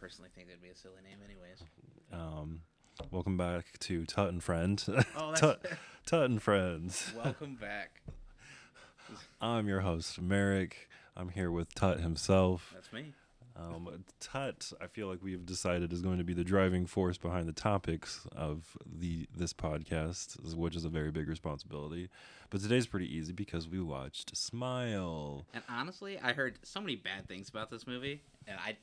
[0.00, 1.62] personally think that'd be a silly name, anyways.
[2.12, 2.60] Um,
[3.10, 4.82] welcome back to Tutt and Friend.
[5.16, 5.66] Oh, that's Tutt,
[6.06, 7.12] Tutt and Friends.
[7.16, 8.02] welcome back.
[9.40, 10.88] I'm your host, Merrick.
[11.16, 12.70] I'm here with Tutt himself.
[12.74, 13.12] That's me.
[13.58, 17.48] Um, Tutt, I feel like we've decided is going to be the driving force behind
[17.48, 22.10] the topics of the this podcast, which is a very big responsibility.
[22.50, 25.46] But today's pretty easy because we watched Smile.
[25.54, 28.76] And honestly, I heard so many bad things about this movie, and I,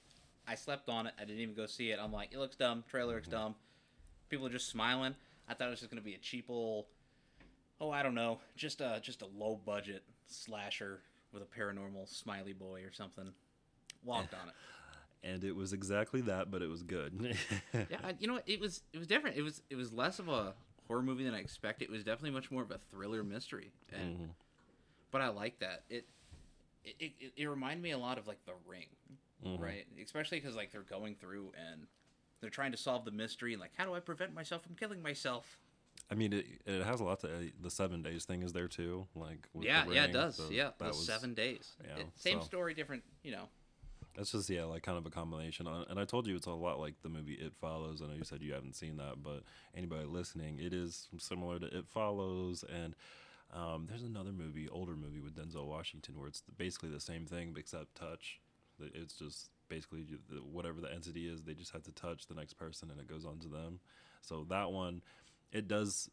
[0.47, 1.13] I slept on it.
[1.17, 1.99] I didn't even go see it.
[2.01, 2.83] I'm like, it looks dumb.
[2.89, 3.55] Trailer looks dumb.
[4.29, 5.15] People are just smiling.
[5.47, 6.85] I thought it was just gonna be a cheap old,
[7.79, 11.01] oh, I don't know, just a just a low budget slasher
[11.31, 13.31] with a paranormal smiley boy or something.
[14.03, 14.55] Walked on it.
[15.25, 17.37] And it was exactly that, but it was good.
[17.73, 18.43] yeah, I, you know what?
[18.45, 19.37] It was it was different.
[19.37, 20.53] It was it was less of a
[20.87, 21.85] horror movie than I expected.
[21.85, 24.29] It was definitely much more of a thriller mystery, and Mhm.
[25.11, 25.83] but I like that.
[25.89, 26.05] It
[26.83, 28.87] it, it it reminded me a lot of like The Ring,
[29.45, 29.59] Mhm.
[29.59, 29.85] right?
[30.03, 31.87] Especially because like they're going through and
[32.41, 35.01] they're trying to solve the mystery and like how do I prevent myself from killing
[35.01, 35.59] myself?
[36.11, 38.67] I mean, it, it has a lot to uh, the seven days thing is there
[38.67, 39.07] too.
[39.15, 40.35] Like with yeah, the yeah, it does.
[40.37, 41.73] so yeah, that was- seven days.
[41.83, 43.03] yeah, It- same so- story, different.
[43.23, 43.49] You know.
[44.15, 45.65] That's just yeah, like kind of a combination.
[45.65, 47.99] Uh, And I told you it's a lot like the movie It Follows.
[47.99, 49.41] I know you said you haven't seen that, but
[49.75, 52.63] anybody listening, it is similar to It Follows.
[52.63, 52.95] And
[53.51, 57.55] um, there's another movie, older movie with Denzel Washington, where it's basically the same thing
[57.57, 58.39] except touch.
[58.93, 60.05] It's just basically
[60.51, 63.25] whatever the entity is, they just have to touch the next person, and it goes
[63.25, 63.79] on to them.
[64.21, 65.01] So that one,
[65.51, 66.09] it does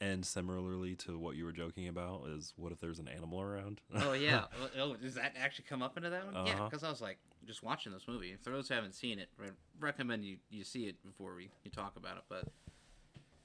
[0.00, 2.26] end similarly to what you were joking about.
[2.28, 3.80] Is what if there's an animal around?
[3.94, 4.44] Oh yeah.
[4.78, 6.34] oh, does that actually come up into that one?
[6.46, 6.64] Yeah, Uh-huh.
[6.68, 8.36] because I was like just watching this movie.
[8.42, 11.70] For those who haven't seen it, I recommend you you see it before we you
[11.70, 12.24] talk about it.
[12.28, 12.48] But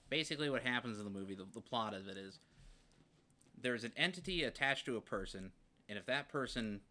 [0.10, 2.40] basically, what happens in the movie, the, the plot of it is
[3.62, 5.52] there's an entity attached to a person,
[5.88, 6.82] and if that person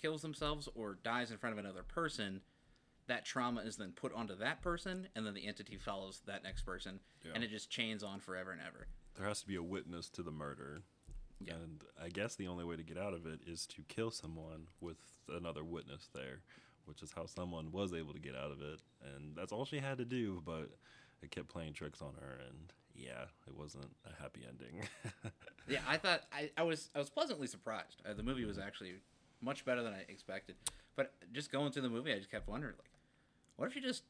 [0.00, 2.40] kills themselves or dies in front of another person,
[3.06, 6.62] that trauma is then put onto that person, and then the entity follows that next
[6.62, 7.32] person, Yeah.
[7.34, 8.86] and it just chains on forever and ever.
[9.14, 10.82] there has to be a witness to the murder.
[11.40, 11.54] Yeah.
[11.54, 14.68] And I guess the only way to get out of it is to kill someone
[14.80, 14.98] with
[15.28, 16.42] another witness there,
[16.84, 18.78] which is how someone was able to get out of it.
[19.02, 20.70] And that's all she had to do, but
[21.20, 24.86] it kept playing tricks on her and yeah, it wasn't a happy ending.
[25.68, 28.00] Yeah, I thought I, I was I was pleasantly surprised.
[28.08, 28.94] Uh, the movie was actually
[29.40, 30.56] much better than I expected.
[30.96, 32.90] But just going through the movie, I just kept wondering, like,
[33.56, 34.02] what if she just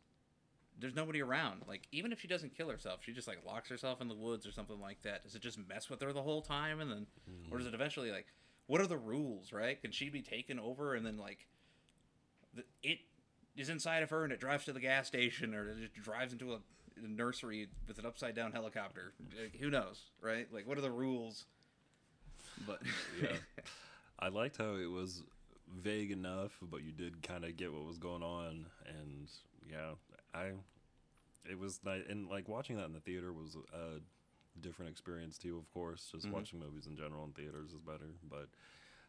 [0.81, 1.63] there's nobody around?
[1.67, 4.47] Like, even if she doesn't kill herself, she just like locks herself in the woods
[4.47, 5.25] or something like that.
[5.25, 7.07] Does it just mess with her the whole time, and then,
[7.51, 7.75] or does mm-hmm.
[7.75, 8.27] it eventually like,
[8.67, 9.81] what are the rules, right?
[9.81, 11.47] Can she be taken over and then like,
[12.55, 12.99] the, it
[13.57, 16.33] is inside of her and it drives to the gas station or it just drives
[16.33, 16.59] into a,
[17.03, 19.15] a nursery with an upside down helicopter?
[19.41, 20.47] Like, who knows, right?
[20.53, 21.47] Like, what are the rules?
[22.67, 22.81] But
[23.21, 23.29] Yeah.
[24.19, 25.23] I liked how it was
[25.81, 29.29] vague enough, but you did kind of get what was going on, and
[29.69, 29.93] yeah,
[30.35, 30.53] I
[31.49, 34.01] it was nice, and like watching that in the theater was a
[34.61, 35.57] different experience too.
[35.57, 36.33] Of course, just Mhm.
[36.33, 38.49] watching movies in general in theaters is better, but.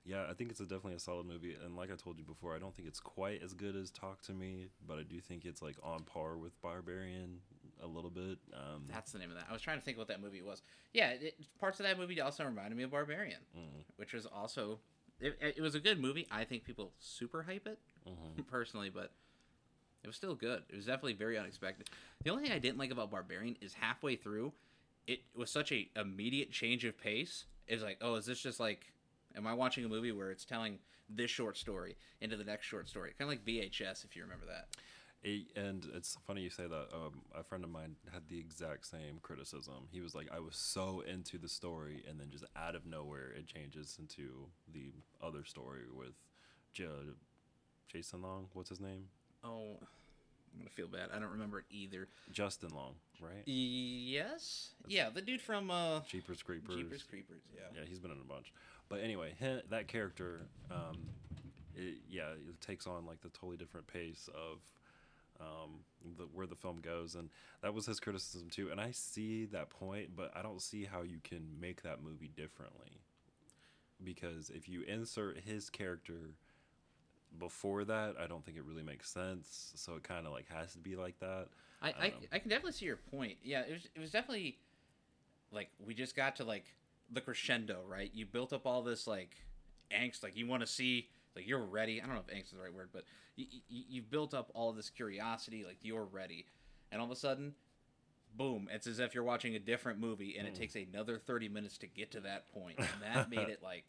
[0.06, 2.56] Yeah, I think it's a definitely a solid movie, and like I told you before,
[2.56, 5.44] I don't think it's quite as good as Talk to Me, but I do think
[5.46, 7.42] it's like on par with Barbarian
[7.84, 8.40] a little bit.
[8.54, 9.48] Um, that's the name of that.
[9.50, 10.64] I was trying to think what that movie was.
[10.94, 14.80] Yeah, it, parts of that movie also reminded me of Barbarian, mm, which was also
[15.20, 16.28] it, it was a good movie.
[16.32, 18.48] I think people super hype it mhm.
[18.52, 19.12] personally, but
[20.04, 20.64] it was still good.
[20.70, 21.90] It was definitely very unexpected.
[22.24, 24.54] The only thing I didn't like about Barbarian is halfway through,
[25.08, 27.46] it was such a immediate change of pace.
[27.68, 28.94] It's like, oh, is this just like,
[29.36, 32.88] am I watching a movie where it's telling this short story into the next short
[32.88, 33.14] story?
[33.18, 34.68] Kind of like VHS, if you remember that.
[35.22, 36.88] It, and it's funny you say that.
[36.94, 39.88] Um, a friend of mine had the exact same criticism.
[39.92, 43.32] He was like, "I was so into the story, and then just out of nowhere,
[43.38, 46.14] it changes into the other story with
[46.74, 46.86] J-
[47.90, 48.48] Jason Long.
[48.54, 49.08] What's his name?
[49.44, 49.78] Oh,
[50.54, 51.10] I'm gonna feel bad.
[51.14, 52.08] I don't remember it either.
[52.32, 53.44] Justin Long, right?
[53.46, 56.76] Yes, yeah, the dude from uh, Jeepers Creepers.
[56.76, 57.42] Jeepers Creepers.
[57.54, 57.62] Yeah.
[57.76, 58.54] Yeah, he's been in a bunch.
[58.88, 59.34] But anyway,
[59.70, 60.98] that character, um,
[61.76, 64.60] it, yeah, it takes on like the totally different pace of
[65.40, 65.80] um,
[66.18, 67.30] the, where the film goes, and
[67.62, 68.70] that was his criticism too.
[68.72, 72.32] And I see that point, but I don't see how you can make that movie
[72.36, 73.02] differently
[74.04, 76.32] because if you insert his character
[77.38, 79.72] before that, I don't think it really makes sense.
[79.76, 81.48] So it kind of like has to be like that.
[81.82, 82.14] I, I I.
[82.34, 83.38] I can definitely see your point.
[83.44, 84.58] Yeah, it was it was definitely
[85.52, 86.66] like we just got to like
[87.12, 88.12] the crescendo, right?
[88.14, 89.36] You built up all this like
[89.92, 92.02] angst, like you want to see, like you're ready.
[92.02, 93.04] I don't know if angst is the right word, but
[93.36, 96.46] you, you you've built up all this curiosity, like you're ready,
[96.92, 97.54] and all of a sudden,
[98.36, 98.68] boom!
[98.72, 100.58] It's as if you're watching a different movie, and it Mm.
[100.58, 103.86] takes another thirty minutes to get to that point, and that made it like.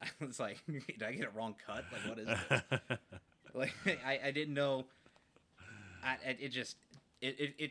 [0.02, 1.84] I was like, did I get a wrong cut?
[1.90, 2.62] Like, what is this?
[3.54, 3.74] like
[4.06, 4.86] I, I didn't know
[6.04, 6.76] I, I it just
[7.20, 7.70] it, it it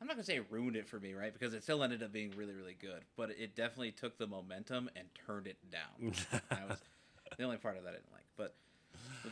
[0.00, 1.32] I'm not gonna say it ruined it for me, right?
[1.32, 4.88] Because it still ended up being really really good, but it definitely took the momentum
[4.96, 6.12] and turned it down.
[6.50, 6.78] that was
[7.36, 8.24] the only part of that I didn't like.
[8.36, 8.54] But,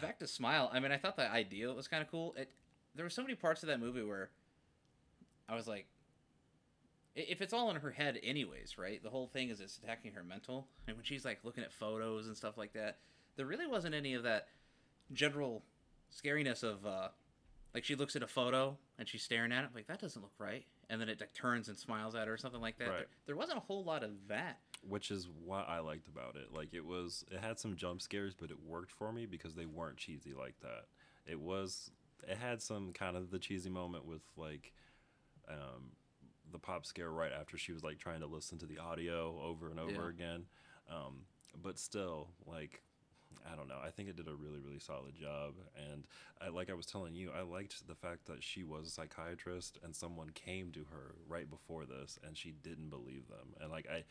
[0.00, 0.70] back to Smile.
[0.72, 2.34] I mean, I thought the idea was kind of cool.
[2.36, 2.50] It
[2.94, 4.30] there were so many parts of that movie where
[5.48, 5.86] I was like,
[7.14, 9.02] if it's all in her head, anyways, right?
[9.02, 12.26] The whole thing is it's attacking her mental, and when she's like looking at photos
[12.26, 12.98] and stuff like that,
[13.36, 14.48] there really wasn't any of that
[15.12, 15.62] general
[16.12, 17.08] scariness of uh
[17.74, 20.32] like she looks at a photo and she's staring at it like that doesn't look
[20.38, 22.96] right and then it like, turns and smiles at her or something like that Right.
[22.98, 26.52] there, there wasn't a whole lot of that which is what I liked about it.
[26.52, 29.66] Like it was, it had some jump scares, but it worked for me because they
[29.66, 30.86] weren't cheesy like that.
[31.26, 31.90] It was,
[32.28, 34.72] it had some kind of the cheesy moment with like,
[35.48, 35.92] um,
[36.52, 39.70] the pop scare right after she was like trying to listen to the audio over
[39.70, 40.08] and over Yeah.
[40.08, 40.44] again.
[40.90, 41.22] Um,
[41.60, 42.82] but still, like,
[43.50, 43.78] I don't know.
[43.84, 45.54] I think it did a really, really solid job.
[45.90, 46.06] And
[46.40, 49.78] I, like I was telling you, I liked the fact that she was a psychiatrist
[49.82, 53.54] and someone came to her right before this and she didn't believe them.
[53.60, 54.04] And like I,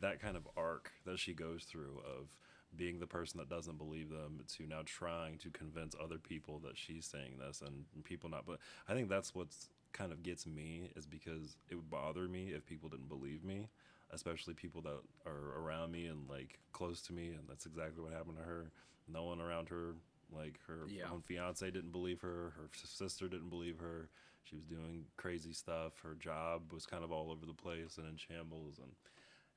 [0.00, 2.28] that kind of arc that she goes through of
[2.76, 6.76] being the person that doesn't believe them to now trying to convince other people that
[6.76, 8.44] she's saying this and people not.
[8.46, 8.58] But
[8.88, 12.66] I think that's what's kind of gets me is because it would bother me if
[12.66, 13.68] people didn't believe me
[14.10, 18.12] especially people that are around me and like close to me and that's exactly what
[18.12, 18.70] happened to her
[19.10, 19.94] no one around her
[20.30, 21.06] like her Yeah.
[21.12, 24.08] own fiance didn't believe her her sister didn't believe her
[24.44, 28.06] she was doing crazy stuff her job was kind of all over the place and
[28.06, 28.92] in shambles and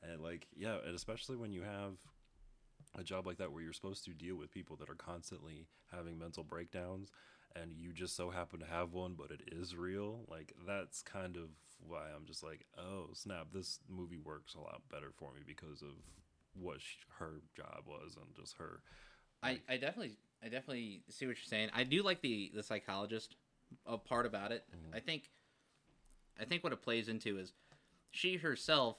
[0.04, 1.94] and like yeah and especially when you have
[2.98, 6.18] a job like that where you're supposed to deal with people that are constantly having
[6.18, 7.10] mental breakdowns
[7.56, 11.38] and you just so happen to have one but it is real like that's kind
[11.38, 11.50] of
[11.88, 15.82] why i'm just like oh snap this movie works a lot better for me because
[15.82, 15.90] of
[16.54, 18.82] what sh her job was and just her
[19.44, 21.70] I, I definitely I definitely see what you're saying.
[21.74, 23.36] I do like the the psychologist
[23.88, 24.66] uh, part about it.
[24.72, 24.96] Mhm.
[24.96, 25.32] I think
[26.40, 27.54] I think what it plays into is
[28.12, 28.98] she herself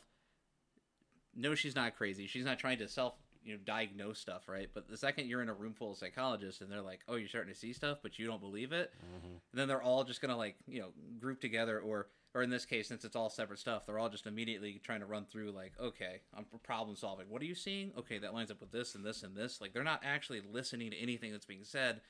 [1.35, 2.27] knows she's not crazy.
[2.27, 3.15] She's not trying to self
[3.45, 4.69] you know diagnose stuff, right?
[4.73, 7.29] But the second you're in a room full of psychologists and they're like, "Oh, you're
[7.29, 9.27] starting to see stuff, but you don't believe it," mm-hmm.
[9.27, 10.89] and then they're all just gonna like you know
[11.19, 14.27] group together or or in this case since it's all separate stuff they're all just
[14.27, 17.29] immediately trying to run through like okay i'm problem solving.
[17.29, 17.93] What are you seeing?
[17.99, 19.61] Okay that lines up with this and this and this.
[19.61, 22.01] Like they're not actually listening to anything that's being said.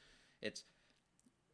[0.41, 0.65] It's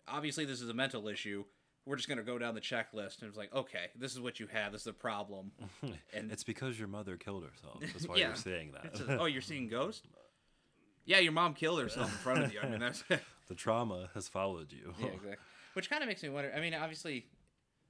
[0.06, 1.44] obviously this is a mental issue
[1.88, 4.38] we're just going to go down the checklist and it's like okay this is what
[4.38, 5.50] you have this is a problem
[6.12, 8.28] And- it's because your mother killed herself that's why Yeah.
[8.28, 10.06] you're saying that a- oh you're seeing ghosts?
[11.06, 13.02] yeah your mom killed herself in front of you i mean that's
[13.48, 15.36] the trauma has followed you yeah, exactly.
[15.74, 16.52] Which kind of makes me wonder.
[16.56, 17.26] I mean, obviously,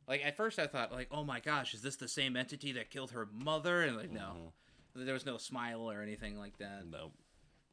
[0.06, 2.90] like at first I thought, like, oh my gosh, is this the same entity that
[2.90, 3.80] killed her mother?
[3.80, 5.04] And like, no, mm-hmm.
[5.06, 6.84] there was no smile or anything like that.
[6.90, 7.12] no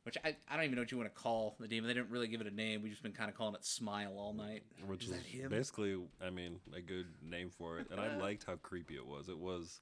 [0.06, 1.88] Which I, I don't even know what you want to call the demon.
[1.88, 2.84] They didn't really give it a name.
[2.84, 4.62] We've just been kind of calling it Smile all night.
[4.86, 5.50] which Is is, him?
[5.50, 9.30] basically i mean a good name for it and i liked how creepy it was
[9.30, 9.80] it was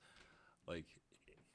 [0.68, 0.86] like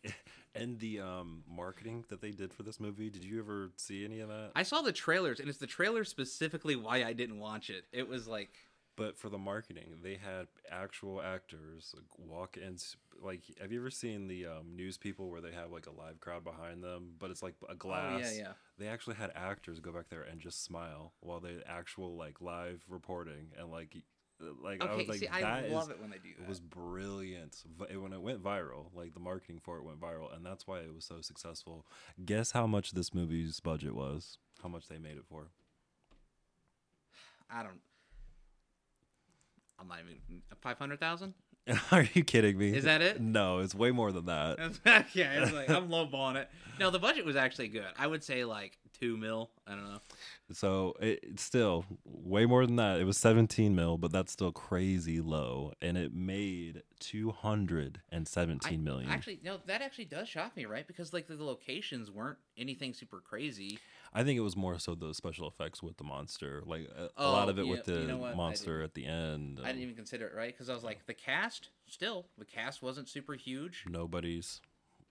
[0.54, 4.20] and the um marketing that they did for this movie did you ever see any
[4.20, 7.70] of that I saw the trailers, and it's the trailer specifically why I didn't watch
[7.70, 7.84] it.
[7.92, 8.50] It was like,
[8.98, 12.76] but for the marketing they had actual actors like, walk in
[13.22, 16.20] like have you ever seen the um, news people where they have like a live
[16.20, 18.52] crowd behind them but it's like a glass oh yeah, yeah.
[18.78, 22.82] they actually had actors go back there and just smile while they actual like live
[22.88, 23.96] reporting and like
[24.62, 26.44] like I Okay, was like see, I love is- it when they do that.
[26.44, 28.86] It was brilliant when it went viral.
[28.94, 31.84] Like the marketing for it went viral, and that's why it was so successful.
[32.24, 34.38] Guess how much this movie's budget was?
[34.62, 35.48] How much they made it for?
[37.50, 37.80] I don't.
[39.78, 41.34] I'm not even five hundred thousand.
[41.92, 42.74] Are you kidding me?
[42.74, 43.20] Is that it?
[43.20, 44.58] No, it's way more than that.
[45.12, 46.50] yeah, it's like I'm lowballing it.
[46.80, 47.84] No, the budget was actually good.
[47.98, 49.50] I would say like two mil.
[49.66, 50.00] I don't know.
[50.52, 53.00] So it, it's still way more than that.
[53.00, 59.10] It was 17 mil, but that's still crazy low, and it made 217 million.
[59.10, 60.86] Actually, no, that actually does shock me, right?
[60.86, 63.78] Because like the locations weren't anything super crazy.
[64.12, 67.24] I think it was more so the special effects with the monster, like uh, a,
[67.24, 69.60] a lot Oh, of it with the you know monster at the end.
[69.62, 70.52] I didn't even consider it, right?
[70.52, 73.84] Because I was like, the cast still, the cast wasn't super huge.
[73.88, 74.60] nobody's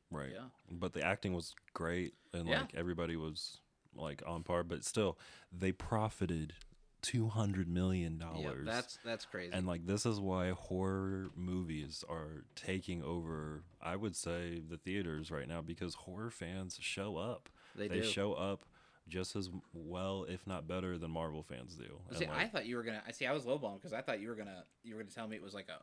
[0.10, 0.46] right Yeah.
[0.72, 2.62] but the acting was great and Yeah.
[2.62, 3.60] like everybody was
[3.94, 5.18] like on par but still
[5.52, 6.54] they profited
[7.02, 9.54] 200 million Yeah, dollars that's that's crazy.
[9.54, 15.30] and like this is why horror movies are taking over i would say the theaters
[15.30, 18.04] right now because horror fans show up they, they do.
[18.04, 18.66] show up
[19.08, 22.84] just as well if not better than marvel fans do See, I thought you were
[22.84, 23.02] gonna.
[23.08, 23.26] I see.
[23.26, 24.64] I was lowballing because I thought you were gonna.
[24.84, 25.80] You were gonna tell me it was like a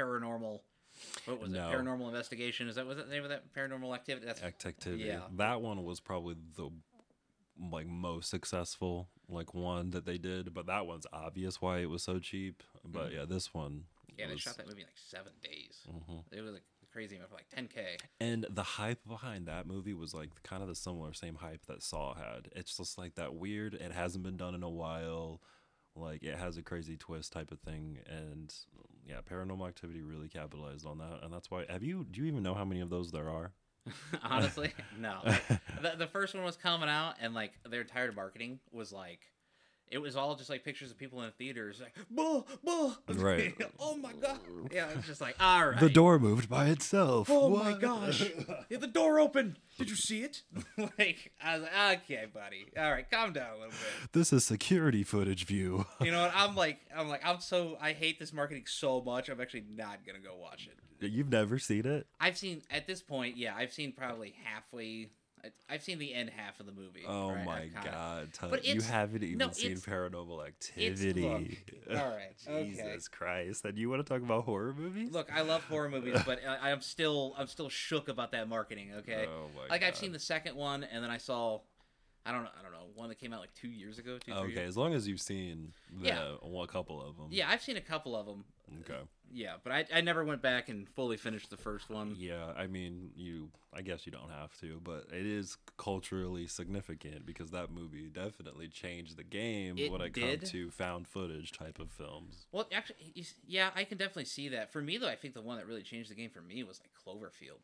[0.00, 0.60] paranormal.
[1.24, 1.68] What was No.
[1.68, 1.74] it?
[1.74, 2.68] Paranormal investigation.
[2.68, 4.26] Is that was that the name of that paranormal activity?
[4.26, 5.22] That's activity Yeah.
[5.36, 6.70] that one was probably the
[7.70, 12.02] like most successful like one that they did, but that one's obvious why it was
[12.02, 12.62] so cheap.
[12.84, 13.70] But yeah, this one.
[14.10, 14.20] Mm-hmm.
[14.20, 15.86] Yeah, they was- shot that movie in like seven days.
[15.88, 16.24] Mhm.
[16.32, 16.62] It was like
[16.94, 17.98] crazy amount for like 10k.
[18.20, 21.82] And the hype behind that movie was like kind of the similar same hype that
[21.82, 22.48] Saw had.
[22.54, 23.74] It's just like that weird.
[23.74, 25.40] It hasn't been done in a while.
[25.96, 28.52] Like it has a crazy twist type of thing, and
[29.06, 31.66] yeah, Paranormal Activity really capitalized on that, and that's why.
[31.68, 32.04] Have you?
[32.10, 33.52] Do you even know how many of those there are?
[34.22, 35.20] Honestly, no.
[35.82, 39.20] The, the first one was coming out, and like their entire marketing was like,
[39.90, 42.96] it was all just like pictures of people in the theaters, like, bull, bull.
[43.14, 43.54] Right.
[43.78, 44.40] oh my god.
[44.72, 45.80] Yeah, it's just like, all right.
[45.80, 47.28] The door moved by itself.
[47.30, 48.22] Oh my gosh!
[48.70, 49.58] Yeah, the door opened.
[49.78, 50.42] Did you see it?
[50.98, 52.66] like I was like, okay, buddy.
[52.76, 54.12] All right, calm down a little bit.
[54.12, 55.86] This is security footage view.
[56.00, 56.32] You know what?
[56.34, 59.28] I'm like, I'm like, I'm so I hate this marketing so much.
[59.28, 60.78] I'm actually not gonna go watch it.
[61.10, 62.06] You've never seen it?
[62.20, 65.10] I've seen at this point, yeah, I've seen probably halfway.
[65.68, 67.04] I've seen the end half of the movie.
[67.06, 67.44] Oh right?
[67.44, 68.28] my god!
[68.40, 71.58] But you haven't even no, seen Paranormal Activity.
[71.88, 71.98] look.
[71.98, 72.34] All right.
[72.48, 72.70] Okay.
[72.70, 73.64] Jesus Christ!
[73.64, 75.10] And you want to talk about horror movies?
[75.12, 78.92] Look, I love horror movies, but I, I'm still I'm still shook about that marketing.
[78.98, 79.26] Okay.
[79.28, 81.60] Oh my like I've seen the second one, and then I saw,
[82.24, 84.18] I don't know, I don't know, one that came out like two years ago.
[84.18, 84.68] Two, Okay, years.
[84.68, 86.34] as long as you've seen the, Yeah.
[86.42, 87.28] a couple of them.
[87.30, 88.44] Yeah, I've seen a couple of them.
[88.80, 89.00] Okay.
[89.32, 92.14] Yeah, but I, I never went back and fully finished the first one.
[92.18, 93.48] Yeah, I mean, you.
[93.76, 98.68] I guess you don't have to, but it is culturally significant because that movie definitely
[98.68, 102.46] changed the game It when it comes to found footage type of films.
[102.52, 102.96] Well, actually,
[103.48, 104.70] yeah, I can definitely see that.
[104.70, 106.80] For me, though, I think the one that really changed the game for me was
[106.80, 107.58] like Cloverfield.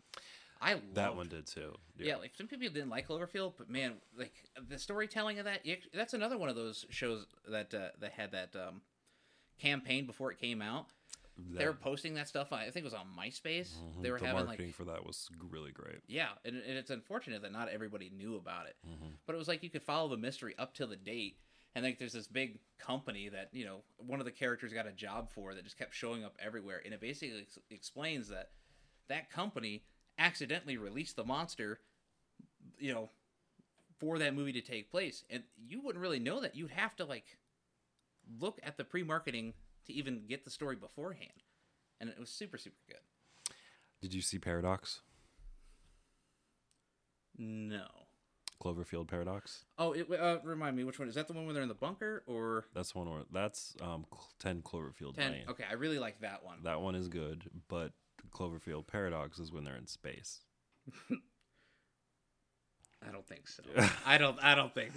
[0.61, 1.75] I loved, That one did too.
[1.97, 2.17] Yeah.
[2.17, 4.33] like some people didn't like Cloverfield, but man, like
[4.69, 8.33] the storytelling of that, it- that's another one of those shows that uh, that had
[8.33, 8.81] that um,
[9.61, 10.87] campaign before it came out.
[11.53, 12.53] They were posting that stuff.
[12.53, 13.73] On, I think it was on MySpace.
[13.77, 16.01] mhm, They were the having marketing like for that was really great.
[16.07, 18.77] yeah, and, and it's unfortunate that not everybody knew about it.
[18.89, 19.13] Mhm.
[19.27, 21.39] But it was like you could follow the mystery up till the date,
[21.75, 24.93] and like there's this big company that you know one of the characters got a
[24.93, 28.51] job for that just kept showing up everywhere, and it basically ex- explains that
[29.09, 29.85] that company
[30.19, 31.81] accidentally released the monster,
[32.79, 33.09] you know,
[33.99, 36.55] for that movie to take place, and you wouldn't really know that.
[36.57, 37.37] You'd have to like
[38.39, 39.55] look at the pre-marketing
[39.91, 41.45] to even get the story beforehand,
[42.01, 43.01] and it was super super good.
[44.01, 45.01] Did you see Paradox?
[47.37, 47.87] No.
[48.63, 49.65] Cloverfield Paradox.
[49.79, 51.27] Oh, it, uh, remind me which one is that?
[51.27, 54.05] The one where they're in the bunker or That's one where that's um
[54.39, 55.33] ten Cloverfield ten?
[55.33, 55.45] Lane.
[55.49, 56.59] Okay, I really like that one.
[56.65, 57.93] That one is good, but
[58.31, 60.41] Cloverfield Paradox is when they're in space.
[63.07, 63.63] I don't think so.
[64.05, 64.39] I don't.
[64.43, 64.93] I don't think.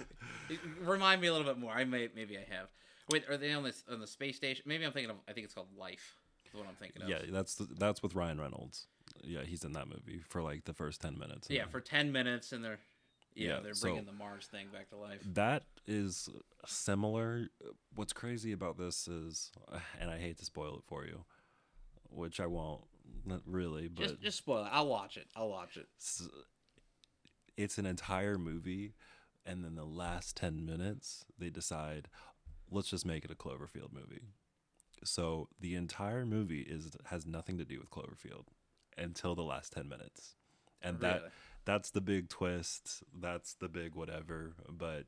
[0.82, 1.72] Remind me a little bit more.
[1.72, 2.10] I may.
[2.14, 2.68] Maybe I have.
[3.10, 4.64] Wait, are they on this on the space station?
[4.66, 5.16] Maybe I'm thinking of.
[5.28, 6.16] I think it's called Life.
[6.46, 7.08] Is what I'm thinking of.
[7.08, 8.86] Yeah, that's the, that's with Ryan Reynolds.
[9.22, 11.48] Yeah, he's in that movie for like the first ten minutes.
[11.50, 12.78] Yeah, for ten minutes, and they're.
[13.34, 15.20] Yeah, Yeah, they're so- bringing the Mars thing back to life.
[15.34, 16.28] that is
[16.66, 17.48] similar.
[17.96, 19.50] What's crazy about this is,
[20.00, 21.24] and I hate to spoil it for you,
[22.10, 22.82] which I won't,
[23.26, 24.68] not really, but Just, just spoil it.
[24.70, 25.26] I'll watch it.
[25.34, 25.88] I'll watch it.
[27.56, 28.94] it's an entire movie,
[29.44, 32.08] and then the last ten minutes they decide,
[32.70, 34.22] let's just make it a Cloverfield movie.
[35.04, 38.46] So the entire movie is has nothing to do with Cloverfield
[38.96, 40.34] until the last ten minutes,
[40.82, 41.32] and that
[41.64, 43.02] that's the big twist.
[43.18, 44.54] That's the big whatever.
[44.68, 45.04] But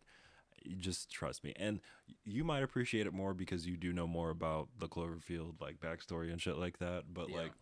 [0.79, 1.81] just trust me, and
[2.25, 6.31] you might appreciate it more because you do know more about the Cloverfield like backstory
[6.31, 7.05] and shit like that.
[7.13, 7.37] But Yeah.
[7.37, 7.53] like,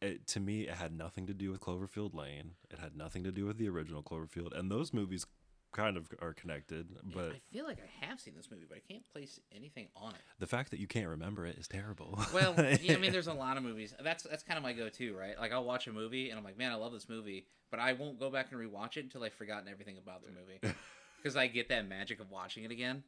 [0.00, 2.52] it, to me, it had nothing to do with Cloverfield Lane.
[2.70, 5.26] It had nothing to do with the original Cloverfield, and those movies
[5.72, 6.86] kind of are connected.
[7.14, 10.10] But I feel like I have seen this movie, but I can't place anything on
[10.10, 10.20] it.
[10.38, 12.18] the fact that you can't remember it is terrible.
[12.32, 13.94] Well, yeah, I mean, there's a lot of movies.
[14.02, 15.38] That's that's kind of my go-to, right?
[15.38, 17.92] Like I'll watch a movie and I'm like, man, I love this movie, but I
[17.92, 20.74] won't go back and rewatch it until I've forgotten everything about the movie,
[21.16, 23.02] because I get that magic of watching it again.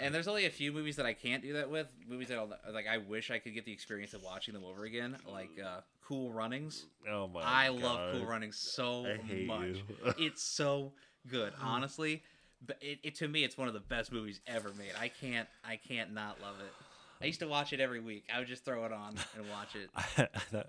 [0.00, 1.86] And there's only a few movies that I can't do that with.
[2.08, 4.84] Movies that I'll, like I wish I could get the experience of watching them over
[4.84, 6.86] again, like uh, Cool Runnings.
[7.10, 7.42] oh my!
[7.42, 9.06] I love Cool Runnings so
[9.46, 9.76] much.
[10.18, 10.92] it's so
[11.30, 11.64] good, mm.
[11.64, 12.22] honestly.
[12.66, 14.92] But it, it to me, it's one of the best movies ever made.
[14.98, 16.72] I can't, I can't not love it.
[17.20, 18.24] I used to watch it every week.
[18.34, 20.30] I would just throw it on and watch it.
[20.52, 20.66] that,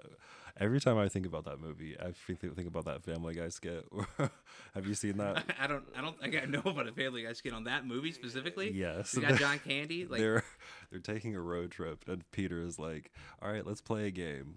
[0.60, 3.86] every time I think about that movie, I think, think about that Family Guy skit.
[4.74, 5.44] Have you seen that?
[5.60, 8.12] I don't, I don't think I know about a Family Guy skit on that movie
[8.12, 8.72] specifically.
[8.72, 9.16] Yes.
[9.16, 10.06] we got John Candy.
[10.06, 10.44] Like, they're
[10.92, 13.12] they're taking a road trip, and Peter is like,
[13.42, 14.56] "All right, let's play a game.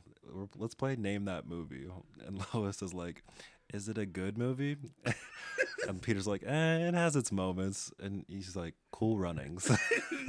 [0.57, 1.89] Let's play name that movie."
[2.25, 3.25] And Lois is like,
[3.73, 4.77] "Is it a good movie?"
[5.89, 9.71] and Peter's like, eh, "It has its moments." And he's like, "Cool Runnings."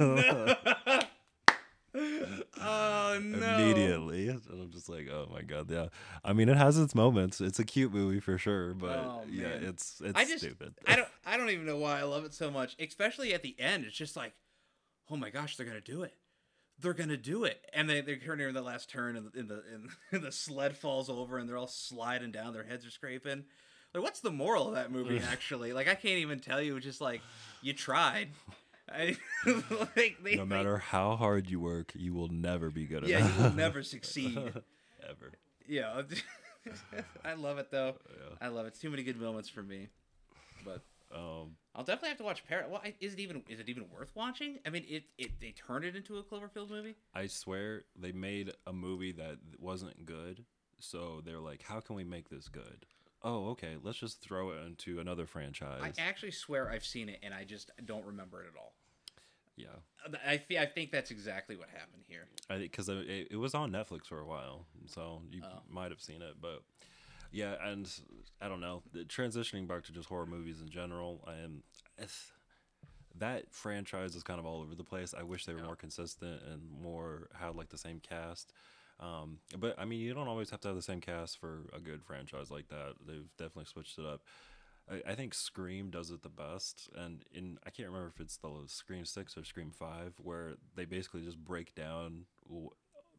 [1.94, 3.54] oh no!
[3.54, 4.28] Immediately.
[4.28, 5.86] and I'm just like, oh my god, yeah.
[6.24, 7.40] I mean, it has its moments.
[7.40, 10.74] It's a cute movie for sure, but Oh, yeah, it's it's I just stupid.
[10.86, 12.76] I don't I don't even know why I love it so much.
[12.80, 14.32] Especially at the end, it's just like,
[15.10, 16.14] oh my gosh, they're gonna do it.
[16.82, 19.62] They're gonna do it, and they they turn near the last turn, and, and the
[20.10, 22.52] and, the sled falls over, and they're all sliding down.
[22.52, 23.44] Their heads are scraping.
[23.94, 25.20] Like, what's the moral of that movie?
[25.30, 26.78] Actually, like, I can't even tell you.
[26.80, 27.20] Just like
[27.62, 28.30] you tried.
[28.92, 29.16] I,
[29.96, 33.30] like, they, no matter how hard you work, you will never be good yeah, enough.
[33.30, 34.36] Yeah, you will never succeed.
[34.36, 35.32] ever.
[35.32, 36.02] Oh, yeah,
[37.24, 37.94] I love it though.
[38.10, 38.36] Yeah.
[38.40, 38.74] I love it.
[38.74, 39.88] Too many good moments for me.
[41.14, 42.70] Um, I'll definitely have to watch Parrot.
[42.70, 44.58] Well, is it even is it even worth watching?
[44.66, 46.96] I mean, it, it they turned it into a Cloverfield movie.
[47.14, 50.44] I swear they made a movie that wasn't good,
[50.78, 52.86] so they're like, how can we make this good?
[53.22, 55.80] Oh, okay, let's just throw it into another franchise.
[55.82, 58.72] I actually swear I've seen it and I just don't remember it at all.
[59.56, 59.68] yeah,
[60.26, 62.26] I thi- I think that's exactly what happened here.
[62.50, 65.60] I because it, it was on Netflix for a while, so you Oh.
[65.70, 66.34] might have seen it.
[66.40, 66.62] But
[67.32, 67.90] yeah, and
[68.40, 68.82] I don't know.
[69.08, 71.62] Transitioning back to just horror movies in general, and
[73.18, 75.14] that franchise is kind of all over the place.
[75.18, 75.66] I wish they were Yeah.
[75.66, 78.52] more consistent and more had like the same cast.
[79.00, 81.80] Um, but I mean, you don't always have to have the same cast for a
[81.80, 82.94] good franchise like that.
[83.06, 84.22] They've definitely switched it up.
[84.90, 88.36] I, I think Scream does it the best, and in I can't remember if it's
[88.36, 92.26] the Scream Six or Scream Five, where they basically just break down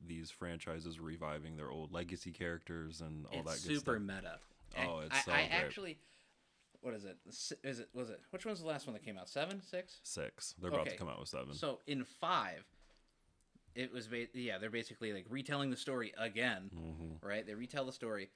[0.08, 4.02] these franchises reviving their old legacy characters and all it's that good super stuff.
[4.02, 4.40] meta.
[4.78, 5.52] Oh, it's I, so I great.
[5.52, 5.98] actually.
[6.82, 7.18] What is it?
[7.64, 8.20] Is it was it?
[8.32, 9.30] Which one's the last one that came out?
[9.30, 10.00] Seven, six?
[10.04, 10.54] Six.
[10.62, 11.54] They're about to come out with seven.
[11.54, 12.66] So in five,
[13.76, 17.46] it was ba- yeah they're basically like retelling the story again, hmm right?
[17.48, 18.30] They retell the story,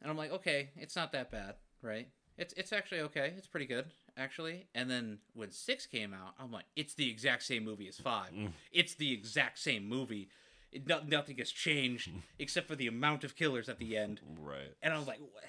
[0.00, 2.08] and I'm like, okay, it's not that bad, right?
[2.38, 3.32] It's it's actually okay.
[3.36, 4.66] It's pretty good actually.
[4.74, 8.30] And then when six came out, I'm like, it's the exact same movie as five.
[8.32, 8.52] Mm.
[8.72, 10.28] It's the exact same movie.
[10.76, 14.20] It, no, nothing has changed except for the amount of killers at the end.
[14.38, 14.74] Right.
[14.82, 15.44] And I was like, what?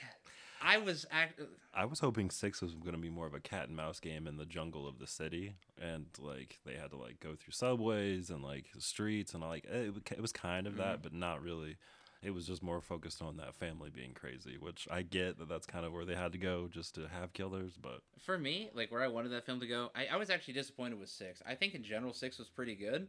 [0.62, 1.42] I was act-
[1.74, 4.26] I was hoping six was going to be more of a cat and mouse game
[4.26, 8.30] in the jungle of the city, and like they had to like go through subways
[8.30, 11.04] and like streets, and like it, it was kind of that, mm-hmm.
[11.04, 11.78] but not really.
[12.24, 15.68] It was just more focused on that family being crazy, which I get that that's
[15.68, 18.92] kind of where they had to go just to have killers, but for me, like
[18.92, 21.44] where I wanted that film to go, I, I was actually disappointed with six.
[21.46, 23.08] I think in general six was pretty good,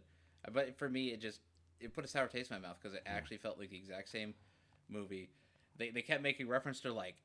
[0.52, 1.40] but for me, it just
[1.81, 3.17] it put a sour taste in my mouth because it hmm.
[3.17, 4.35] actually felt like the exact same
[4.88, 5.31] movie.
[5.77, 7.17] They they kept making reference to like,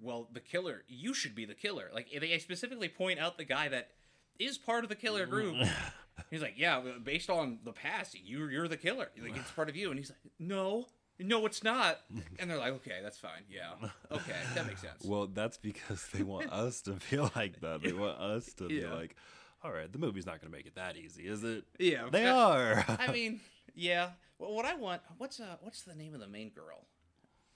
[0.00, 1.90] well, the killer, you should be the killer.
[1.94, 3.90] Like they specifically point out the guy that
[4.38, 5.56] is part of the killer group.
[6.30, 9.08] He's like, yeah, based on the past, you you're the killer.
[9.20, 10.86] Like it's part of you, and he's like, no.
[11.18, 12.00] No, it's not.
[12.38, 13.44] And they're like, okay, that's fine.
[13.48, 13.74] Yeah.
[14.10, 15.04] Okay, that makes sense.
[15.04, 17.82] well, that's because they want us to feel like that.
[17.82, 19.14] They want us to be like,
[19.62, 21.64] all right, the movie's not going to make it that easy, is it?
[21.78, 22.08] yeah.
[22.10, 22.84] They are.
[22.98, 23.40] I mean,
[23.74, 24.10] yeah.
[24.38, 26.86] Well, what I want, what's uh, what's the name of the main girl?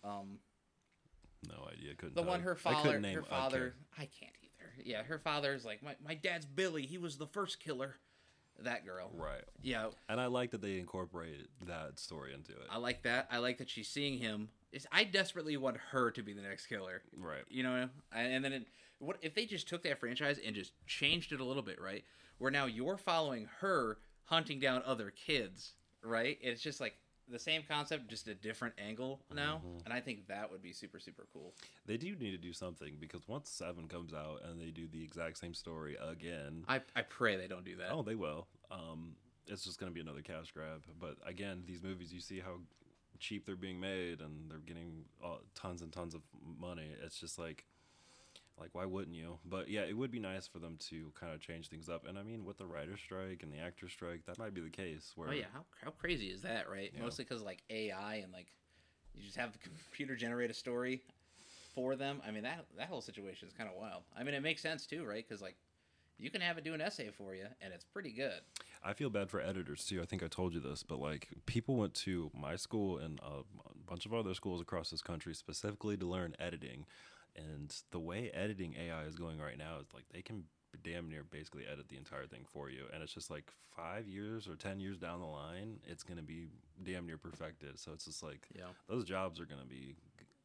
[0.04, 0.38] Um,
[1.48, 1.94] no idea.
[1.94, 3.58] Couldn't the one her I father, her father.
[3.58, 3.74] character.
[3.98, 4.72] I can't either.
[4.84, 6.86] Yeah, her father's like my my dad's Billy.
[6.86, 7.96] He was the first killer.
[8.60, 9.10] That girl.
[9.14, 9.44] Right.
[9.60, 12.66] Yeah, And I like that they incorporated that story into it.
[12.70, 13.28] I like that.
[13.30, 14.48] I like that she's seeing him.
[14.72, 17.02] It's, I desperately want her to be the next killer.
[17.18, 17.42] right.
[17.50, 17.74] You know,
[18.14, 18.66] and and then it,
[18.98, 22.02] what if they just took that franchise and just changed it a little bit, right?
[22.38, 25.74] Where now you're following her hunting down other kids,
[26.06, 26.38] right?
[26.40, 26.94] It's just like
[27.28, 31.00] the same concept, just a different angle now, and I think that would be super
[31.00, 31.54] super cool.
[31.84, 35.02] They do need to do something because once Seven comes out and they do the
[35.02, 37.90] exact same story again, I I pray they don't do that.
[37.92, 38.46] oh, they will.
[38.70, 39.16] Um,
[39.48, 40.84] it's just going to be another cash grab.
[41.00, 42.58] But again, these movies, you see how
[43.18, 46.22] cheap they're being made and they're getting uh, tons and tons of
[46.58, 46.90] money.
[47.04, 47.64] It's just like,
[48.58, 49.38] like why wouldn't you?
[49.44, 52.06] But yeah, it would be nice for them to kind of change things up.
[52.06, 54.70] And I mean, with the writer strike and the actor strike, that might be the
[54.70, 55.12] case.
[55.14, 56.90] Where Oh yeah, how how crazy is that, right?
[56.94, 57.02] Yeah.
[57.02, 58.46] Mostly because like AI and like
[59.14, 61.02] you just have the computer generate a story
[61.74, 62.22] for them.
[62.26, 64.02] I mean that that whole situation is kind of wild.
[64.16, 65.24] I mean it makes sense too, right?
[65.26, 65.56] Because like
[66.18, 68.40] you can have it do an essay for you, and it's pretty good.
[68.82, 70.00] I feel bad for editors too.
[70.00, 73.42] I think I told you this, but like people went to my school and a
[73.86, 76.86] bunch of other schools across this country specifically to learn editing.
[77.36, 80.44] And the way editing AI is going right now is like they can
[80.82, 82.84] damn near basically edit the entire thing for you.
[82.92, 86.22] And it's just like five years or 10 years down the line, it's going to
[86.22, 86.48] be
[86.82, 87.78] damn near perfected.
[87.78, 88.68] So it's just like Yeah.
[88.88, 89.96] those jobs are going to be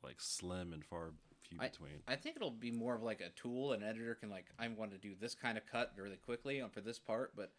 [0.04, 1.12] like slim and far
[1.47, 2.01] few between.
[2.08, 3.73] I think it'll be more of like a tool.
[3.73, 6.69] An editor can like, I'm going to do this kind of cut really quickly on
[6.69, 7.51] for this part, but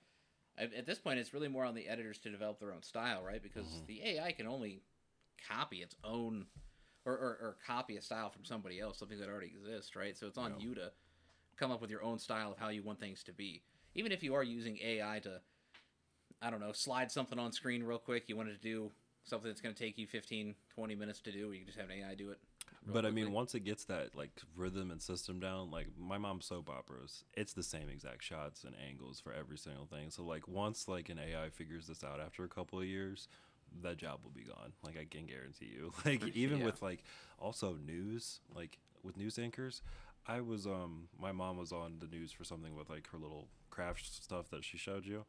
[0.58, 3.22] at at this point, it's really more on the editors to develop their own style,
[3.22, 3.42] right?
[3.42, 3.86] Because mm-hmm.
[3.86, 4.82] the AI can only
[5.48, 6.46] copy its own,
[7.04, 10.16] or, or, or copy a style from somebody else, something that already exists, right?
[10.16, 10.92] So it's on you to
[11.56, 13.62] come up with your own style of how you want things to be.
[13.94, 15.40] Even if you are using AI to,
[16.40, 18.90] I don't know, slide something on screen real quick, you wanted to do
[19.24, 21.52] something that's going to take you 15, 20 minutes to do.
[21.52, 22.38] You can just have an AI do it.
[22.84, 26.46] But I mean, once it gets that like rhythm and system down, like my mom's
[26.46, 30.10] soap operas, it's the same exact shots and angles for every single thing.
[30.10, 33.28] So like once like an AI figures this out after a couple of years,
[33.82, 34.72] that job will be gone.
[34.84, 35.92] Like I can guarantee you.
[36.04, 36.64] Like even Yeah.
[36.66, 37.02] with like
[37.38, 39.82] also news, like with news anchors,
[40.26, 43.48] I was um my mom was on the news for something with like her little
[43.70, 45.24] craft stuff that she showed you.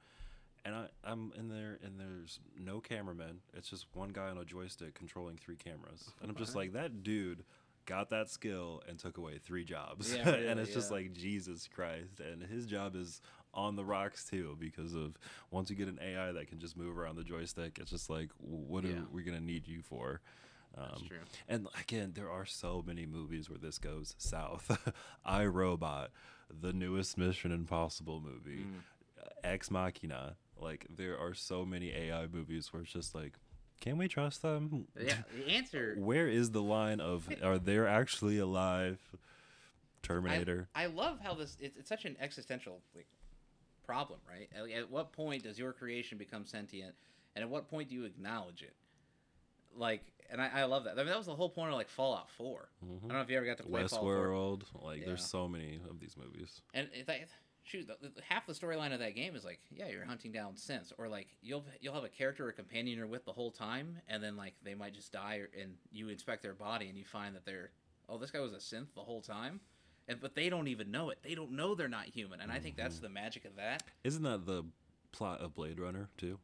[0.65, 3.41] And I, I'm in there, and there's no cameraman.
[3.53, 6.09] It's just one guy on a joystick controlling three cameras.
[6.21, 7.43] And I'm just like, that dude
[7.85, 10.15] got that skill and took away three jobs.
[10.15, 12.21] Yeah, and really, it's just like, Jesus Christ.
[12.21, 13.21] And his job is
[13.53, 15.17] on the rocks too, because of
[15.51, 18.29] once you get an AI that can just move around the joystick, it's just like,
[18.39, 18.91] what Yeah.
[18.93, 20.21] are we going to need you for?
[20.75, 21.19] That's Um, true.
[21.47, 24.93] and again, there are so many movies where this goes south.
[25.25, 26.09] I Robot,
[26.49, 28.81] the newest Mission Impossible movie, Mm.
[29.43, 30.35] Ex Machina.
[30.57, 33.33] Like there are so many AI movies where it's just like,
[33.81, 34.87] can we trust them?
[34.99, 35.95] Yeah, the answer.
[35.97, 38.99] Where is the line of are they actually alive?
[40.01, 40.67] Terminator.
[40.75, 41.55] I, I love how this.
[41.59, 43.07] It's, it's such an existential like,
[43.83, 44.49] problem, right?
[44.55, 46.95] At, at what point does your creation become sentient,
[47.35, 48.75] and at what point do you acknowledge it?
[49.75, 50.93] Like, and I, I love that.
[50.93, 52.69] I mean, that was the whole point of like Fallout Four.
[52.81, 53.21] I don't know mm-hmm.
[53.21, 53.99] if you ever got to play 4.
[53.99, 54.63] Westworld.
[54.81, 55.07] Like Yeah.
[55.07, 56.61] there's so many of these movies.
[56.73, 57.27] And if that,
[57.63, 60.53] shoot, the, the, half the storyline of that game is like, yeah, you're hunting down
[60.53, 63.97] synths, or like you'll you'll have a character or companion you're with the whole time,
[64.07, 67.05] and then like they might just die, or, and you inspect their body and you
[67.05, 67.71] find that they're,
[68.09, 69.59] oh, this guy was a synth the whole time,
[70.07, 71.19] and but they don't even know it.
[71.23, 73.03] They don't know they're not human, and I think that's Mm-hmm.
[73.03, 73.83] the magic of that.
[74.03, 74.63] Isn't that the
[75.11, 76.39] plot of Blade Runner too?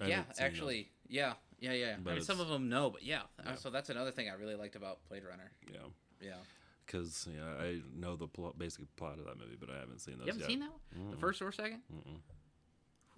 [0.00, 1.96] I yeah, actually, yeah, yeah, yeah.
[2.02, 3.22] But I mean, some of them know, but yeah.
[3.38, 3.54] Uh, Yeah.
[3.56, 5.50] So that's another thing I really liked about Blade Runner.
[5.72, 5.80] Yeah.
[6.22, 6.34] Yeah,
[6.86, 10.18] Because yeah, I know the plot, basic plot of that movie, but I haven't seen
[10.18, 10.48] those you haven't yet.
[10.50, 11.10] seen that one?
[11.10, 11.80] The first or second?
[11.92, 12.20] Mm-mm.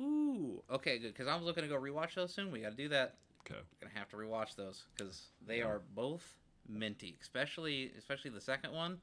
[0.05, 1.09] Ooh, okay, good.
[1.15, 2.51] Because I'm looking to go rewatch those soon.
[2.51, 3.17] We got to do that.
[3.45, 3.59] Okay.
[3.81, 5.65] gonna have to rewatch those because they Yeah.
[5.67, 6.25] are both
[6.68, 8.98] minty, especially especially the second one.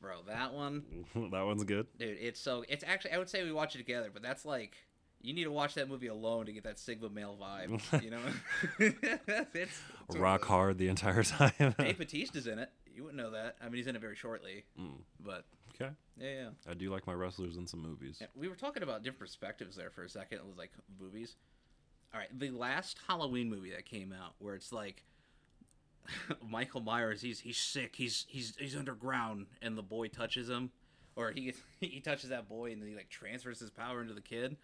[0.00, 0.82] Bro, that one,
[1.32, 1.86] that one's good.
[1.98, 4.76] dude, it's so it's actually I would say we watch it together, but that's like
[5.22, 8.18] you need to watch that movie alone to get that Sigma male vibe, you know?
[8.78, 11.52] it's, it's Rock hard the entire time.
[11.78, 12.68] Dave Batista's in it.
[12.94, 13.56] You wouldn't know that.
[13.62, 15.92] I mean, he's in it very shortly, Mm, but okay.
[16.18, 16.48] yeah, yeah.
[16.70, 18.18] I do like my wrestlers in some movies.
[18.20, 20.38] Yeah, we were talking about different perspectives there for a second.
[20.38, 21.36] It was like movies.
[22.12, 25.02] All right, the last Halloween movie that came out, where it's like
[26.48, 30.70] Michael Myers, he's he's sick, he's he's he's underground, and the boy touches him,
[31.16, 34.20] or he he touches that boy, and then he like transfers his power into the
[34.20, 34.56] kid.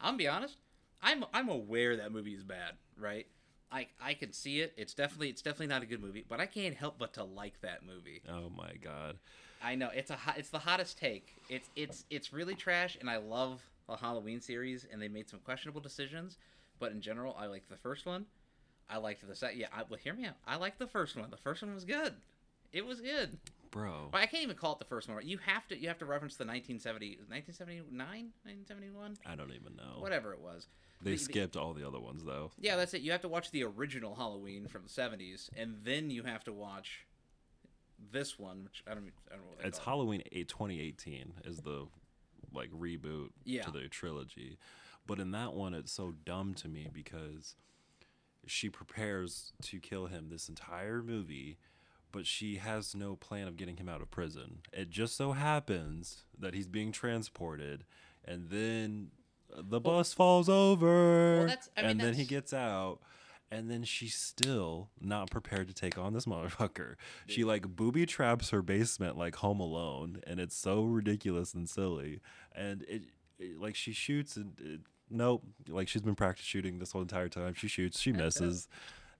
[0.00, 0.56] I'm gonna be honest,
[1.02, 3.26] I'm I'm aware that movie is bad, right?
[3.72, 4.72] I I can see it.
[4.76, 7.60] It's definitely it's definitely not a good movie, but I can't help but to like
[7.62, 8.22] that movie.
[8.28, 9.18] Oh my god.
[9.62, 11.34] I know it's a hot, it's the hottest take.
[11.48, 15.40] It's it's it's really trash, and I love the Halloween series, and they made some
[15.40, 16.38] questionable decisions.
[16.78, 18.24] But in general, I like the first one.
[18.90, 19.58] I liked the second.
[19.60, 20.34] Yeah, I, well, hear me out.
[20.46, 21.30] I liked the first one.
[21.30, 22.14] The first one was good.
[22.72, 23.38] It was good.
[23.70, 24.10] Bro.
[24.12, 25.16] Well, I can't even call it the first one.
[25.24, 30.00] You have to you have to reference the 1970 1979 1971 I don't even know.
[30.00, 30.66] whatever it was.
[31.02, 32.50] They The- the- skipped all the other ones though.
[32.58, 33.02] Yeah, that's it.
[33.02, 36.52] You have to watch the original Halloween from the 70s, and then you have to
[36.52, 37.06] watch
[38.12, 39.56] this one, which I don't, I don't know.
[39.56, 39.84] What It's it.
[39.84, 41.86] Halloween 8 2018 is the
[42.52, 43.62] like reboot Yeah.
[43.62, 44.58] to the trilogy.
[45.06, 47.54] But in that one it's so dumb to me because
[48.50, 51.58] she prepares to kill him this entire movie,
[52.12, 54.58] but she has no plan of getting him out of prison.
[54.72, 57.84] It just so happens that he's being transported
[58.24, 59.10] and then
[59.56, 63.00] the bus falls over that's- I mean, and then he gets out
[63.52, 66.94] and then she's still not prepared to take on this motherfucker.
[67.26, 72.20] She like booby traps her basement like Home Alone, and it's so ridiculous and silly.
[72.54, 73.02] And it,
[73.40, 77.28] it- like she shoots and it, nope, like she's been practice shooting this whole entire
[77.28, 77.54] time.
[77.54, 78.68] She shoots, she misses,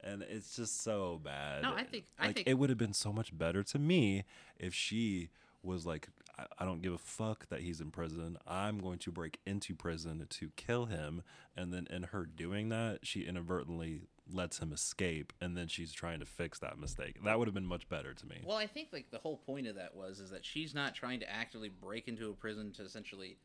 [0.03, 1.62] and it's just so bad.
[1.62, 4.24] No, I think- I like think- it would have been so much better to me
[4.59, 5.31] if she
[5.62, 8.38] was like, I, I don't give a fuck that he's in prison.
[8.46, 11.22] I'm going to break into prison to kill him.
[11.57, 15.35] And then in her doing that, she inadvertently lets him escape.
[15.38, 17.22] And then she's trying to fix that mistake.
[17.24, 18.40] That would have been much better to me.
[18.44, 21.20] Well, I think like the whole point of that was is that she's not trying
[21.20, 23.37] to actively break into a prison to essentially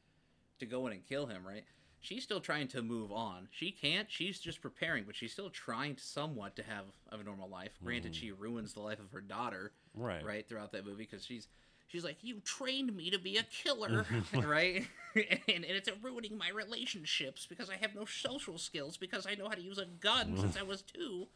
[0.60, 1.66] to go in and kill him, right?
[2.02, 3.48] She's still trying to move on.
[3.52, 4.08] She can't.
[4.12, 7.72] She's just preparing, but she's still trying to somewhat to have a normal life.
[7.84, 8.16] Granted, mm.
[8.16, 10.24] she ruins the life of her daughter, Right.
[10.24, 11.48] right, throughout that movie because she's
[11.88, 14.86] she's like, "You trained me to be a killer," right?
[15.16, 19.48] and, and it's ruining my relationships because I have no social skills because I know
[19.48, 21.28] how to use a gun since I was two,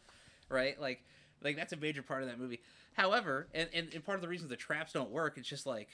[0.49, 0.79] right?
[0.79, 1.03] Like,
[1.41, 2.59] like that's a major part of that movie.
[2.93, 5.87] However, and, and, and part of the reason the traps don't work, it's just like,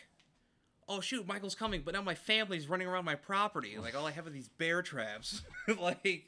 [0.87, 3.77] oh shoot, Michael's coming, but now my family's running around my property.
[3.77, 5.41] Like all I have are these bear traps.
[5.79, 6.25] like,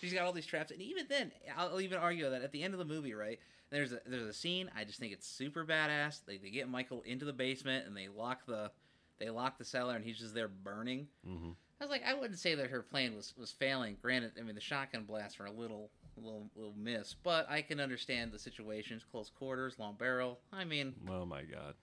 [0.00, 2.74] she's got all these traps, and even then, I'll even argue that at the end
[2.74, 3.38] of the movie, right?
[3.70, 4.70] There's a there's a scene.
[4.76, 6.20] I just think it's super badass.
[6.26, 8.70] They, they get Michael into the basement and they lock the
[9.18, 11.08] they lock the cellar, and he's just there burning.
[11.26, 13.96] hmm I was like, I wouldn't say that her plan was, was failing.
[14.00, 17.80] Granted, I mean the shotgun blasts were a little little little miss, but I can
[17.80, 20.38] understand the situations, close quarters, long barrel.
[20.52, 21.74] I mean, Oh my god.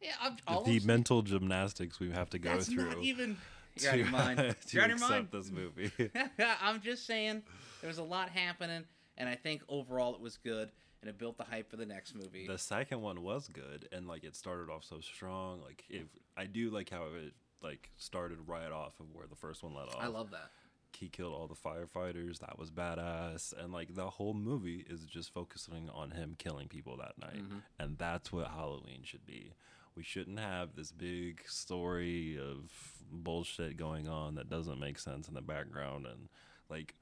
[0.00, 3.36] Yeah, I'm, The- the mental gymnastics we have to go that's through not even.
[3.76, 4.38] to, You're out of your mind.
[4.38, 5.14] to You're out of mind.
[5.14, 5.90] accept this movie.
[6.62, 7.42] I'm just saying
[7.80, 8.84] there was a lot happening,
[9.16, 12.14] and I think overall it was good, and it built the hype for the next
[12.14, 12.46] movie.
[12.46, 15.60] the second one was good, and like it started off so strong.
[15.62, 16.06] Like if
[16.36, 19.88] I do like how it like started right off of where the first one let
[19.88, 19.96] off.
[20.00, 20.50] I love that.
[20.96, 22.38] he killed all the firefighters.
[22.38, 23.52] That was badass.
[23.60, 27.36] And like the whole movie is just focusing on him killing people that night.
[27.42, 27.62] Mhm.
[27.78, 29.52] And that's what Halloween should be.
[29.98, 32.70] We shouldn't have this big story of
[33.10, 36.06] bullshit going on that doesn't make sense in the background.
[36.06, 36.28] And
[36.70, 36.94] like,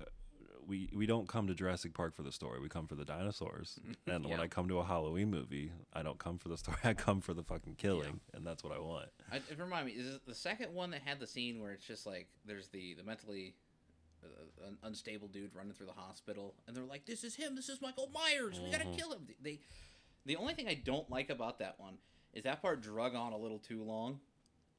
[0.00, 0.04] uh,
[0.64, 2.60] we we don't come to Jurassic Park for the story.
[2.60, 3.80] We come for the dinosaurs.
[4.06, 6.76] And when I come to a Halloween movie, I don't come for the story.
[6.84, 9.08] I come for the fucking killing, and that's what I want.
[9.32, 12.06] I, it remind me, is the second one that had the scene where it's just
[12.06, 13.56] like there's the the mentally
[14.22, 17.56] uh, un- unstable dude running through the hospital, and they're like, "This is him.
[17.56, 18.60] This is Michael Myers.
[18.62, 18.96] We gotta Mhm.
[18.96, 19.58] kill him." They,
[20.24, 21.98] the only thing I don't like about that one
[22.34, 24.20] is that part drug on a little too long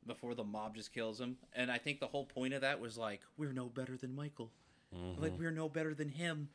[0.06, 2.98] before the mob just kills him, and I think the whole point of that was
[2.98, 4.52] like, "We're no better than Michael.
[5.18, 5.40] Like Mhm.
[5.40, 6.50] we're no better than him,"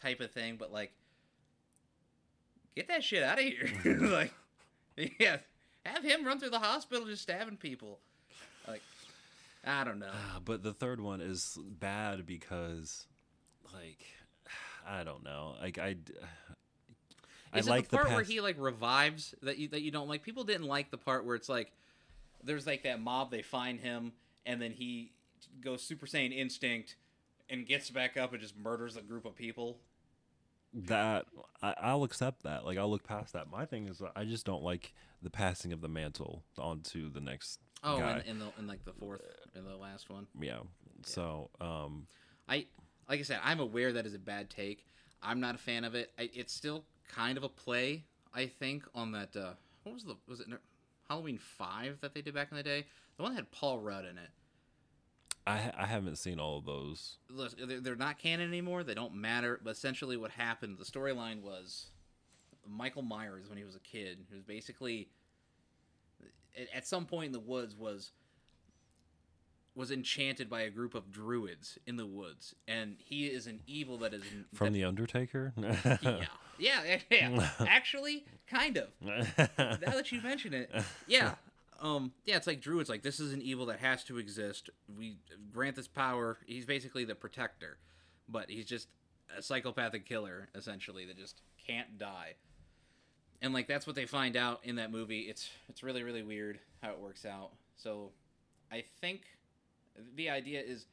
[0.00, 0.56] type of thing.
[0.58, 0.92] But like,
[2.76, 3.68] get that shit out of here.
[4.00, 4.32] like,
[5.18, 5.38] yeah,
[5.86, 8.00] have him run through the hospital just stabbing people.
[8.68, 8.82] Like,
[9.64, 10.10] I don't know.
[10.12, 13.06] Ah, but the third one is bad because,
[13.72, 14.04] like,
[14.86, 15.54] I don't know.
[15.60, 15.96] Like I,
[17.52, 19.82] d- I Is like it the part where past- he like revives that you that
[19.82, 20.22] you don't like?
[20.22, 21.72] People didn't like the part where it's like
[22.42, 24.12] there's like that mob they find him
[24.46, 25.12] and then he
[25.60, 26.96] goes Super Saiyan instinct
[27.48, 29.78] and gets back up and just murders a group of people.
[30.72, 31.26] that
[31.62, 32.64] I, I'll accept that.
[32.64, 33.50] Like I'll look past that.
[33.50, 37.58] My thing is I just don't like the passing of the mantle onto the next
[37.82, 38.22] Oh, guy.
[38.26, 39.22] in, in the in like the fourth
[39.56, 40.26] in the last one.
[40.40, 40.58] yeah.
[41.02, 42.06] So um,
[42.48, 42.66] I
[43.08, 44.86] like I said, I'm aware that is a bad take.
[45.22, 46.12] I'm not a fan of it.
[46.18, 49.36] I, it's still kind of a play, I think, on that.
[49.36, 50.46] Uh, what was the was it
[51.08, 52.86] Halloween Five that they did back in the day?
[53.16, 54.30] The one that had Paul Rudd in it.
[55.46, 57.16] I I haven't seen all of those.
[57.28, 58.84] Look, they're, they're not canon anymore.
[58.84, 59.60] They don't matter.
[59.62, 60.78] But essentially, what happened?
[60.78, 61.86] The storyline was
[62.66, 65.08] Michael Myers when he was a kid, who was basically
[66.56, 68.12] at, at some point in the woods was
[69.80, 73.96] was enchanted by a group of druids in the woods, and he is an evil
[73.96, 75.54] that is From that- the Undertaker.
[75.56, 76.26] yeah,
[76.58, 77.50] yeah, yeah.
[77.66, 78.88] Actually, kind of.
[79.00, 80.70] Now that you mention it,
[81.06, 81.36] yeah,
[81.80, 82.36] um, yeah.
[82.36, 82.90] It's like druids.
[82.90, 84.68] Like this is an evil that has to exist.
[84.98, 85.16] We
[85.50, 86.36] grant this power.
[86.46, 87.78] He's basically the protector,
[88.28, 88.88] but he's just
[89.34, 92.34] a psychopathic killer essentially that just can't die.
[93.40, 95.20] And like that's what they find out in that movie.
[95.20, 97.52] It's it's really really weird how it works out.
[97.76, 98.10] So,
[98.70, 99.22] I think
[100.14, 100.86] the idea is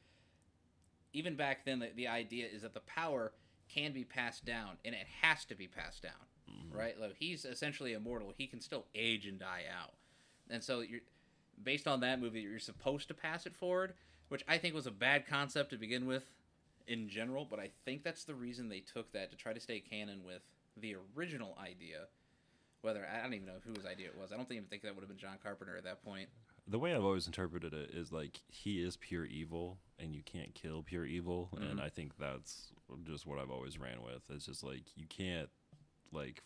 [1.12, 3.32] even back then the, the idea is that the power
[3.68, 6.12] can be passed down and it has to be passed down
[6.50, 6.76] mm-hmm.
[6.76, 6.98] right?
[7.00, 8.32] Like he's essentially immortal.
[8.36, 9.94] He can still age and die out.
[10.50, 11.00] And so you're
[11.62, 13.94] based on that movie you're supposed to pass it forward
[14.28, 16.24] which i think was a bad concept to begin with
[16.86, 19.80] in general but i think that's the reason they took that to try to stay
[19.80, 20.42] canon with
[20.80, 22.04] the original idea.
[22.82, 24.30] Whether i don't even know whose idea it was.
[24.30, 26.28] I don't even think that would have been john carpenter at that point
[26.68, 30.54] the way I've always interpreted it is like he is pure evil, and you can't
[30.54, 31.82] kill pure evil, and Mhm.
[31.82, 32.72] I think that's
[33.04, 34.22] just what I've always ran with.
[34.30, 35.50] It's just like you can't
[36.12, 36.42] like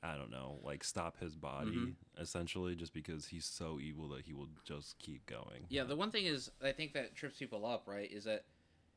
[0.00, 1.96] I don't know, like stop his body Mhm.
[2.18, 5.66] essentially just because he's so evil that he will just keep going.
[5.70, 8.44] yeah the one thing is i think that trips people up right is that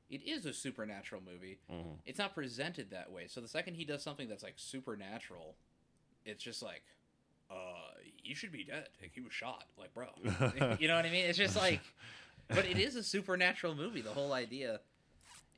[0.09, 1.99] it is a supernatural movie Mhm.
[2.05, 3.27] it's not presented that way.
[3.27, 5.57] So the second he does something that's like supernatural,
[6.23, 6.83] it's just like,
[7.51, 7.55] uh,
[8.23, 8.87] you should be dead.
[9.01, 9.65] Like he was shot.
[9.77, 10.07] Like, bro,
[10.79, 11.25] you know what I mean?
[11.25, 11.81] It's just like,
[12.47, 14.01] but it is a supernatural movie.
[14.01, 14.79] The whole idea,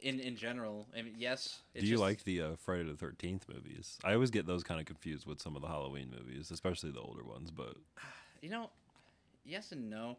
[0.01, 0.88] in in general.
[0.97, 1.62] I mean, yes.
[1.75, 3.97] Do you just- like the uh, Friday the Thirteenth movies?
[4.03, 7.01] I always get those kind of confused with some of the Halloween movies, especially the
[7.01, 7.51] older ones.
[7.51, 7.75] But
[8.41, 8.69] You know,
[9.45, 10.17] yes and no.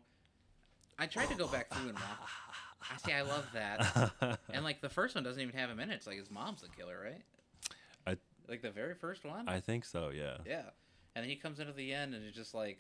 [0.99, 2.31] I tried to go back through and watch.
[2.93, 3.13] I see.
[3.13, 4.39] I love that.
[4.53, 5.95] And like the first one doesn't even have him in it.
[5.95, 7.23] It's like his mom's the killer, right?
[8.07, 8.17] I-
[8.49, 9.49] like the very first one.
[9.49, 10.11] I think so.
[10.15, 10.37] Yeah.
[10.47, 10.63] Yeah,
[11.15, 12.79] and then he comes into the end and it's just like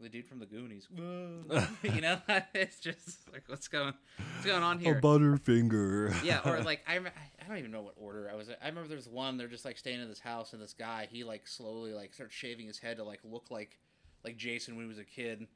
[0.00, 0.88] the dude from the Goonies.
[0.96, 2.18] you know,
[2.54, 3.94] it's just like what's going
[4.34, 4.98] what's going on here?
[4.98, 6.14] A Butterfinger.
[6.24, 8.48] yeah, or like I, I don't even know what order I was.
[8.50, 11.24] I remember there's one they're just like staying in this house and this guy he
[11.24, 13.78] like slowly like starts shaving his head to like look like
[14.24, 15.46] like Jason when he was a kid.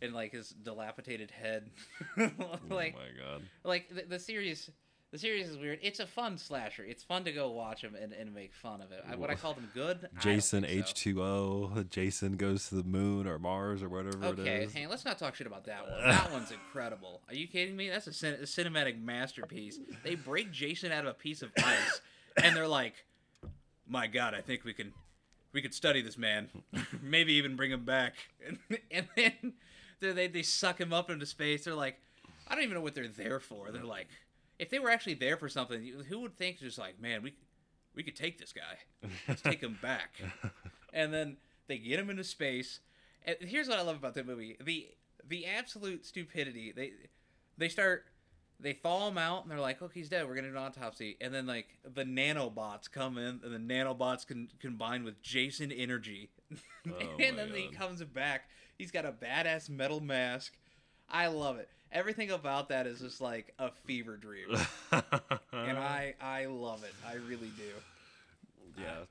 [0.00, 1.70] And like his dilapidated head,
[2.16, 2.30] oh
[2.70, 3.42] like my god.
[3.64, 4.70] like the, the series
[5.10, 5.78] the series is weird.
[5.82, 6.84] It's a fun slasher.
[6.84, 9.02] It's fun to go watch them and, and make fun of it.
[9.10, 10.08] I, would I call them good?
[10.20, 10.64] Jason.
[10.66, 11.84] H two O.
[11.90, 14.72] Jason goes to the moon or Mars or whatever Okay, is.
[14.72, 15.98] hey, let's not talk shit about that one.
[16.04, 17.22] That one's incredible.
[17.28, 17.88] Are you kidding me?
[17.88, 19.78] That's a, cin- a cinematic masterpiece.
[20.04, 22.00] They break Jason out of a piece of ice,
[22.42, 23.04] and they're like,
[23.88, 24.92] "My God, I think we can,
[25.52, 26.48] we could study this man.
[27.02, 28.14] Maybe even bring him back."
[28.46, 28.58] And,
[28.90, 29.06] and
[30.00, 31.64] then they they suck him up into space.
[31.64, 31.98] They're like,
[32.46, 33.70] I don't even know what they're there for.
[33.72, 34.06] They're like,
[34.58, 37.34] if they were actually there for something, who would think just like, man, we
[37.94, 39.08] we could take this guy.
[39.26, 40.16] Let's take him back.
[40.90, 42.80] And then they get him into space.
[43.26, 44.88] And here's what I love about that movie: the
[45.22, 46.72] the absolute stupidity.
[46.72, 46.92] They
[47.58, 48.06] they start
[48.58, 50.26] they thaw him out and they're like, "Okay, he's dead.
[50.26, 54.26] We're gonna do an autopsy." And then like the nanobots come in, and the nanobots
[54.26, 56.30] can combine with Jason energy,
[56.90, 58.48] Oh and then he comes back.
[58.78, 60.56] He's got a badass metal mask.
[61.08, 61.68] I love it.
[61.92, 64.48] Everything about that is just like a fever dream,
[64.92, 66.92] and I I love it.
[67.06, 68.82] I really do.
[68.82, 69.02] yeah,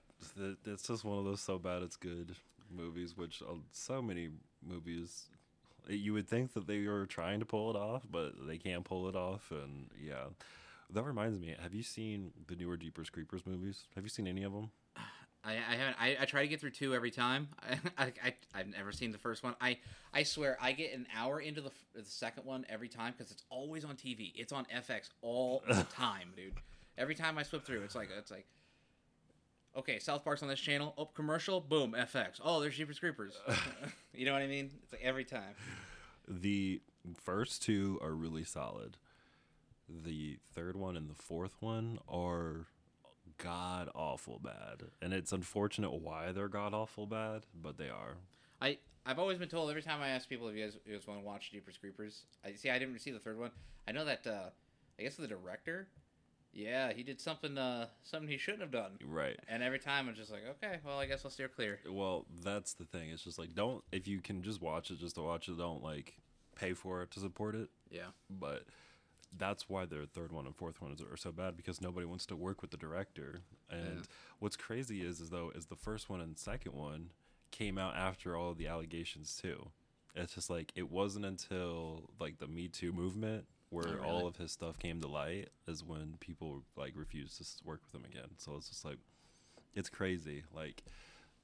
[0.66, 2.36] it's- just one of those so bad it's good
[2.76, 4.30] movies, which uh, so many
[4.68, 5.24] movies
[5.90, 9.08] you would think that they were trying to pull it off, but they can't pull
[9.08, 9.52] it off.
[9.52, 10.26] And yeah,
[10.92, 11.56] that reminds me.
[11.62, 13.86] Have you seen the newer Jeepers Creepers movies?
[13.96, 14.70] Have you seen any of them?
[15.48, 15.96] I, I haven't.
[15.98, 17.48] I, I try to get through two every time.
[17.64, 19.56] I, I, I I've never seen the first one.
[19.62, 19.78] I
[20.14, 23.44] I swear I get an hour into the, the second one every time because it's
[23.50, 24.34] always on TV.
[24.36, 26.54] It's on FX all the time, dude.
[26.98, 28.46] Every time I flip through, it's like it's like.
[29.78, 30.96] Okay, South Park's on this channel.
[30.98, 31.62] Oh, commercial.
[31.62, 32.42] Boom, FX.
[32.44, 33.40] Oh, there's Jeepers Creepers.
[34.14, 34.72] you know what I mean?
[34.82, 35.54] It's like every time.
[36.28, 36.82] The
[37.14, 38.98] first two are really solid.
[39.88, 42.66] The third one and the fourth one are
[43.38, 44.84] god awful bad.
[45.02, 48.18] And it's unfortunate why they're god awful bad, but they are.
[48.62, 51.08] I I've always been told every time I ask people if you guys, you guys
[51.08, 52.24] want to watch Jeepers Creepers.
[52.44, 52.70] I see.
[52.70, 53.52] I didn't see the third one.
[53.88, 54.26] I know that.
[54.28, 54.50] uh
[55.00, 55.88] I guess the director.
[56.54, 57.58] Yeah, he did something.
[57.58, 58.94] uh Something he shouldn't have done.
[59.06, 59.40] Right.
[59.48, 61.80] And every time I'm just like, okay, well, I guess I'll steer clear.
[61.90, 63.10] Well, that's the thing.
[63.12, 65.84] It's just like don't if you can just watch it just to watch it, don't
[65.84, 66.16] like
[66.56, 67.70] pay for it to support it.
[67.92, 68.08] Yeah.
[68.30, 68.64] But
[69.38, 72.26] that's why their third one and fourth one is, are so bad because nobody wants
[72.28, 73.42] to work with the director.
[73.70, 74.04] And Yeah.
[74.40, 77.12] what's crazy is, is though, is the first one and second one
[77.52, 79.72] came out after all of the allegations too.
[80.16, 84.08] It's just like it wasn't until like the Me Too movement where Oh, really?
[84.08, 87.94] all of his stuff came to light is when people like refused to work with
[87.94, 88.30] him again.
[88.38, 88.98] So it's just like
[89.76, 90.44] it's crazy.
[90.54, 90.84] Like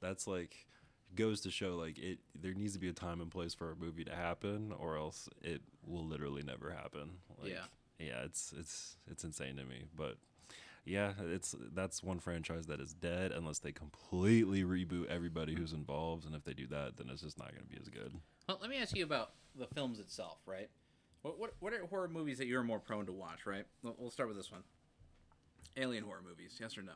[0.01, 0.65] that's like
[1.15, 3.75] goes to show like it there needs to be a time and place for a
[3.75, 7.12] movie to happen or else it will literally never happen.
[7.39, 7.65] Like, Yeah.
[7.99, 10.17] Yeah, it's it's it's insane to me, but
[10.86, 16.25] yeah, it's that's one franchise that is dead unless they completely reboot everybody who's involved
[16.25, 18.13] and if they do that then it's just not going to be as good.
[18.47, 20.69] Well, let me ask you about the films itself, right?
[21.21, 23.65] What what what are horror movies that you're more prone to watch, right?
[23.82, 24.63] We'll, we'll start with this one.
[25.77, 26.91] Alien horror movies, yes or no?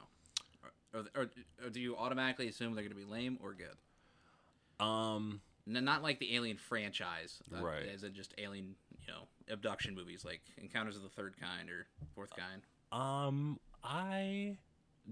[0.94, 1.30] Or, or,
[1.64, 4.86] or do you automatically assume they're going to be lame or good?
[4.86, 7.88] Um N- not like the Alien franchise, uh, Right.
[7.94, 11.88] As in just Alien, you know, abduction movies like Encounters of the Third Kind or
[12.16, 12.62] Fourth Kind.
[12.92, 14.58] um I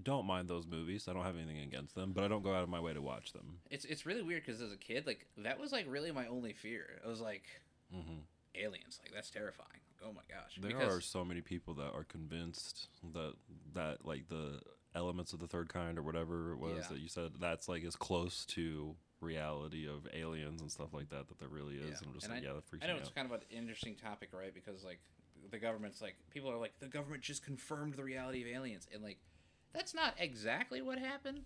[0.04, 1.08] don't mind those movies.
[1.10, 3.02] I don't have anything against them, but I don't go out of my way to
[3.02, 3.60] watch them.
[3.70, 6.52] It's it's really weird because as a kid, like that was like really my only
[6.54, 7.00] fear.
[7.04, 7.44] It was like
[7.96, 8.22] Mhm.
[8.56, 9.80] aliens, like that's terrifying.
[10.04, 10.58] Oh my gosh!
[10.60, 13.36] There because are so many people that are convinced that
[13.74, 14.60] that like the
[14.94, 16.88] elements of the third kind or whatever it was Yeah.
[16.90, 21.28] that you said that's like as close to reality of aliens and stuff like that
[21.28, 21.82] that there really is.
[21.82, 21.98] Yeah.
[21.98, 23.16] And I'm just And like, yeah, that freaks I know it's out.
[23.16, 24.54] kind of an interesting topic, right?
[24.54, 25.00] Because like
[25.52, 29.04] the government's like people are like the government just confirmed the reality of aliens, and
[29.04, 29.18] like
[29.74, 31.42] that's not exactly what happened.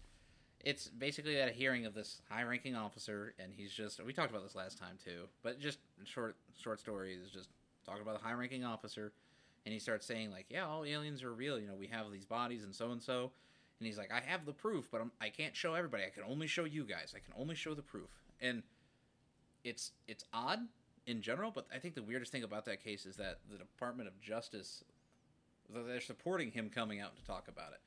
[0.66, 4.44] It's basically at a hearing of this high-ranking officer, and he's just we talked about
[4.44, 7.50] this last time too, but just short short story is just
[7.86, 9.14] talking about the high-ranking officer,
[9.66, 11.60] and he starts saying like, yeah, all aliens are real.
[11.60, 13.32] You know, we have these bodies and so and so.
[13.80, 16.04] And he's like, I have the proof, but I'm, I can't show everybody.
[16.04, 17.14] I can only show you guys.
[17.16, 18.10] I can only show the proof.
[18.42, 18.64] And
[19.64, 20.60] it's it's odd
[21.06, 24.08] in general, but I think the weirdest thing about that case is that the Department
[24.08, 24.84] of Justice
[25.74, 27.80] they're supporting him coming out to talk about it,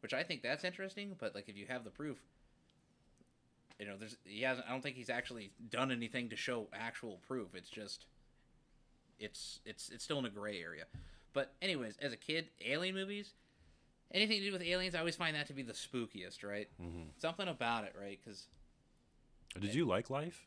[0.00, 1.14] which I think that's interesting.
[1.18, 2.18] But like, if you have the proof,
[3.78, 4.66] you know, there's he hasn't.
[4.68, 7.54] I don't think he's actually done anything to show actual proof.
[7.54, 8.06] It's just
[9.18, 10.84] it's it's it's still in a gray area.
[11.32, 13.32] But anyways, as a kid, alien movies,
[14.12, 16.68] anything to do with aliens, I always find that to be the spookiest, right?
[16.80, 17.08] Mhm.
[17.18, 18.18] Something about it, right?
[18.22, 18.46] Because
[19.58, 20.46] Did you like Life?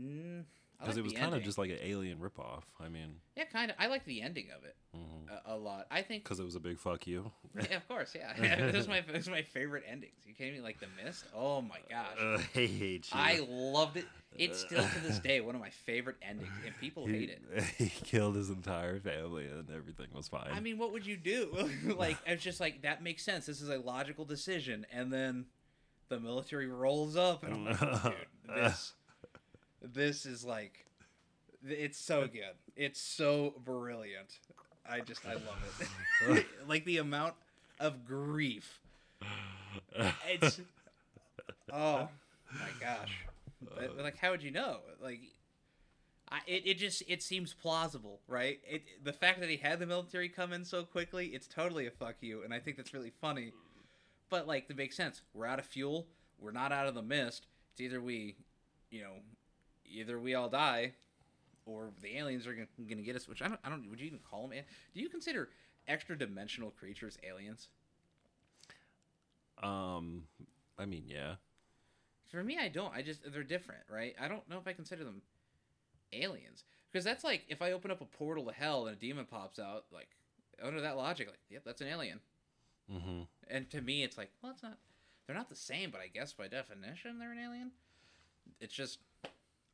[0.00, 0.44] mm,
[0.82, 2.62] Because like it was kind of just like an alien ripoff.
[2.80, 3.76] I mean, yeah, kind of.
[3.78, 4.76] I like the ending of it.
[4.96, 5.30] mhm.
[5.46, 5.86] a, a lot.
[5.90, 7.30] I think because it was a big fuck you.
[7.54, 8.32] yeah, of course, yeah.
[8.72, 10.14] this is my this is my favorite endings.
[10.26, 10.60] You kidding me?
[10.60, 11.24] Like the mist.
[11.34, 13.14] Oh my gosh, Uh, I hate you.
[13.14, 14.06] I loved it.
[14.36, 17.64] It's still to this day one of my favorite endings, and people he, hate it.
[17.76, 20.48] He killed his entire family, and everything was fine.
[20.50, 21.68] I mean, what would you do?
[21.98, 23.46] like, it's just like that makes sense.
[23.46, 25.46] This is a logical decision, and then
[26.08, 28.14] the military rolls up, and I'm like, dude,
[28.56, 28.92] this,
[29.82, 30.86] this is like,
[31.66, 32.54] it's so good.
[32.76, 34.38] It's so brilliant.
[34.88, 35.88] I just, I love
[36.28, 36.46] it.
[36.68, 37.34] like the amount
[37.80, 38.80] of grief.
[40.28, 40.60] It's,
[41.72, 42.08] oh
[42.52, 43.26] my gosh.
[43.76, 44.78] But, like, how would you know?
[45.00, 45.20] Like,
[46.30, 48.58] I, it, it just it seems plausible, right?
[48.68, 51.90] It the fact that he had the military come in so quickly, it's totally a
[51.90, 53.52] fuck you, and I think that's really funny.
[54.30, 55.22] But like, that makes sense.
[55.34, 56.06] We're out of fuel.
[56.40, 57.46] We're not out of the mist.
[57.72, 58.36] It's either we,
[58.90, 59.12] you know,
[59.92, 60.92] either we all die,
[61.66, 63.28] or the aliens are gonna, gonna get us.
[63.28, 63.60] Which I don't.
[63.64, 63.88] I don't.
[63.90, 64.58] Would you even call them?
[64.94, 65.48] Do you consider
[65.86, 67.68] extra dimensional creatures aliens?
[69.62, 70.24] um,
[70.78, 71.34] I mean, yeah.
[72.30, 72.94] For me, I don't.
[72.94, 74.14] I just they're different, right?
[74.20, 75.22] I don't know if I consider them
[76.12, 79.26] aliens because that's like if I open up a portal to hell and a demon
[79.26, 80.08] pops out, like
[80.62, 82.20] under that logic, like yep, that's an alien.
[82.90, 83.22] Mm-hmm.
[83.48, 84.78] And to me, it's like, well, it's not.
[85.26, 87.70] They're not the same, but I guess by definition, they're an alien.
[88.60, 88.98] It's just,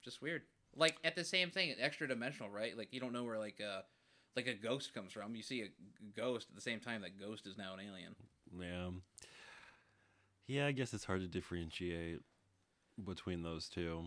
[0.05, 0.43] just weird.
[0.77, 2.77] Like at the same thing, extra dimensional, right?
[2.77, 3.85] Like you don't know where like a,
[4.37, 5.35] like a ghost comes from.
[5.35, 5.69] You see a
[6.19, 8.15] ghost at the same time that ghost is now an alien.
[8.59, 8.91] Yeah.
[10.47, 12.21] Yeah, I guess it's hard to differentiate
[13.05, 14.07] between those two.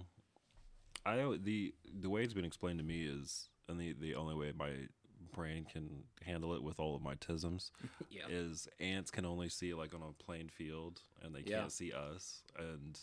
[1.05, 4.51] I the the way it's been explained to me is, and the the only way
[4.57, 4.71] my
[5.31, 7.71] brain can handle it with all of my tisms
[8.09, 8.23] yeah.
[8.29, 11.59] is ants can only see like on a plain field and they Yeah.
[11.59, 12.99] can't see us and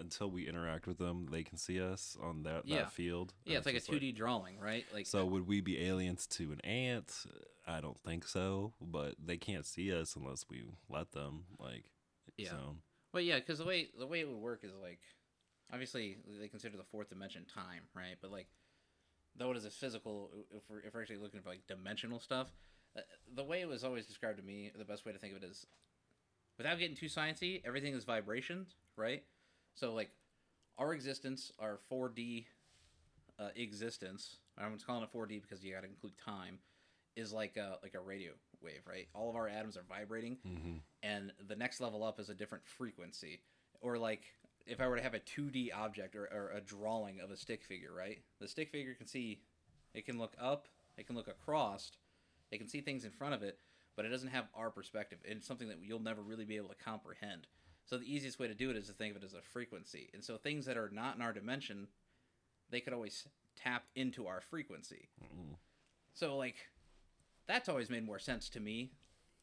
[0.00, 2.78] until we interact with them they can see us on that, Yeah.
[2.82, 4.84] that field Yeah, And it's like a two D drawing, right?
[4.92, 7.26] Like so would we be aliens to an ant
[7.66, 11.84] i don't think so but they can't see us unless we let them like
[12.36, 12.50] Yeah.
[12.50, 12.76] so
[13.12, 14.98] Well, yeah, because the way the way it would work is like,
[15.72, 18.16] obviously they consider the fourth dimension time, right?
[18.20, 18.48] But like,
[19.36, 22.52] though it is a physical, if we're if we're actually looking for like dimensional stuff,
[22.96, 23.00] uh,
[23.34, 25.46] the way it was always described to me, the best way to think of it
[25.46, 25.66] is,
[26.58, 29.22] without getting too sciencey, everything is vibrations, right?
[29.74, 30.10] So like,
[30.78, 32.46] our existence, our four D
[33.38, 36.58] uh, existence, I'm just calling it four D because you got to include time,
[37.16, 39.08] is like a like a radio wave, right?
[39.14, 40.76] All of our atoms are vibrating mm-hmm.
[41.02, 43.40] and the next level up is a different frequency.
[43.80, 44.22] Or like
[44.66, 47.64] if I were to have a 2D object or, or a drawing of a stick
[47.64, 48.22] figure, right?
[48.40, 49.40] The stick figure can see,
[49.94, 51.92] it can look up, it can look across,
[52.50, 53.58] it can see things in front of it,
[53.96, 55.18] but it doesn't have our perspective.
[55.28, 57.46] And it's something that you'll never really be able to comprehend.
[57.84, 60.10] So the easiest way to do it is to think of it as a frequency.
[60.14, 61.88] And so things that are not in our dimension,
[62.70, 65.08] they could always tap into our frequency.
[65.22, 65.56] Mm.
[66.14, 66.56] So like,
[67.46, 68.92] that's always made more sense to me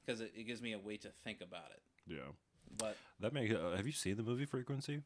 [0.06, 1.82] because it, it gives me a way to think about it.
[2.08, 2.32] yeah
[2.78, 5.02] But that make uh, have you seen the movie frequency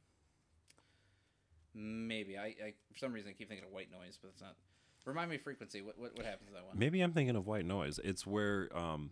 [1.73, 4.55] maybe I, I for some reason I keep thinking of white noise, but it's not.
[5.05, 5.81] Remind me of frequency.
[5.81, 6.77] What what, what happens in that one?
[6.77, 9.11] maybe i'm thinking of white noise it's where um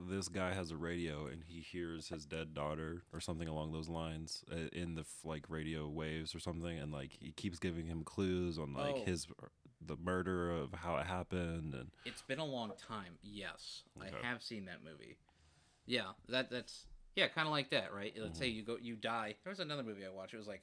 [0.00, 3.88] this guy has a radio and he hears his dead daughter or something along those
[3.88, 8.04] lines uh, in the like radio waves or something and like he keeps giving him
[8.04, 9.04] clues on like Oh.
[9.04, 9.26] his
[9.84, 13.18] the murder of how it happened and It's been a long time.
[13.22, 14.10] Yes, Okay.
[14.22, 15.18] I have seen that movie.
[15.86, 16.86] Yeah, that that's
[17.18, 18.14] yeah, kind of like that, right?
[18.16, 19.34] Let's say you go you die.
[19.42, 20.34] There was another movie I watched.
[20.34, 20.62] It was like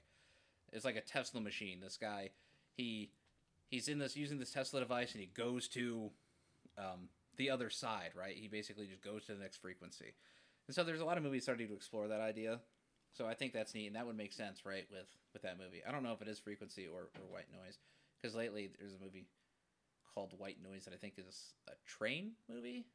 [0.72, 1.82] it's like a Tesla machine.
[1.82, 2.30] This guy,
[2.78, 3.12] he
[3.70, 6.12] he's in this using this Tesla device, and he goes to
[6.78, 8.38] um, the other side, right?
[8.38, 10.14] He basically just goes to the next frequency.
[10.68, 12.62] And so there's a lot of movies starting to explore that idea.
[13.12, 15.82] So I think that's neat, and that would make sense, right, with with that movie.
[15.86, 17.80] I don't know if it is frequency or, or white noise,
[18.22, 19.28] because lately there's a movie
[20.14, 22.86] called White Noise that I think is a train movie,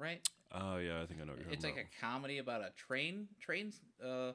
[0.00, 0.26] right?
[0.52, 3.28] oh yeah i think i know what you're It's like a comedy about a train
[3.40, 3.72] train
[4.04, 4.32] uh,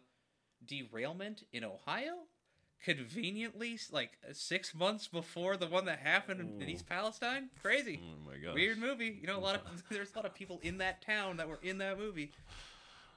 [0.65, 2.13] derailment in Ohio.
[2.83, 7.49] Conveniently, like six months before the one that happened in- in East Palestine.
[7.61, 9.17] Crazy, oh my god weird movie.
[9.19, 11.57] You know, a lot of there's a lot of people in that town that were
[11.63, 12.31] in that movie.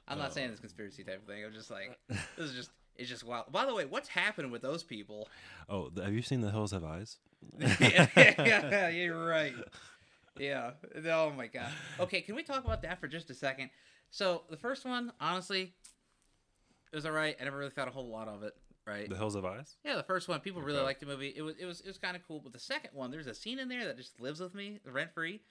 [0.07, 0.35] I'm not Oh.
[0.35, 1.45] saying this conspiracy type of thing.
[1.45, 3.53] I'm just like this is just it's just wild.
[3.53, 5.29] By the way, what's happening with those people?
[5.69, 7.19] oh have you seen the hills have eyes
[7.59, 9.55] yeah, yeah, yeah, you're right.
[10.41, 10.73] Yeah.
[11.11, 11.71] Oh my god.
[12.01, 13.71] Okay, can we talk about that for just a second?
[14.11, 15.75] So the first one, honestly,
[16.93, 17.37] it was alright.
[17.41, 18.55] I never really thought a whole lot of it.
[18.87, 19.07] Right.
[19.11, 20.87] the hills of eyes Yeah, the first one, people really Okay.
[20.87, 21.35] liked the movie.
[21.37, 22.41] It was it was it was kind of cool.
[22.41, 25.13] But the second one, there's a scene in there that just lives with me, rent
[25.13, 25.43] free.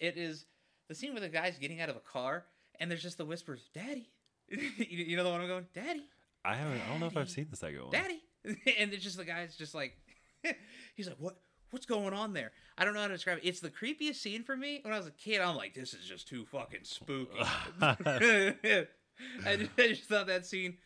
[0.00, 0.46] It is
[0.88, 2.46] the scene where the guy's getting out of a car
[2.80, 4.10] and there's just the whispers, "Daddy."
[4.48, 6.04] you you know the one I'm going, "Daddy."
[6.46, 9.16] i haven't i don't know if i've seen the second one daddy and it's just
[9.16, 9.96] the guy's just like
[10.94, 11.38] he's like what
[11.74, 12.52] what's going on there?
[12.78, 13.44] I don't know how to describe it.
[13.46, 14.78] It's the creepiest scene for me.
[14.82, 17.40] When I was a kid, I'm like, this is just too fucking spooky.
[17.82, 20.76] I, just, I just thought that scene.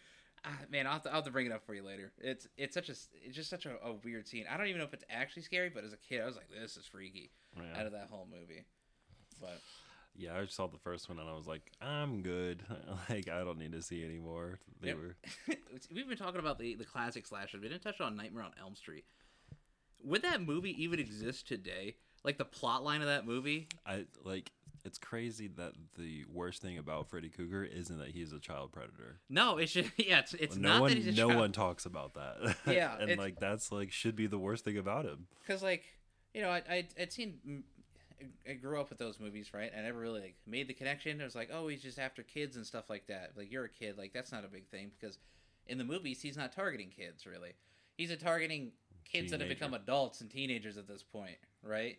[0.45, 2.13] Ah, man, I'll have, to, I'll have to bring it up for you later.
[2.19, 4.47] It's it's such a it's just such a, a weird scene.
[4.51, 6.49] I don't even know if it's actually scary, but as a kid, I was like,
[6.51, 7.81] this is freaky Yeah.
[7.81, 8.65] out of that whole movie.
[9.41, 9.61] But
[10.17, 12.63] Yeah, I saw the first one and I was like, I'm good.
[13.11, 14.59] like I don't need to see anymore.
[14.81, 14.97] They Yep.
[14.97, 15.17] were
[15.95, 17.61] we've been talking about the the classic slashers.
[17.61, 19.05] We didn't touch on Nightmare on Elm Street.
[20.05, 21.97] Would that movie even exist today?
[22.25, 23.69] Like the plot line of that movie?
[23.87, 24.51] I like
[24.85, 29.21] it's crazy that the worst thing about Freddy Krueger isn't that he's a child predator.
[29.29, 30.21] No, it's just yeah.
[30.21, 31.41] It's it's no not one that he's a no child.
[31.41, 32.57] one talks about that.
[32.67, 35.27] Yeah, and like that's like should be the worst thing about him.
[35.47, 35.85] because like
[36.35, 37.63] you know I I I'd seen
[38.49, 41.25] I grew up with those movies right I never really like made the connection it
[41.25, 43.97] was like oh he's just after kids and stuff like that like you're a kid
[43.97, 45.19] like that's not a big thing because
[45.69, 47.53] in the movies he's not targeting kids really
[47.97, 48.73] he's a targeting
[49.11, 51.99] kids that have become adults and teenagers at this point right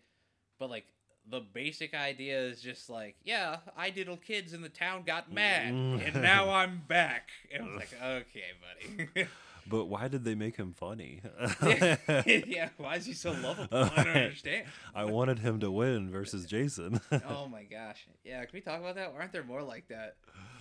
[0.57, 0.85] but like
[1.29, 5.33] the basic idea is just like yeah I diddled kids and the town got mm.
[5.33, 5.73] mad
[6.13, 9.27] and now I'm back and I was like okay buddy
[9.67, 11.21] But why did they make him funny?
[11.63, 16.47] yeah why is he so lovable I don't understand I wanted him to win versus
[16.47, 16.99] Jason.
[17.29, 18.07] oh my gosh.
[18.23, 19.13] Yeah, can we talk about that?
[19.15, 20.15] Aren't there more like that?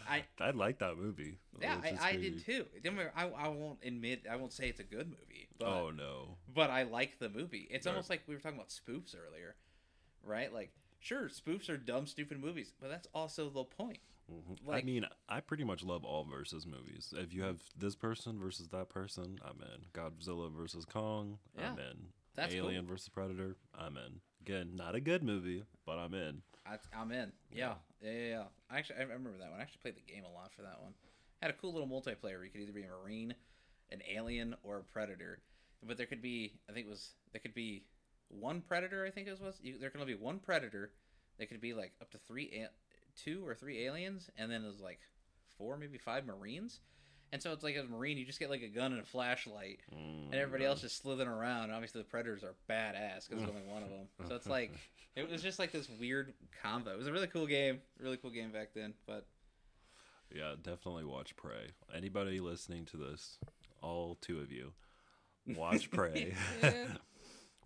[0.09, 1.39] I I like that movie.
[1.61, 2.65] yeah, I, I did too.
[3.17, 6.37] I, I won't admit I won't say it's a good movie, but oh no.
[6.55, 7.69] but I like the movie.
[7.71, 7.93] It's Right.
[7.93, 9.55] almost like we were talking about spoofs earlier,
[10.25, 10.53] right?
[10.53, 13.99] Like sure, spoofs are dumb, stupid movies, but that's also the point.
[14.33, 14.59] Mhm.
[14.67, 17.15] Like- I mean, I pretty much love all versus movies.
[17.17, 19.87] If you have this person versus that person, I'm in.
[19.95, 22.09] Godzilla versus Kong, I'm in.
[22.35, 24.21] that's Alien versus Predator, I'm in.
[24.43, 26.43] Again, not a good movie, but I'm in.
[26.71, 27.33] I, I'm in.
[27.53, 27.75] Yeah.
[28.03, 28.43] yeah, yeah, yeah.
[28.71, 29.59] I actually I remember that one.
[29.59, 30.93] I actually played the game a lot for that one.
[31.41, 33.35] Had a cool little multiplayer where you could either be a marine,
[33.91, 35.41] an alien, or a predator.
[35.87, 37.85] But there could be, I think it was there could be
[38.29, 39.07] one predator.
[39.07, 39.59] I think it was.
[39.63, 40.91] You, there could only be one predator.
[41.39, 42.71] There could be like up to three, a-
[43.17, 45.01] two or three aliens, and then there's like
[45.57, 46.81] four, maybe five marines.
[47.33, 49.05] And so it's like as a marine, you just get like a gun and a
[49.05, 51.71] flashlight, and everybody else just slithering around.
[51.71, 54.07] Obviously, the predators are badass because there's only one of them.
[54.29, 54.73] So it's like
[55.15, 56.93] it was just like this weird combo.
[56.93, 58.95] It was a really cool game, really cool game back then.
[59.07, 59.27] But
[60.35, 61.73] Yeah, definitely watch Prey.
[61.95, 63.39] Anybody listening to this,
[63.83, 64.73] all two of you,
[65.47, 66.35] watch Prey.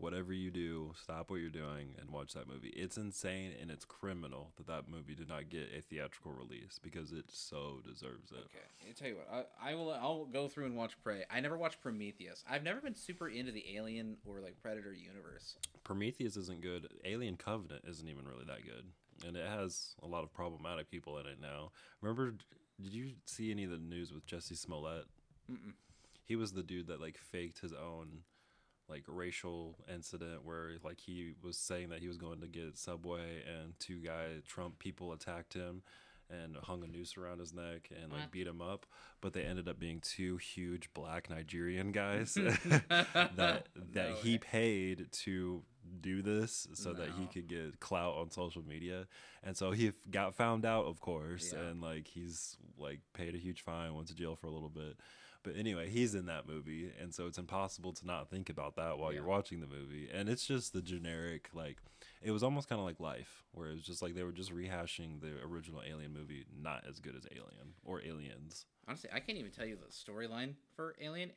[0.03, 2.71] Whatever you do, stop what you're doing and watch that movie.
[2.71, 7.13] It's insane and it's criminal that that movie did not get a theatrical release because
[7.13, 8.39] it so deserves it.
[8.47, 9.93] okay, I tell you what, I, I will.
[9.93, 11.23] I'll go through and watch Prey.
[11.31, 12.43] I never watched Prometheus.
[12.51, 15.55] I've never been super into the Alien or like Predator universe.
[15.85, 16.89] Prometheus isn't good.
[17.05, 18.87] Alien Covenant isn't even really that good,
[19.25, 21.71] and it has a lot of problematic people in it now.
[22.01, 22.35] Remember,
[22.83, 25.05] did you see any of the news with Jussie Smollett?
[25.49, 25.75] Mm-mm.
[26.25, 28.23] He was the dude that like faked his own
[28.93, 33.43] like racial incident where like he was saying that he was going to get Subway
[33.49, 35.83] and two guy Trump people attacked him
[36.31, 38.87] and hung a noose around his neck and like beat him up,
[39.21, 42.35] but they ended up being two huge black Nigerian guys
[42.75, 45.63] that that No he paid to
[46.01, 49.07] do this so that he could get clout on social media.
[49.43, 51.65] And so he got found out of course Yeah.
[51.65, 54.97] and like he's like paid a huge fine went to jail for a little bit
[55.43, 58.99] but anyway he's in that movie and so it's impossible to not think about that
[58.99, 61.79] while you're watching the movie and it's just the generic like
[62.23, 64.55] it was almost kind of like life where it was just like they were just
[64.55, 69.39] rehashing the original alien movie not as good as alien or aliens Honestly, I can't
[69.39, 71.31] even tell you the storyline for Alien.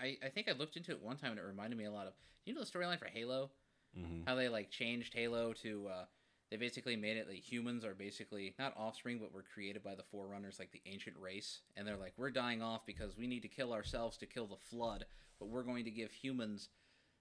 [0.00, 2.08] I, I think I looked into it one time and it reminded me a lot
[2.08, 2.12] of.
[2.44, 3.50] You know the storyline for Halo?
[3.94, 6.04] hmm how they like changed Halo to uh
[6.50, 10.02] they basically made it like humans are basically not offspring but were created by the
[10.02, 11.60] forerunners like the ancient race.
[11.76, 14.56] And they're like we're dying off because we need to kill ourselves to kill the
[14.56, 15.04] flood
[15.38, 16.68] but we're going to give humans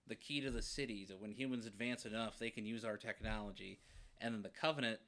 [0.08, 3.80] the key to the cities and when humans advance enough they can use our technology.
[4.22, 5.00] And then the covenant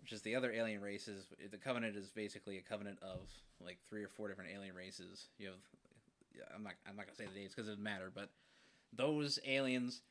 [0.00, 3.20] which is the other alien races the covenant is basically a covenant of
[3.64, 5.28] like three or four different alien races.
[5.38, 5.56] You have
[6.54, 8.28] I'm not I'm not gonna say the names because it doesn't matter but
[8.92, 10.02] those aliens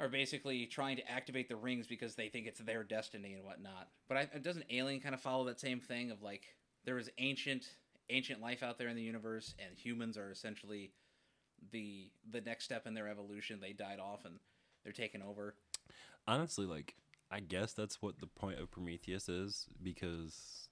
[0.00, 3.88] are basically trying to activate the rings because they think it's their destiny and whatnot.
[4.08, 6.42] But I, doesn't Alien kind of follow that same thing of like
[6.84, 7.64] there is ancient
[8.10, 10.92] ancient life out there in the universe, and humans are essentially
[11.72, 13.58] the the next step in their evolution.
[13.60, 14.36] They died off and
[14.84, 15.54] they're taken over.
[16.26, 16.94] honestly like
[17.30, 20.68] i guess that's what the point of prometheus is because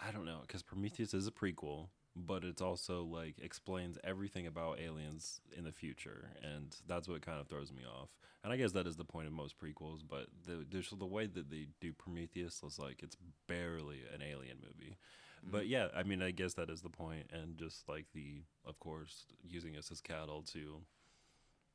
[0.00, 1.88] i don't know because prometheus is a prequel
[2.26, 7.40] but it's also like explains everything about aliens in the future and that's what kind
[7.40, 8.08] of throws me off.
[8.44, 10.64] And i guess that is the point of most prequels but the
[10.96, 13.16] the way that they do prometheus is like it's
[13.46, 14.96] barely an alien movie.
[15.40, 15.50] Mm-hmm.
[15.50, 18.78] But yeah i mean i guess that is the point and just like the of
[18.80, 20.82] course using us as cattle to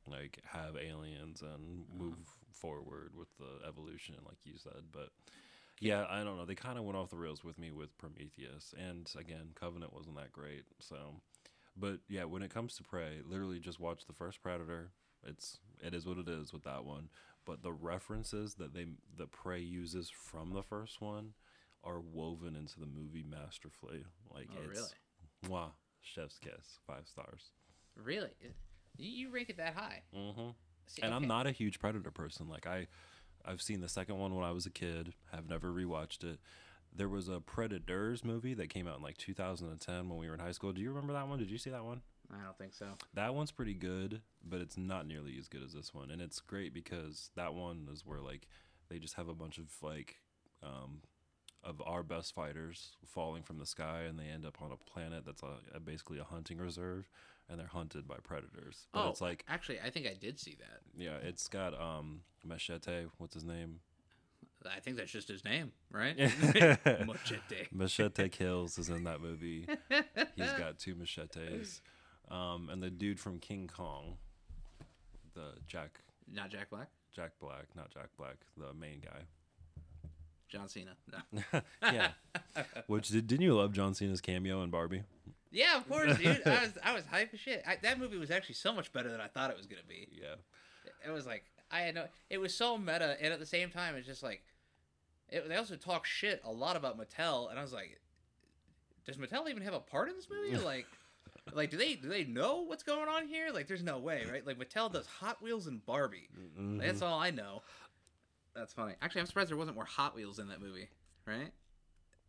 [0.06, 1.98] like have aliens and mm-hmm.
[1.98, 2.16] move
[2.52, 4.84] forward with the evolution, like you said.
[4.92, 5.10] But
[5.80, 6.44] yeah, I don't know.
[6.44, 10.16] They kind of went off the rails with me with Prometheus, and again, Covenant wasn't
[10.16, 10.64] that great.
[10.80, 11.20] So,
[11.76, 14.90] but yeah, when it comes to Prey, literally just watch the first Predator.
[15.26, 17.08] It's it is what it is with that one.
[17.46, 21.34] But the references that they the Prey uses from the first one
[21.82, 24.04] are woven into the movie masterfully.
[24.32, 25.54] Like Oh, it's really?
[25.54, 27.50] Mwah, chef's kiss, five stars.
[28.02, 28.30] Really?
[28.96, 30.02] You, rank it that high?
[30.16, 30.50] Mm-hmm.
[30.86, 32.48] See, And I'm not a huge Predator person.
[32.48, 32.86] Like I,
[33.44, 35.14] I've seen the second one when I was a kid.
[35.32, 36.38] Have never rewatched it.
[36.96, 40.40] There was a Predators movie that came out in like 2010 when we were in
[40.40, 40.72] high school.
[40.72, 41.38] Do you remember that one?
[41.38, 42.02] Did you see that one?
[42.32, 42.86] I don't think so.
[43.14, 46.10] That one's pretty good, but it's not nearly as good as this one.
[46.10, 48.46] And it's great because that one is where like
[48.88, 50.16] they just have a bunch of like
[50.62, 51.00] um
[51.62, 55.24] of our best fighters falling from the sky and they end up on a planet
[55.24, 57.08] that's a, a basically a hunting reserve
[57.48, 58.86] and they're hunted by predators.
[58.92, 60.80] But oh, it's like actually, I think I did see that.
[60.96, 63.80] yeah, it's got um Machete, what's his name?
[64.66, 66.16] I think that's just his name, right?
[67.06, 67.68] Machete.
[67.70, 69.68] Machete Kills is in that movie.
[70.36, 71.82] He's got two machetes.
[72.30, 74.16] Um, and the dude from King Kong,
[75.34, 76.00] the Jack
[76.32, 76.88] Not Jack Black.
[77.14, 79.20] Jack Black, not Jack Black, the main guy.
[80.48, 80.96] John Cena.
[81.12, 81.60] No.
[81.82, 82.10] yeah.
[82.86, 85.02] Which did, didn't you love John Cena's cameo in Barbie?
[85.54, 86.42] Yeah, of course, dude.
[86.46, 87.62] I was I was hype as shit.
[87.66, 90.08] I, that movie was actually so much better than I thought it was gonna be.
[90.10, 90.34] Yeah.
[91.06, 92.06] It was like I had no.
[92.28, 94.42] It was so meta, and at the same time, it's just like
[95.28, 97.98] it, they also talk shit a lot about Mattel, and I was like,
[99.06, 100.56] does Mattel even have a part in this movie?
[100.64, 100.86] Like,
[101.52, 103.50] like do they do they know what's going on here?
[103.52, 104.46] Like, there's no way, right?
[104.46, 106.28] Like Mattel does Hot Wheels and Barbie.
[106.58, 106.80] Mhm.
[106.80, 107.62] That's all I know.
[108.54, 108.94] That's funny.
[109.02, 110.88] Actually, I'm surprised there wasn't more Hot Wheels in that movie,
[111.26, 111.50] right?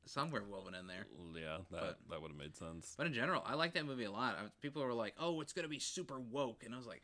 [0.06, 1.06] Somewhere woven in there.
[1.36, 2.94] Yeah, that But- that would have made sense.
[2.98, 4.36] But in general, I like that movie a lot.
[4.38, 7.02] I, people were like, "Oh, it's gonna be super woke," and I was like,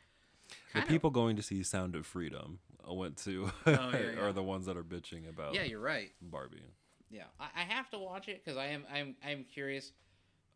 [0.74, 4.20] The people going to see Sound of Freedom uh, went to Oh, yeah, yeah.
[4.20, 6.12] are the ones that are bitching about Yeah, you're right.
[6.20, 6.62] Barbie.
[7.10, 9.92] Yeah, I, I have to watch it because I am I'm I'm curious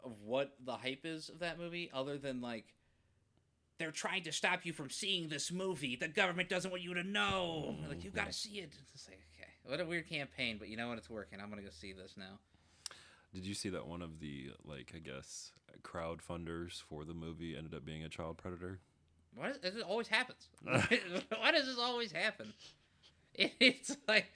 [0.05, 2.73] of what the hype is of that movie, other than like
[3.79, 5.97] they're trying to stop you from seeing this movie.
[5.97, 7.77] The government doesn't want you to know.
[7.89, 8.73] Like you got to see it.
[8.95, 9.21] It's like
[9.67, 10.99] what a weird campaign, but you know what?
[10.99, 11.41] It's working.
[11.41, 12.39] I'm gonna go see this now.
[13.35, 15.51] Did you see that one of the like I guess
[15.83, 18.79] crowd funders for the movie ended up being a child predator?
[19.35, 20.49] Why does this always happens?
[20.63, 22.53] Why does this always happen?
[23.35, 24.27] It, it's like,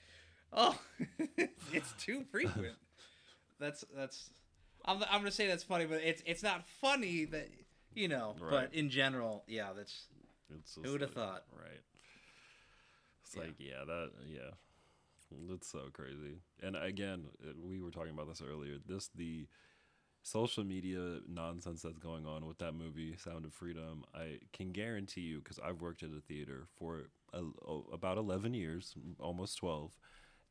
[0.53, 0.79] oh,
[1.73, 2.77] it's too frequent.
[3.59, 4.31] That's that's.
[4.85, 7.49] I'm I'm gonna say that's funny, but it's it's not funny that
[7.95, 8.35] you know.
[8.41, 8.51] Right.
[8.51, 10.07] But in general, yeah, that's
[10.59, 11.45] It's Who would've like- thought?
[11.57, 11.81] Right.
[13.25, 13.43] It's Yeah.
[13.43, 14.51] like yeah, that yeah,
[15.49, 16.41] that's so crazy.
[16.63, 18.77] And again, uh, we were talking about this earlier.
[18.87, 19.47] This the
[20.23, 24.05] social media nonsense that's going on with that movie, Sound of Freedom.
[24.15, 27.43] I can guarantee you because I've worked at a theater for a,
[27.93, 29.93] about eleven years, almost twelve.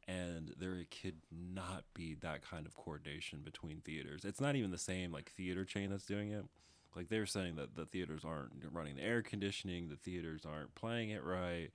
[0.08, 4.26] And there could not be that kind of coordination between theaters.
[4.26, 6.46] It's not even the same like theater chain that's doing it
[6.96, 11.10] like they're saying that the theaters aren't running the air conditioning the theaters aren't playing
[11.10, 11.70] it right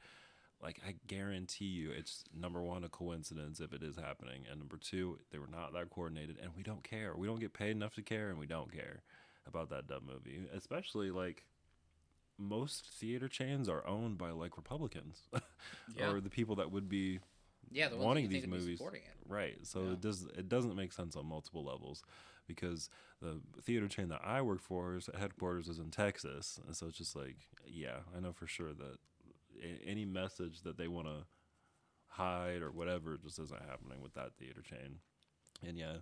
[0.62, 4.76] like i guarantee you it's number one a coincidence if it is happening and number
[4.76, 7.94] two they were not that coordinated and we don't care we don't get paid enough
[7.94, 9.02] to care and we don't care
[9.46, 11.44] about that dumb movie especially like
[12.38, 15.22] most theater chains are owned by like republicans
[15.96, 16.10] Yeah.
[16.10, 17.20] or the people that would be
[17.70, 17.88] yeah.
[17.88, 19.28] The ones wanting these think would be movies supporting it.
[19.28, 19.92] right so Yeah.
[19.92, 22.02] it does it doesn't make sense on multiple levels
[22.46, 22.90] because
[23.22, 26.98] the theater chain that i work for is headquarters is in texas and so it's
[26.98, 27.36] just like
[27.66, 28.98] yeah i know for sure that
[29.86, 31.24] any message that they want to
[32.08, 34.98] hide or whatever just isn't happening with that theater chain
[35.66, 35.96] and yeah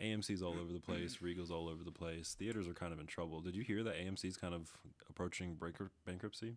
[0.00, 2.34] AMC's all over the place, Regal's all over the place.
[2.38, 3.42] Theaters are kind of in trouble.
[3.42, 4.70] Did you hear that AMC's kind of
[5.10, 6.54] approaching bankrupt- bankruptcy?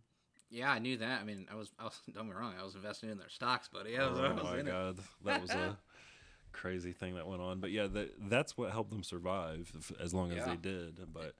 [0.49, 1.19] Yeah, I knew that.
[1.19, 3.27] I mean, I was, I was don't get me wrong, I was investing in their
[3.27, 3.97] stocks, buddy.
[3.97, 4.71] I was, I oh was my in it.
[4.71, 5.77] god, that was a
[6.53, 7.59] crazy thing that went on.
[7.59, 10.45] But yeah, that that's what helped them survive as long as Yeah.
[10.45, 10.99] they did.
[11.13, 11.33] But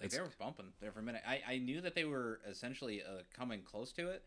[0.00, 1.22] Like It's- they were bumping there for a minute.
[1.26, 4.24] I, I knew that they were essentially uh, coming close to it,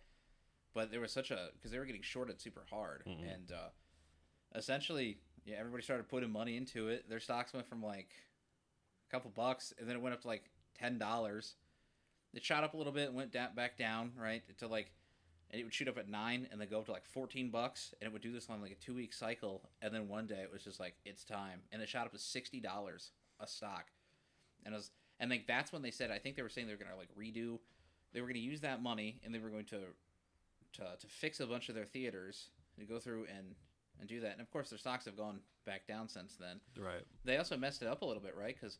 [0.73, 3.33] but there was such a because they were getting shorted super hard, Mhm.
[3.33, 3.69] and uh,
[4.55, 7.09] essentially, yeah, everybody started putting money into it.
[7.09, 8.13] Their stocks went from like
[9.07, 11.55] a couple bucks, and then it went up to like ten dollars.
[12.33, 14.91] It shot up a little bit, and went down back down, right to like,
[15.51, 17.93] and it would shoot up at nine, and then go up to like fourteen bucks,
[17.99, 20.41] and it would do this on like a two week cycle, and then one day
[20.41, 23.91] it was just like it's time, and it shot up to sixty dollars a stock,
[24.63, 26.73] and it was and like that's when they said I think they were saying they
[26.73, 27.59] were gonna like redo,
[28.13, 29.79] they were gonna use that money and they were going to,
[30.73, 32.49] to to fix a bunch of their theaters
[32.79, 33.55] to go through and
[33.99, 34.31] and do that.
[34.31, 36.59] And of course their stocks have gone back down since then.
[36.77, 38.53] right, They also messed it up a little bit, right?
[38.59, 38.79] Because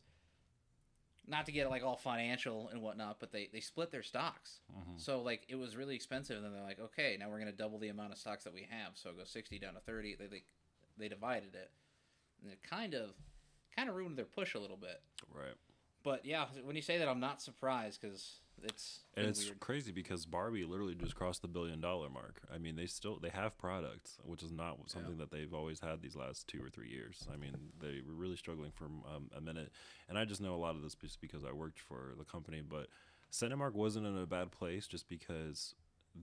[1.26, 4.60] not to get like all financial and whatnot, but they they split their stocks.
[4.70, 5.00] Mhm.
[5.00, 7.78] So like it was really expensive, and then they're like, okay, now we're gonna double
[7.78, 8.92] the amount of stocks that we have.
[8.94, 10.14] So it goes sixty down to thirty.
[10.16, 10.42] They they,
[10.98, 11.70] they divided it,
[12.42, 13.14] and it kind of
[13.74, 15.00] kind of ruined their push a little bit.
[15.32, 15.54] Right.
[16.04, 19.60] But yeah, when you say that, I'm not surprised because it's And it's weird.
[19.60, 22.42] crazy because Barbie literally just crossed the billion dollar mark.
[22.54, 26.02] I mean, they still they have products, which is not something that they've always had
[26.02, 27.26] these last two or three years.
[27.32, 29.72] I mean, they were really struggling for um, a minute,
[30.08, 32.62] and I just know a lot of this just because I worked for the company.
[32.68, 32.88] But
[33.32, 35.74] Cinemark wasn't in a bad place just because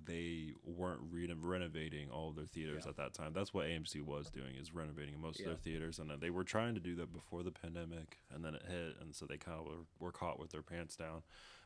[0.05, 2.89] they weren't re- renovating all of their theaters Yeah.
[2.91, 3.33] at that time.
[3.33, 6.43] That's what AMC was doing is renovating most of their theaters, and then they were
[6.45, 9.59] trying to do that before the pandemic, and then it hit, and so they kind
[9.59, 11.23] of were, were caught with their pants down.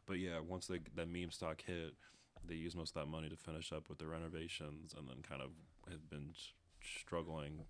[0.08, 1.94] But yeah, once they, that meme stock hit,
[2.48, 5.42] they used most of that money to finish up with the renovations, and then kind
[5.42, 5.52] of
[5.90, 6.34] have been
[6.82, 7.66] struggling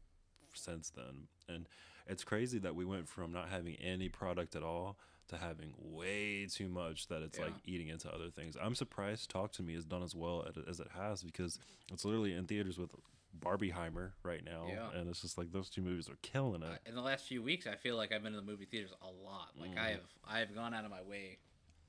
[0.53, 1.27] since then.
[1.49, 1.67] And
[2.07, 4.97] it's crazy that we went from not having any product at all
[5.27, 7.45] to having way too much that it's Yeah.
[7.45, 8.55] like eating into other things.
[8.61, 11.59] I'm surprised Talk to Me has done as well as it has because
[11.91, 12.91] it's literally in theaters with
[13.39, 14.91] Barbieheimer right now, Yeah.
[14.91, 16.79] and it's just like those two movies are killing it.
[16.85, 19.09] in the last few weeks, I feel like I've been in the movie theaters a
[19.09, 19.57] lot.
[19.57, 19.91] Like I Mhm.
[19.93, 21.39] have, I have gone out of my way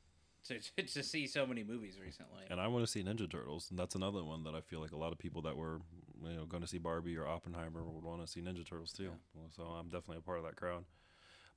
[0.45, 2.45] to to see so many movies recently.
[2.49, 4.93] And I want to see Ninja Turtles, and that's another one that I feel like
[4.93, 5.81] a lot of people that were,
[6.23, 9.13] you know, going to see Barbie or Oppenheimer would want to see Ninja Turtles too.
[9.35, 10.85] Well, So I'm definitely a part of that crowd.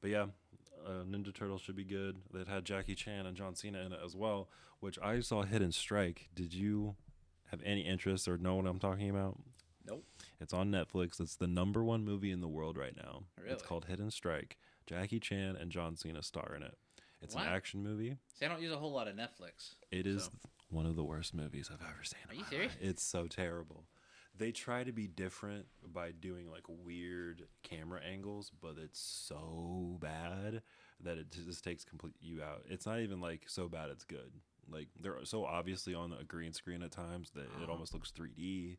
[0.02, 0.28] But yeah,
[0.86, 2.18] uh, Ninja Turtles should be good.
[2.34, 4.50] It had Jackie Chan and John Cena in it as well,
[4.80, 6.30] which I saw Hidden Strike.
[6.36, 6.96] Did you
[7.52, 9.38] have any interest or know what I'm talking about?
[9.86, 10.04] Nope.
[10.40, 11.20] It's on Netflix.
[11.20, 13.24] It's the number one movie in the world right now.
[13.40, 13.54] Really?
[13.54, 14.58] It's called Hidden Strike.
[14.86, 16.76] Jackie Chan and John Cena star in it.
[17.22, 17.42] It's Wow.
[17.44, 18.18] an action movie.
[18.36, 19.76] See, I don't use a whole lot of Netflix.
[19.92, 20.32] It is So-
[20.70, 22.20] one of the worst movies I've ever seen.
[22.30, 22.74] Are you serious?
[22.74, 22.82] life.
[22.82, 23.86] It's so terrible.
[24.38, 30.62] They try to be different by doing like weird camera angles, but it's so bad
[31.04, 32.64] that it just takes complete you out.
[32.70, 34.32] It's not even like so bad it's good.
[34.72, 37.72] Like they're so obviously on a green screen at times that it Uh-huh.
[37.72, 38.78] almost looks 3D,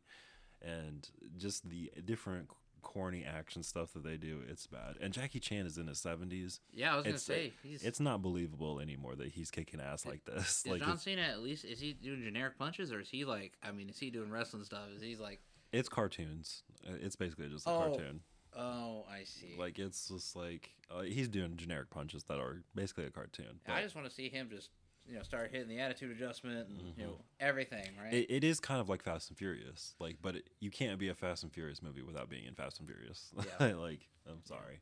[0.61, 2.47] and just the different
[2.81, 4.95] corny action stuff that they do, it's bad.
[5.01, 6.59] And Jackie Chan is in his 70s.
[6.73, 7.83] Yeah, I was gonna It's, say he's.
[7.83, 10.65] It's not believable anymore that he's kicking ass like this.
[10.65, 13.53] is like John Cena at least is he doing generic punches or is he like?
[13.63, 14.87] I mean, is he doing wrestling stuff?
[14.95, 15.39] Is he like?
[15.71, 16.63] It's cartoons.
[16.87, 18.21] Uh, It's basically just a Oh, cartoon.
[18.53, 19.55] Oh, I see.
[19.57, 23.59] Like it's just like uh, he's doing generic punches that are basically a cartoon.
[23.67, 24.69] I just want to see him just
[25.07, 27.07] you know start hitting the attitude adjustment and you Mhm.
[27.07, 28.13] know everything, right?
[28.13, 29.95] it, it is kind of like Fast and Furious.
[29.99, 32.79] Like, but it, you can't be a Fast and Furious movie without being in Fast
[32.79, 33.33] and Furious.
[33.59, 33.73] Yeah.
[33.75, 34.79] like, I'm sorry.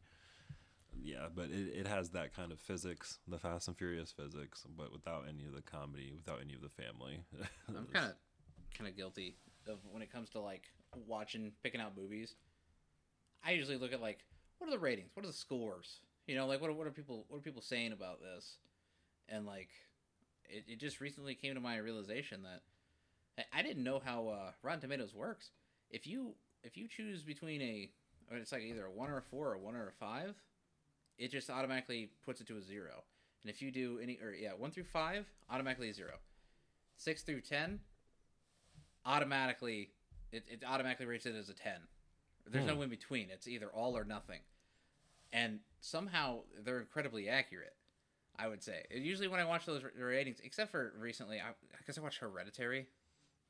[1.02, 4.92] Yeah, but it, it has that kind of physics, the Fast and Furious physics, but
[4.92, 7.24] without any of the comedy, without any of the family.
[7.70, 8.14] I'm kind of
[8.78, 9.36] kind of guilty
[9.68, 10.64] of when it comes to like
[11.08, 12.36] watching picking out movies.
[13.44, 14.26] I usually look at like
[14.58, 16.92] what are the ratings, what are the scores, you know, like what are, what are
[16.92, 18.58] people what are people saying about this,
[19.30, 19.70] and like
[20.50, 22.62] it, it just recently came to my realization that
[23.38, 25.52] I- I didn't know how uh, Rotten Tomatoes works.
[25.90, 26.34] If you
[26.64, 27.90] if you choose between a
[28.32, 30.36] or it's like either a one or a four or a one or a five,
[31.18, 33.04] it just automatically puts it to a zero.
[33.44, 36.16] And if you do any or yeah one through five, automatically a zero.
[36.96, 37.80] Six through ten,
[39.06, 39.90] automatically
[40.32, 41.74] it, it automatically rates it as a 10
[42.52, 42.84] there's no Hmm.
[42.84, 44.40] in between it's either all or nothing
[45.32, 47.74] and somehow they're incredibly accurate
[48.40, 51.98] i would say usually when i watch those ratings except for recently i, I guess
[51.98, 52.88] i watched hereditary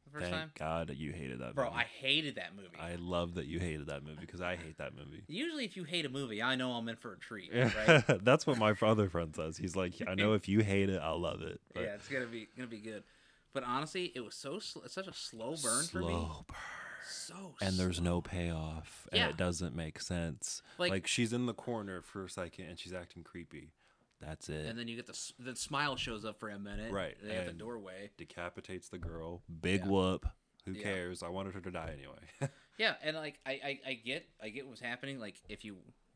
[0.06, 1.78] the first Thank time God you hated that bro movie.
[1.78, 4.96] i hated that movie I love that you hated that movie because I hate that
[4.96, 5.24] movie.
[5.28, 8.48] usually if you hate a movie i know i'm in for a treat right That's
[8.48, 9.58] what my other friend says.
[9.58, 11.60] He's like, I know if you hate it, I'll love it.
[11.74, 13.04] But yeah it's gonna be gonna be good
[13.54, 16.58] but honestly it was so sl- such a slow burn for me slow burn.
[17.08, 18.06] so And there's slow.
[18.06, 19.30] no payoff, and Yeah.
[19.30, 20.62] it doesn't make sense.
[20.78, 23.72] Like- Like, she's in the corner for a second, and she's acting creepy.
[24.22, 24.66] That's it.
[24.66, 27.46] and then you get the the smile shows up for a minute Right, they have
[27.46, 29.42] the doorway Decapitates the girl.
[29.62, 29.88] Big Yeah.
[29.92, 30.26] whoop.
[30.66, 30.84] Who Yeah.
[30.84, 31.24] cares?
[31.24, 32.50] I wanted her to die anyway.
[32.78, 35.20] Yeah, and like I, I, I get I get what's happening.
[35.20, 35.76] Like if you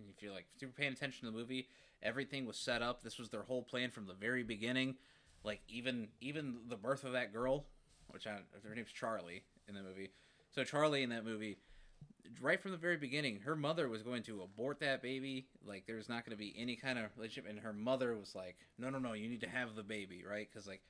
[0.10, 1.68] if you're like super paying attention to the movie,
[2.02, 3.04] everything was set up.
[3.04, 4.96] This was their whole plan from the very beginning.
[5.44, 7.66] Like even even the birth of that girl,
[8.08, 10.12] which I her name's Charlie in the movie.
[10.52, 11.58] So Charlie in that movie,
[12.42, 15.48] right from the very beginning, her mother was going to abort that baby.
[15.66, 18.58] Like there's not going to be any kind of relationship, and her mother was like,
[18.78, 20.82] "No, no, no, you need to have the baby, right?" Because like,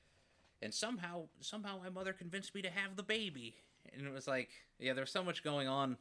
[0.62, 3.56] and somehow somehow my mother convinced me to have the baby,
[3.92, 5.96] and it was like, yeah, there's so much going on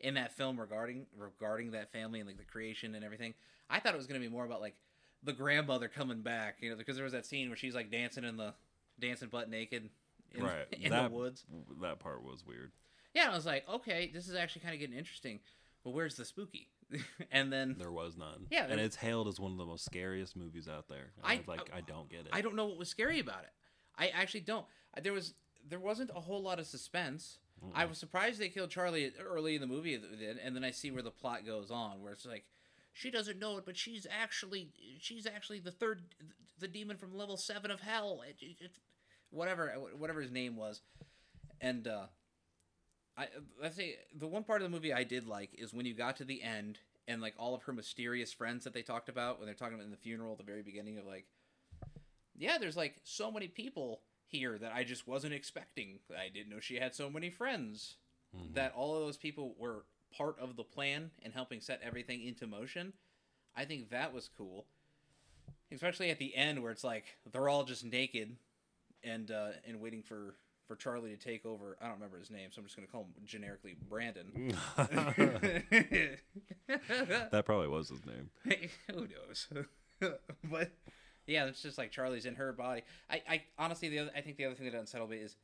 [0.00, 3.34] in that film regarding regarding that family and like the creation and everything.
[3.70, 4.74] I thought it was going to be more about like
[5.22, 8.24] the grandmother coming back, you know, because there was that scene where she's like dancing
[8.24, 8.54] in the
[8.98, 9.88] dancing butt naked
[10.34, 10.66] in, right.
[10.72, 11.44] in that, the woods.
[11.80, 12.72] That part was weird.
[13.14, 15.40] Yeah, I was like, okay, this is actually kind of getting interesting.
[15.84, 16.68] well, where's the spooky?
[17.32, 18.46] and then There was none.
[18.50, 21.12] Yeah, and it's hailed as one of the most scariest movies out there.
[21.24, 22.28] I- I, like, I don't get it.
[22.32, 23.50] I don't know what was scary about it.
[23.96, 24.66] I actually don't.
[25.02, 25.34] There was
[25.68, 27.38] there wasn't a whole lot of suspense.
[27.74, 31.02] I was surprised they killed Charlie early in the movie, and then I see where
[31.02, 32.44] the plot goes on, where it's like
[32.92, 36.02] she doesn't know it, but she's actually she's actually the third
[36.58, 38.22] the demon from level seven of hell.
[38.28, 38.70] It, it, it-
[39.30, 40.80] whatever whatever his name was,
[41.60, 42.06] and uh,
[43.16, 43.28] I
[43.62, 46.16] I say the one part of the movie I did like is when you got
[46.16, 49.46] to the end and like all of her mysterious friends that they talked about when
[49.46, 51.26] they're talking about in the funeral at the very beginning of like
[52.36, 55.98] yeah, there's like so many people here that I just wasn't expecting.
[56.18, 57.96] I didn't know she had so many friends.
[58.34, 58.54] Mhm.
[58.54, 59.84] That all of those people were
[60.16, 62.94] part of the plan and helping set everything into motion.
[63.54, 64.66] I think that was cool.
[65.70, 68.36] Especially at the end where it's like they're all just naked
[69.04, 70.36] and uh and waiting for
[70.66, 71.76] for Charlie to take over.
[71.80, 74.54] I don't remember his name, so I'm just going to call him generically Brandon.
[77.30, 78.30] that probably was his name.
[78.92, 79.48] Who knows?
[80.44, 80.70] but
[81.26, 82.82] yeah, it's just like Charlie's in her body.
[83.10, 85.36] I, I honestly, the other, I think the other thing that unsettled me is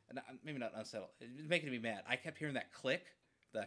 [0.45, 1.11] maybe not unsettled.
[1.21, 2.03] It's making me mad.
[2.09, 3.05] I kept hearing that click,
[3.53, 3.67] the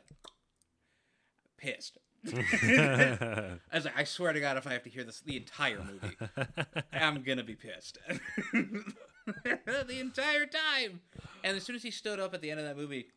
[1.57, 1.97] pissed.
[2.23, 5.83] I was like, I swear to God, if I have to hear this the entire
[5.83, 6.15] movie,
[6.93, 7.97] I'm gonna be pissed.
[9.87, 11.01] the entire time.
[11.43, 13.07] And as soon as he stood up at the end of that movie,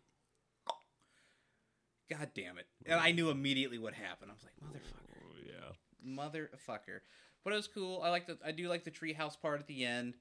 [2.11, 2.67] God damn it!
[2.87, 4.31] And I knew immediately what happened.
[4.31, 6.23] I was like, motherfucker Oh, yeah.
[6.23, 7.01] motherfucker.
[7.43, 8.03] But it was cool.
[8.03, 10.15] I like the I do like the treehouse part at the end,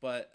[0.00, 0.30] but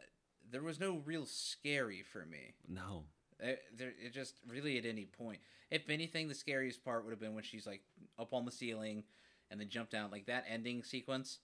[0.52, 2.54] there was no real scary for me.
[2.68, 3.04] No.
[3.40, 5.40] It, there, it just really at any point.
[5.72, 7.82] If anything, the scariest part would have been when she's like
[8.20, 9.04] up on the ceiling
[9.50, 10.12] and then jump down.
[10.12, 11.40] Like that ending sequence.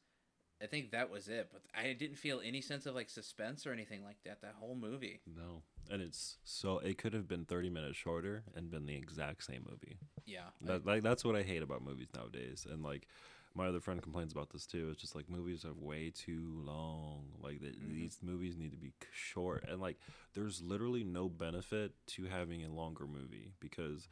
[0.62, 1.50] I think that was it.
[1.52, 4.42] But I didn't feel any sense of like suspense or anything like that.
[4.42, 5.22] That whole movie.
[5.26, 5.62] No.
[5.90, 9.66] And it's so it could have been 30 minutes shorter and been the exact same
[9.70, 9.98] movie.
[10.26, 10.50] Yeah.
[10.62, 12.66] That, like that's what I hate about movies nowadays.
[12.70, 13.08] And like
[13.56, 14.90] my other friend complains about this too.
[14.92, 17.26] It's just like movies are way too long.
[17.42, 17.94] Like the, Mhm.
[17.94, 19.64] these movies need to be short.
[19.70, 19.98] And like
[20.34, 24.08] there's literally no benefit to having a longer movie because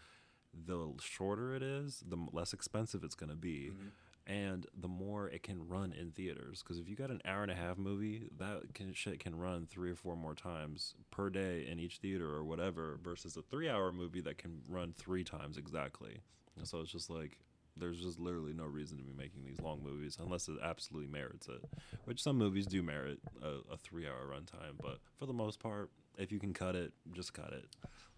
[0.54, 3.72] the shorter it is, the less expensive it's going to be.
[3.72, 3.92] Mhm.
[4.28, 7.52] And the more it can run in theaters, because if you got an hour and
[7.52, 11.68] a half movie, that can shit can run three or four more times per day
[11.70, 16.22] in each theater or whatever, versus a three-hour movie that can run three times exactly.
[16.58, 17.38] And so it's just like
[17.78, 21.48] there's just literally no reason to be making these long movies unless it absolutely merits
[21.48, 21.64] it.
[22.06, 26.32] Which some movies do merit a, a three-hour runtime, but for the most part, if
[26.32, 27.66] you can cut it, just cut it.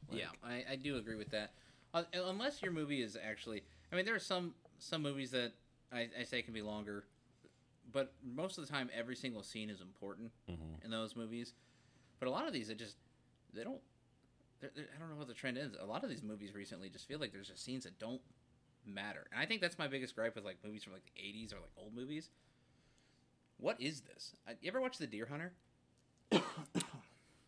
[0.10, 1.52] Like, yeah, I, I do agree with that.
[1.94, 5.52] Uh, unless your movie is actually, I mean, there are some some movies that
[5.92, 7.06] I, I say can be longer,
[7.92, 10.84] but most of the time, every single scene is important mhm.
[10.84, 11.54] in those movies.
[12.20, 12.98] But a lot of these, it just
[13.54, 13.80] they don't.
[14.60, 15.74] they're- they're- I don't know what the trend is.
[15.80, 18.22] A lot of these movies recently just feel like there's just scenes that don't
[18.86, 21.54] matter, and I think that's my biggest gripe with like movies from like the '80s
[21.54, 22.30] or like old movies.
[23.60, 24.34] What is this?
[24.48, 25.54] I, you ever watch The Deer Hunter?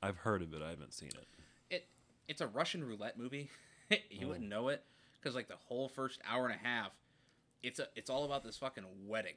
[0.01, 0.61] I've heard of it.
[0.61, 1.27] I haven't seen it.
[1.69, 1.87] it
[2.27, 3.49] it's a Russian roulette movie.
[4.09, 4.27] you Oh.
[4.29, 4.83] wouldn't know it
[5.19, 6.91] because like the whole first hour and a half,
[7.64, 9.36] it's a it's all about this fucking wedding,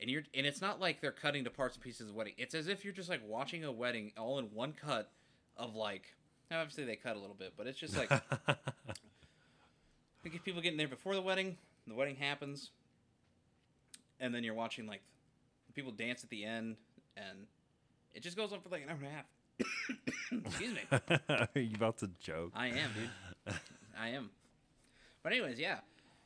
[0.00, 2.34] and you're and it's not like they're cutting to parts and pieces of the wedding.
[2.36, 5.10] It's as if you're just like watching a wedding all in one cut
[5.56, 6.14] of like.
[6.50, 8.08] Obviously they cut a little bit, but it's just like
[10.22, 11.56] you get people getting there before the wedding.
[11.88, 12.70] The wedding happens,
[14.20, 15.02] and then you're watching like
[15.74, 16.76] people dance at the end,
[17.16, 17.46] and
[18.14, 19.24] it just goes on for like an hour and a half.
[20.46, 20.80] Excuse me.
[21.28, 22.52] Are you about to joke?
[22.54, 23.54] I am, dude.
[23.98, 24.30] I am.
[25.22, 25.78] But anyways, yeah.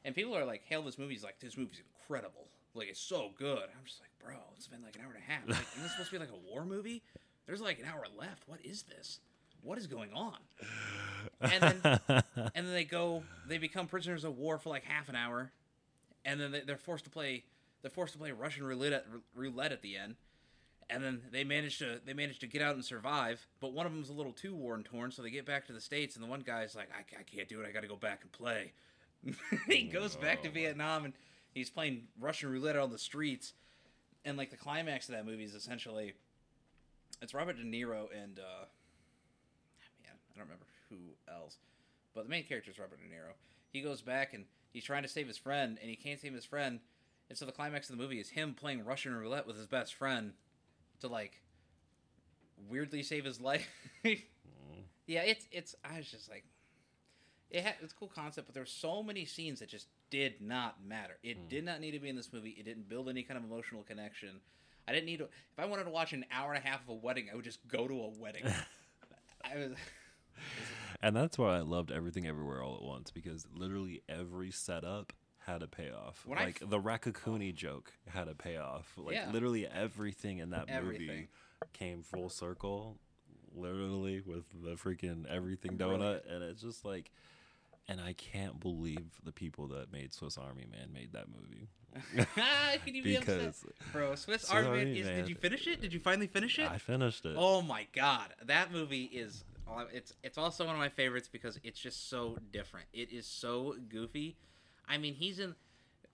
[0.05, 2.46] And people are like, hail this movie's like, this movie's incredible.
[2.74, 3.59] Like it's so good.
[3.59, 5.42] I'm just like, bro, it's been like an hour and a half.
[5.48, 7.03] Like, isn't this supposed to be like a war movie?
[7.46, 8.44] There's like an hour left.
[8.46, 9.18] What is this?
[9.62, 10.38] What is going on?
[11.40, 12.01] And then
[12.36, 15.51] and then they go they become prisoners of war for like half an hour.
[16.24, 17.44] And then they, they're forced to play
[17.82, 20.16] they're forced to play Russian roulette at, roulette at the end.
[20.88, 23.92] And then they manage to they manage to get out and survive, but one of
[23.92, 26.28] them's a little too worn torn, so they get back to the states, and the
[26.28, 27.68] one guy's like, "I, I can't do it.
[27.68, 28.72] I got to go back and play."
[29.68, 30.52] he goes back to Oh.
[30.52, 31.14] Vietnam, and
[31.54, 33.52] he's playing Russian roulette on the streets.
[34.24, 36.12] And like the climax of that movie is essentially,
[37.22, 38.64] it's Robert De Niro and uh,
[40.02, 40.96] man, I don't remember who
[41.32, 41.56] else,
[42.14, 43.32] but the main character is Robert De Niro.
[43.72, 46.44] He goes back and he's trying to save his friend, and he can't save his
[46.44, 46.80] friend.
[47.28, 49.94] And so the climax of the movie is him playing Russian roulette with his best
[49.94, 50.32] friend
[51.00, 51.40] to like
[52.68, 53.66] weirdly save his life.
[55.06, 55.74] yeah, it's it's.
[55.84, 56.44] I was just like,
[57.51, 60.40] it had it's a cool concept, but there were so many scenes that just did
[60.40, 61.18] not matter.
[61.22, 61.48] It Hmm.
[61.48, 62.51] did not need to be in this movie.
[62.51, 64.40] It didn't build any kind of emotional connection.
[64.88, 65.24] I didn't need to.
[65.24, 67.44] If I wanted to watch an hour and a half of a wedding, I would
[67.44, 68.44] just go to a wedding.
[69.44, 69.72] I was.
[71.03, 75.62] And that's why I loved everything everywhere all at once because literally every setup had
[75.62, 76.22] a payoff.
[76.26, 78.92] When like f- the Raccacoonie joke had a payoff.
[78.96, 79.30] Like Yeah.
[79.30, 81.28] literally everything in that movie Everything.
[81.72, 82.98] came full circle.
[83.55, 86.03] Literally with the freaking everything Brilliant.
[86.03, 87.11] donut, and it's just like,
[87.91, 91.68] and I can't believe the people that made Swiss Army Man made that movie
[92.84, 93.38] Can you be upset?
[93.38, 95.07] because Bro, Swiss Sorry, Army Man is.
[95.07, 95.16] man.
[95.16, 95.80] Did you finish it?
[95.80, 96.70] Did you finally finish it?
[96.70, 97.34] I finished it.
[97.36, 99.45] Oh my god, that movie is.
[99.68, 102.86] uh, It's it's also one of my favorites because it's just so different.
[102.93, 104.36] It is so goofy.
[104.88, 105.55] I mean, he's in.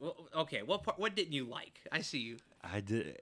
[0.00, 0.98] Well, okay, what part?
[0.98, 1.80] What didn't you like?
[1.92, 2.36] I see you.
[2.64, 3.18] I did.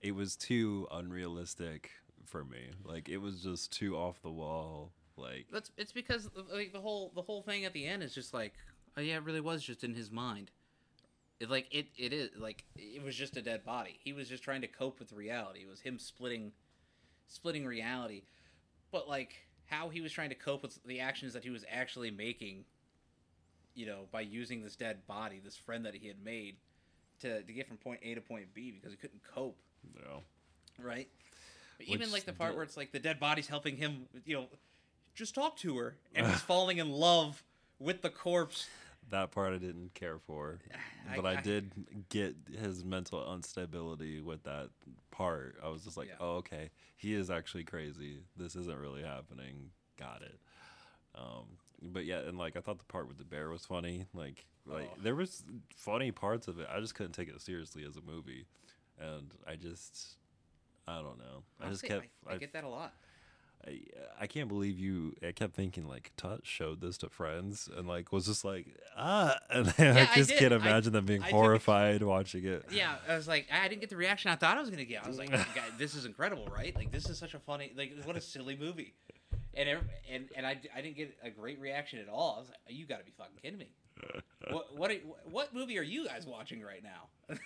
[0.00, 1.90] It was too unrealistic
[2.24, 2.70] for me.
[2.84, 4.90] Like it was just too off the wall.
[5.18, 8.32] Like That's it's because like the whole the whole thing at the end is just
[8.32, 8.54] like,
[8.96, 10.50] oh yeah, it really was just in his mind.
[11.40, 13.98] It like it it is like it was just a dead body.
[14.02, 15.60] He was just trying to cope with reality.
[15.60, 16.52] It was him splitting,
[17.26, 18.22] splitting reality.
[18.90, 19.34] But like
[19.66, 22.64] how he was trying to cope with the actions that he was actually making,
[23.74, 26.56] you know, by using this dead body, this friend that he had made,
[27.20, 29.56] to to get from point A to point B because he couldn't cope
[29.94, 30.22] know,
[30.82, 31.08] right?
[31.80, 34.46] Even like the part where it's like the dead body's helping him, you know,
[35.18, 37.42] just talk to her, and he's falling in love
[37.78, 38.68] with the corpse.
[39.10, 40.58] that part I didn't care for,
[41.16, 41.70] but I, I- did
[42.08, 44.70] get his mental instability with that
[45.10, 45.56] part.
[45.62, 46.14] I was just like, Yeah.
[46.20, 48.18] oh okay, he is actually crazy.
[48.36, 49.70] This isn't really happening.
[49.98, 50.38] Got it.
[51.14, 51.46] Um,
[51.82, 54.06] but yeah, and like I thought the part with the bear was funny.
[54.14, 54.98] Like like Oh.
[55.02, 55.42] there was
[55.76, 56.68] funny parts of it.
[56.72, 58.46] I just couldn't take it seriously as a movie,
[59.00, 60.16] and I just.
[60.86, 61.42] I don't know.
[61.60, 62.06] I just Honestly, kept.
[62.26, 62.94] I, I get that a lot.
[63.66, 63.80] I,
[64.20, 65.14] I can't believe you.
[65.26, 69.36] I kept thinking like Tut showed this to friends and like was just like ah,
[69.50, 70.38] and Yeah, I I just did.
[70.38, 72.64] can't I- imagine them being I took it- horrified watching it.
[72.70, 75.04] Yeah, I was like, I didn't get the reaction I thought I was gonna get.
[75.04, 75.30] I was like,
[75.78, 76.74] this is incredible, right?
[76.74, 78.94] Like, this is such a funny, like, what a silly movie.
[79.54, 82.36] And ev- and and I, I didn't get a great reaction at all.
[82.36, 83.70] I was like, you got to be fucking kidding me.
[84.50, 87.36] What what are- what movie are you guys watching right now?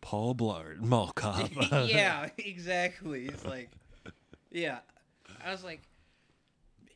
[0.00, 1.48] Paul Blart, Mall Cop.
[1.86, 3.26] yeah, exactly.
[3.26, 3.70] It's like,
[4.52, 4.78] yeah.
[5.44, 5.82] I was like,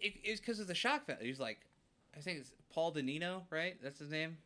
[0.01, 1.25] it, it's because of the shock factor.
[1.25, 1.59] He's like,
[2.17, 3.77] I think it's Paul Danino, right?
[3.83, 4.37] That's his name.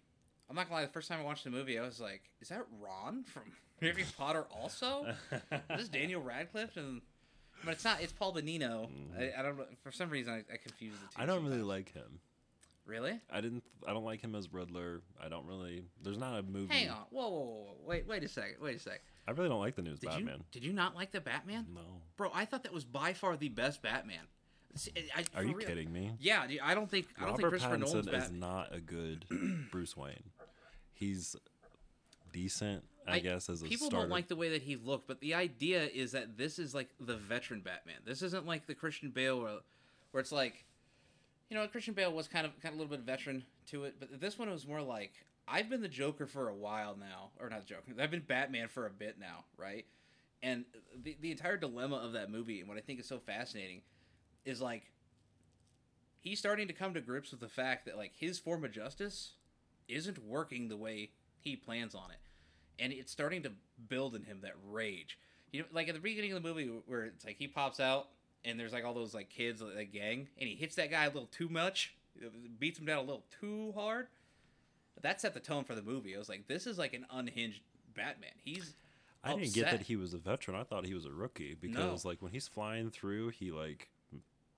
[0.49, 0.87] I'm not gonna lie.
[0.87, 3.45] The first time I watched the movie, I was like, is that Ron from
[3.81, 4.47] Harry Potter?
[4.61, 6.77] Also, is this Daniel Radcliffe?
[6.77, 7.03] And
[7.65, 8.01] but it's not.
[8.01, 8.89] It's Paul Danino.
[9.17, 9.65] I, I don't know.
[9.83, 11.13] For some reason, I, I confuse the two.
[11.13, 11.23] Mm-hmm.
[11.23, 12.21] I don't really like him.
[12.85, 13.21] Really?
[13.31, 13.63] I didn't.
[13.87, 15.03] I don't like him as Riddler.
[15.25, 15.85] I don't really.
[16.03, 16.75] There's not a movie.
[16.75, 17.05] Hang on.
[17.11, 17.77] Whoa, whoa, whoa, whoa.
[17.87, 18.57] Wait, wait a second.
[18.61, 19.01] Wait a second.
[19.31, 20.35] I really don't like the newest Did Batman.
[20.39, 21.66] you did you not like the Batman?
[21.74, 21.81] No.
[22.16, 24.20] Bro, I thought that was by far the best Batman.
[25.16, 25.66] I- Are you real.
[25.66, 26.12] kidding me?
[26.20, 28.41] Yeah, I don't think I don't think Robert Christopher Nolan's Pattinson is Batman.
[28.41, 29.24] not a good
[29.70, 30.31] Bruce Wayne.
[30.93, 31.35] He's
[32.33, 34.05] decent, I, I- guess, as a People starter.
[34.05, 36.89] don't like the way that he looked, but the idea is that this is like
[37.01, 37.97] the veteran Batman.
[38.05, 39.59] This isn't like the Christian Bale where,
[40.12, 40.64] where it's like,
[41.49, 43.97] you know, Christian Bale was kind of kind of a little bit veteran to it,
[43.99, 45.12] but this one was more like
[45.51, 47.93] I've been the Joker for a while now, or not the Joker.
[48.01, 49.85] I've been Batman for a bit now, right?
[50.43, 50.65] And
[51.03, 53.83] the the entire dilemma of that movie and what I think is so fascinating
[54.45, 54.91] is like
[56.21, 59.33] he's starting to come to grips with the fact that like his form of justice
[59.89, 62.21] isn't working the way he plans on it
[62.81, 63.53] and it's starting to
[63.89, 65.19] build in him that rage.
[65.53, 68.09] You know, like at the beginning of the movie where it's like he pops out
[68.45, 71.05] and there's like all those like kids, like that gang, and he hits that guy
[71.05, 71.95] a little too much,
[72.59, 74.07] beats him down a little too hard.
[75.03, 76.15] That set the tone for the movie.
[76.15, 77.63] I was like, this is like an unhinged
[77.95, 78.33] Batman.
[78.43, 78.75] He's
[79.23, 80.57] I didn't get that he was a veteran.
[80.57, 83.91] I thought he was a rookie because, like, when he's flying through, he like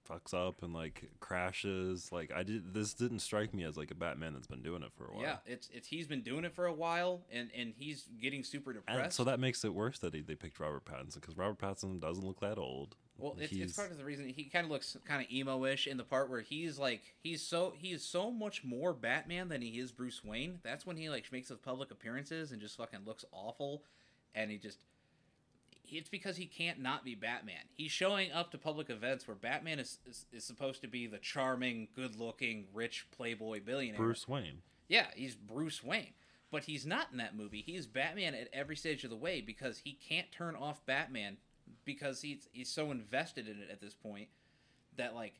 [0.09, 2.11] fucks up and like crashes.
[2.12, 2.72] Like, I did.
[2.72, 5.22] This didn't strike me as like a Batman that's been doing it for a while.
[5.22, 8.72] yeah, it's it's he's been doing it for a while, and and he's getting super
[8.72, 9.01] depressed.
[9.01, 12.01] And so that makes it worse that he, they picked Robert Pattinson because Robert Pattinson
[12.01, 12.95] doesn't look that old.
[13.22, 15.96] Well, it's, it's part of the reason he kind of looks kind of emo-ish in
[15.96, 19.92] the part where he's like he's so he's so much more Batman than he is
[19.92, 20.58] Bruce Wayne.
[20.64, 23.84] That's when he like makes his public appearances and just fucking looks awful,
[24.34, 24.80] and he just
[25.84, 27.62] it's because he can't not be Batman.
[27.74, 31.18] He's showing up to public events where Batman is is, is supposed to be the
[31.18, 34.00] charming, good-looking, rich playboy billionaire.
[34.00, 34.62] Bruce Wayne.
[34.88, 36.14] Yeah, he's Bruce Wayne.
[36.50, 37.62] But he's not in that movie.
[37.64, 41.38] He's Batman at every stage of the way because he can't turn off Batman
[41.84, 44.28] because he's he's so invested in it at this point
[44.96, 45.34] that like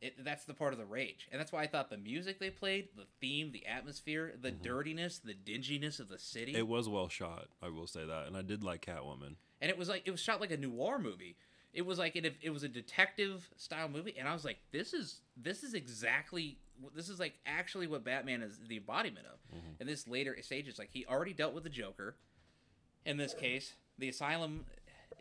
[0.00, 1.28] it, that's the part of the rage.
[1.30, 4.62] And that's why I thought the music they played, the theme, the atmosphere, the mm-hmm.
[4.62, 6.54] dirtiness, the dinginess of the city.
[6.54, 7.48] It was well shot.
[7.62, 9.36] I will say that, and I did like Catwoman.
[9.60, 11.36] and it was like it was shot like a noir movie.
[11.72, 14.92] It was like it, it was a detective style movie, and I was like, this
[14.92, 16.58] is this is exactly
[16.94, 19.38] this is like actually what Batman is the embodiment of.
[19.54, 19.80] Mm-hmm.
[19.80, 22.16] In this later stage, it's like he already dealt with the Joker.
[23.04, 24.66] In this case, the Asylum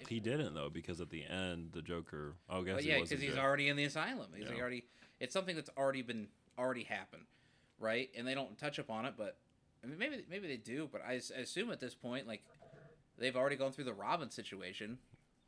[0.08, 2.36] He didn't though, because at the end, the Joker.
[2.50, 4.28] Oh, I guess But he yeah, because he's already in the asylum.
[4.36, 4.86] He's like already.
[5.20, 6.28] It's something that's already been
[6.58, 7.24] already happened,
[7.80, 8.10] right?
[8.18, 9.38] And they don't touch upon it, but
[9.84, 10.90] I mean, maybe maybe they do.
[10.92, 12.44] But I assume at this point, like
[13.18, 14.98] they've already gone through the Robin situation,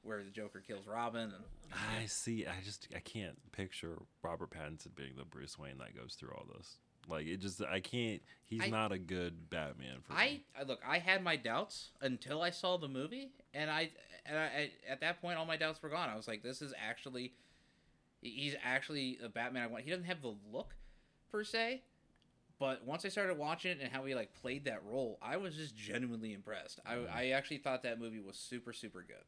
[0.03, 2.45] where the Joker kills Robin, and I see.
[2.45, 6.45] I just I can't picture Robert Pattinson being the Bruce Wayne that goes through all
[6.57, 6.77] this.
[7.11, 8.21] Like it just I can't.
[8.45, 10.45] He's I- not a good Batman for I, me.
[10.59, 10.79] I look.
[10.87, 13.91] I had my doubts until I saw the movie, and I
[14.25, 16.09] and I, I at that point all my doubts were gone.
[16.09, 17.33] I was like, this is actually
[18.21, 19.83] he's actually a Batman I want.
[19.83, 20.75] He doesn't have the look
[21.31, 21.81] per se,
[22.59, 25.55] but once I started watching it and how he like played that role, I was
[25.55, 26.79] just genuinely impressed.
[26.85, 27.13] I, Mhm.
[27.13, 29.25] I actually thought that movie was super super good,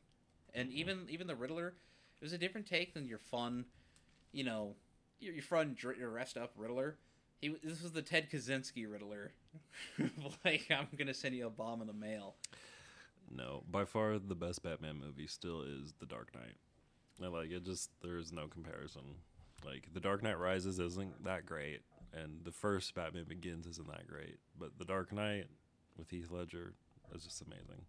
[0.54, 0.74] and Mhm.
[0.76, 3.66] even even the Riddler, it was a different take than your fun,
[4.32, 4.76] you know,
[5.20, 6.98] your, your fun your rest up Riddler.
[7.44, 9.34] He, this was the Ted Kaczynski Riddler.
[10.46, 12.36] like I'm gonna send you a bomb in the mail.
[13.30, 16.56] No, by far the best Batman movie still is The Dark Knight.
[17.22, 17.66] I like it.
[17.66, 19.02] Just there's no comparison.
[19.66, 21.82] Like The Dark Knight Rises isn't that great,
[22.14, 25.48] and the first Batman Begins isn't that great, but The Dark Knight
[25.98, 26.74] with Heath Ledger
[27.14, 27.82] is just amazing.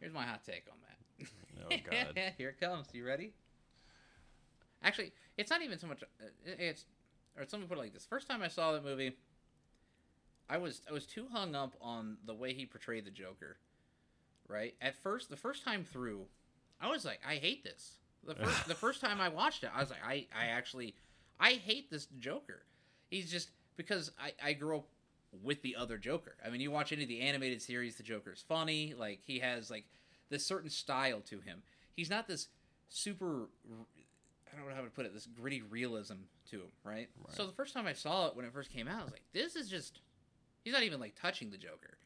[0.00, 1.28] Here's my hot take on that.
[1.64, 2.32] Oh God.
[2.38, 2.88] Here it comes.
[2.92, 3.34] You ready?
[4.82, 6.02] Actually, it's not even so much.
[6.02, 6.84] uh, It's
[7.36, 9.12] or let me put it like this: first time I saw that movie,
[10.48, 13.58] I was I was too hung up on the way he portrayed the Joker.
[14.48, 16.22] Right at first, the first time through,
[16.80, 17.96] I was like, I hate this.
[18.24, 20.94] The first the first time I watched it, I was like, I I actually
[21.40, 22.62] I hate this Joker.
[23.10, 24.88] He's just because I I grew up
[25.42, 26.36] with the other Joker.
[26.44, 28.94] I mean, you watch any of the animated series, the Joker's funny.
[28.96, 29.84] Like he has like
[30.30, 31.62] this certain style to him.
[31.94, 32.48] He's not this
[32.88, 33.48] super.
[34.52, 35.12] I don't know how to put it.
[35.14, 36.14] This gritty realism
[36.50, 37.08] to him, right?
[37.24, 37.36] Right.
[37.36, 39.24] So the first time I saw it when it first came out, I was like,
[39.32, 40.00] "This is just."
[40.64, 41.98] He's not even like touching the Joker.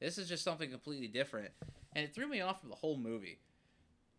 [0.00, 1.50] This is just something completely different,
[1.94, 3.40] and it threw me off from the whole movie.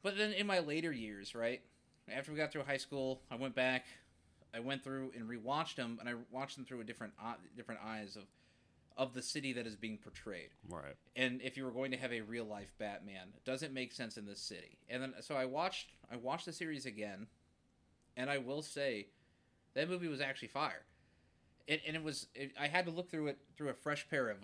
[0.02, 1.62] But then in my later years, right
[2.10, 3.86] after we got through high school, I went back,
[4.54, 7.14] I went through and rewatched them, and I watched them through a different
[7.56, 8.24] different eyes of
[8.98, 10.94] of the city that is being portrayed Right.
[11.16, 14.18] and if you were going to have a real life Batman, does it make sense
[14.18, 14.78] in this city?
[14.90, 17.28] And then so I watched I watched the series again,
[18.20, 19.08] and I will say
[19.74, 20.84] that movie was actually fire.
[21.68, 24.30] It, and it was it, I had to look through it through a fresh pair
[24.30, 24.38] of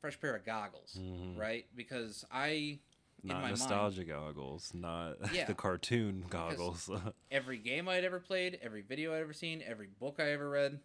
[0.00, 1.38] fresh pair of goggles, Mhm.
[1.38, 1.66] right?
[1.74, 2.80] Because I
[3.22, 5.44] in Not my mind- nostalgia goggles, not Yeah.
[5.44, 6.90] the cartoon goggles.
[7.30, 10.80] every game I'd ever played, every video I'd ever seen, every book I ever read,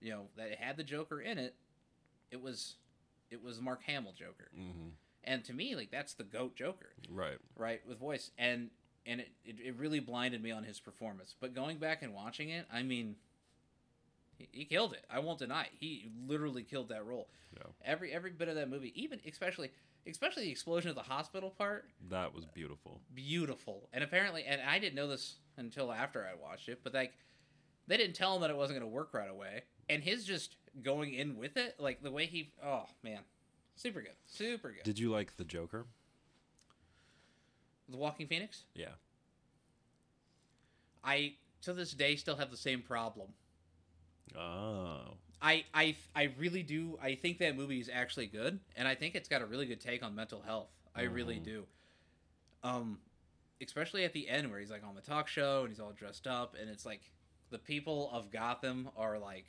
[0.00, 1.54] you know, that had the Joker in it,
[2.30, 2.76] it was
[3.30, 4.50] it was Mark Hamill Joker.
[4.54, 4.88] hmm
[5.22, 6.92] And to me, like that's the goat Joker.
[7.08, 7.38] Right.
[7.56, 8.70] right with voice and
[9.06, 11.34] and it, it, it really blinded me on his performance.
[11.38, 13.16] But going back and watching it i mean
[14.36, 15.04] he, he killed it.
[15.08, 15.70] I won't deny it.
[15.78, 17.28] he literally killed that role.
[17.56, 17.62] Yeah.
[17.84, 19.70] every every bit of that movie even especially
[20.06, 21.88] especially the explosion of the hospital part.
[22.10, 23.00] That was beautiful.
[23.14, 23.88] beautiful.
[23.92, 27.12] And apparently and i didn't know this until after i watched it but like
[27.86, 29.62] they didn't tell him that it wasn't going to work right away.
[29.88, 33.20] And his just going in with it like the way he oh man.
[33.76, 34.14] Super good.
[34.24, 34.84] Super good.
[34.84, 35.86] Did you like the Joker?
[37.88, 38.94] The Joaquin Phoenix Yeah.
[41.02, 43.28] I to this day still have the same problem.
[44.36, 45.16] Oh.
[45.42, 46.98] I I I really do.
[47.02, 49.80] I think that movie is actually good, and I think it's got a really good
[49.80, 50.70] take on mental health.
[50.94, 51.44] I really Mhm.
[51.44, 51.66] do.
[52.62, 53.00] Um,
[53.60, 56.26] especially at the end where he's like on the talk show and he's all dressed
[56.26, 57.10] up, and it's like
[57.50, 59.46] the people of Gotham are like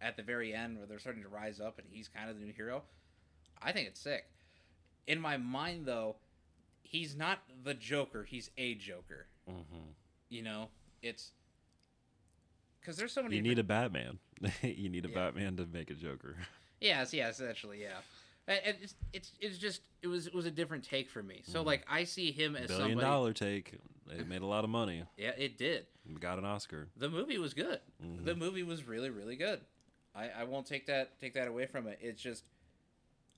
[0.00, 2.44] at the very end where they're starting to rise up, and he's kind of the
[2.44, 2.82] new hero.
[3.62, 4.24] I think it's sick.
[5.06, 6.16] In my mind, though,
[6.90, 8.24] he's not the Joker.
[8.24, 9.26] He's a Joker.
[9.48, 9.62] hmm
[10.28, 10.68] You know,
[11.02, 11.30] it's
[12.80, 13.36] because there's so many.
[13.36, 14.18] You need a Batman.
[14.62, 15.14] you need a Yeah.
[15.14, 16.36] Batman to make a Joker.
[16.82, 17.98] Yes, yes, essentially, yeah.
[18.48, 21.42] And it's, it's it's just it was it was a different take for me.
[21.44, 21.66] So Mhm.
[21.66, 23.06] like I see him as Billion somebody.
[23.06, 23.74] dollar take.
[24.08, 25.04] It made a lot of money.
[25.18, 25.84] Yeah, it did.
[26.18, 26.88] Got an Oscar.
[26.96, 27.80] The movie was good.
[28.02, 28.24] Mhm.
[28.24, 29.60] The movie was really really good.
[30.14, 31.98] I, I won't take that take that away from it.
[32.00, 32.44] It's just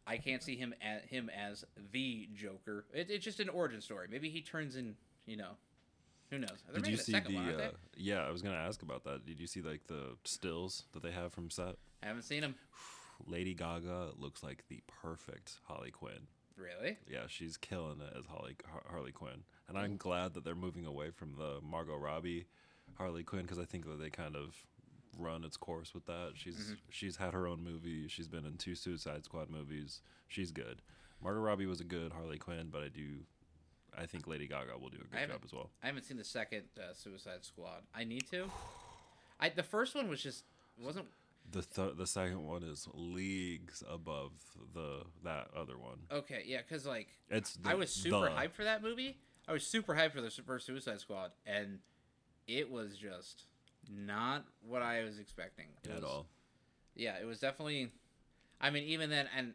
[0.07, 2.87] I can't see him at him as the Joker.
[2.93, 4.07] It, it's just an origin story.
[4.11, 4.95] Maybe he turns in.
[5.27, 5.53] You know,
[6.31, 6.65] who knows?
[6.73, 7.35] They're Did you see the?
[7.35, 7.49] one.
[7.49, 9.25] Uh, yeah, I was gonna ask about that.
[9.25, 11.77] Did you see like the stills that they have from set?
[12.03, 12.55] I haven't seen them.
[13.27, 16.27] Lady Gaga looks like the perfect Harley Quinn.
[16.57, 16.97] Really?
[17.09, 18.57] Yeah, she's killing it as Harley
[18.91, 22.47] Harley Quinn, and I'm glad that they're moving away from the Margot Robbie
[22.95, 24.57] Harley Quinn because I think that they kind of
[25.19, 26.33] run its course with that.
[26.35, 26.79] She's Mhm.
[26.91, 28.09] she's had her own movie.
[28.09, 30.01] She's been in two Suicide Squad movies.
[30.29, 30.83] She's good.
[31.23, 33.25] Margot Robbie was a good Harley Quinn, but I do,
[33.97, 35.71] I think Lady Gaga will do a good job as well.
[35.83, 37.83] I haven't seen the second uh, Suicide Squad.
[37.95, 38.51] I need to.
[39.39, 40.45] I the first one was just
[40.79, 41.07] wasn't
[41.51, 44.33] The th- the second one is leagues above
[44.75, 45.99] the that other one.
[46.11, 46.43] okay.
[46.47, 49.19] Yeah, because like It's the, I was super the- hyped for that movie.
[49.49, 51.81] I was super hyped for the first Suicide Squad, and
[52.47, 53.45] it was just
[53.91, 56.27] not what I was expecting It At was- all.
[56.95, 57.91] Yeah, it was definitely.
[58.61, 59.55] I mean, even then, and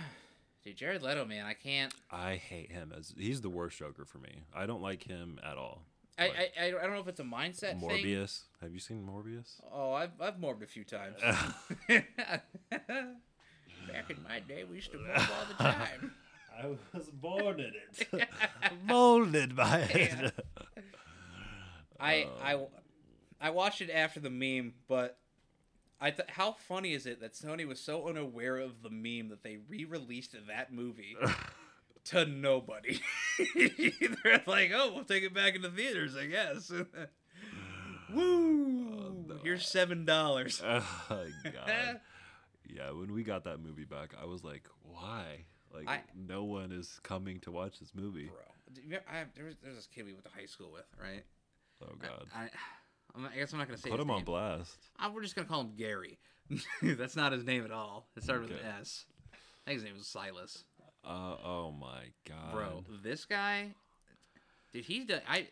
[0.64, 1.94] dude, Jared Leto, man, I can't.
[2.12, 4.44] I hate him as he's the worst Joker for me.
[4.53, 5.82] I don't like him at all.
[6.20, 8.03] I, Like, I, I don't know if it's a mindset thing.
[8.03, 8.41] Morbius.
[8.62, 9.60] Have you seen Morbius?
[9.74, 11.16] Oh, I've I've morbed a few times.
[11.88, 12.44] Back
[14.10, 16.12] in my day, we used to morb all the time.
[16.57, 16.68] I
[16.98, 18.30] was born in it,
[18.86, 20.34] molded by it.
[20.55, 20.55] I
[21.99, 22.69] I Oh.
[23.41, 25.17] I watched it after the meme, but
[25.99, 29.43] I th- how funny is it that Sony was so unaware of the meme that
[29.43, 31.15] they re-released that movie
[32.05, 32.99] to nobody?
[33.55, 36.72] They're like, "Oh, we'll take it back into theaters, I guess."
[38.13, 38.99] Woo!
[38.99, 39.35] Oh, no.
[39.43, 40.61] Here's seven dollars.
[40.63, 41.99] oh god.
[42.67, 45.45] Yeah, when we got that movie back, I was like, why?
[45.73, 48.30] Like, I- no one is coming to watch this movie.
[48.88, 51.23] Bro, I, there was, there was this kid we went to high school with, right?
[51.84, 52.26] Oh god.
[52.35, 52.43] I,
[53.15, 54.77] I, not, I guess I'm not gonna say Put him on blast.
[54.99, 56.19] Uh, we're just gonna call him Gary.
[56.81, 58.07] That's not his name at all.
[58.15, 59.06] It started with an S.
[59.34, 60.64] I think his name was Silas.
[61.03, 62.53] Uh, oh my god.
[62.53, 63.73] Bro, this guy,
[64.73, 65.22] dude, he's done.
[65.27, 65.47] I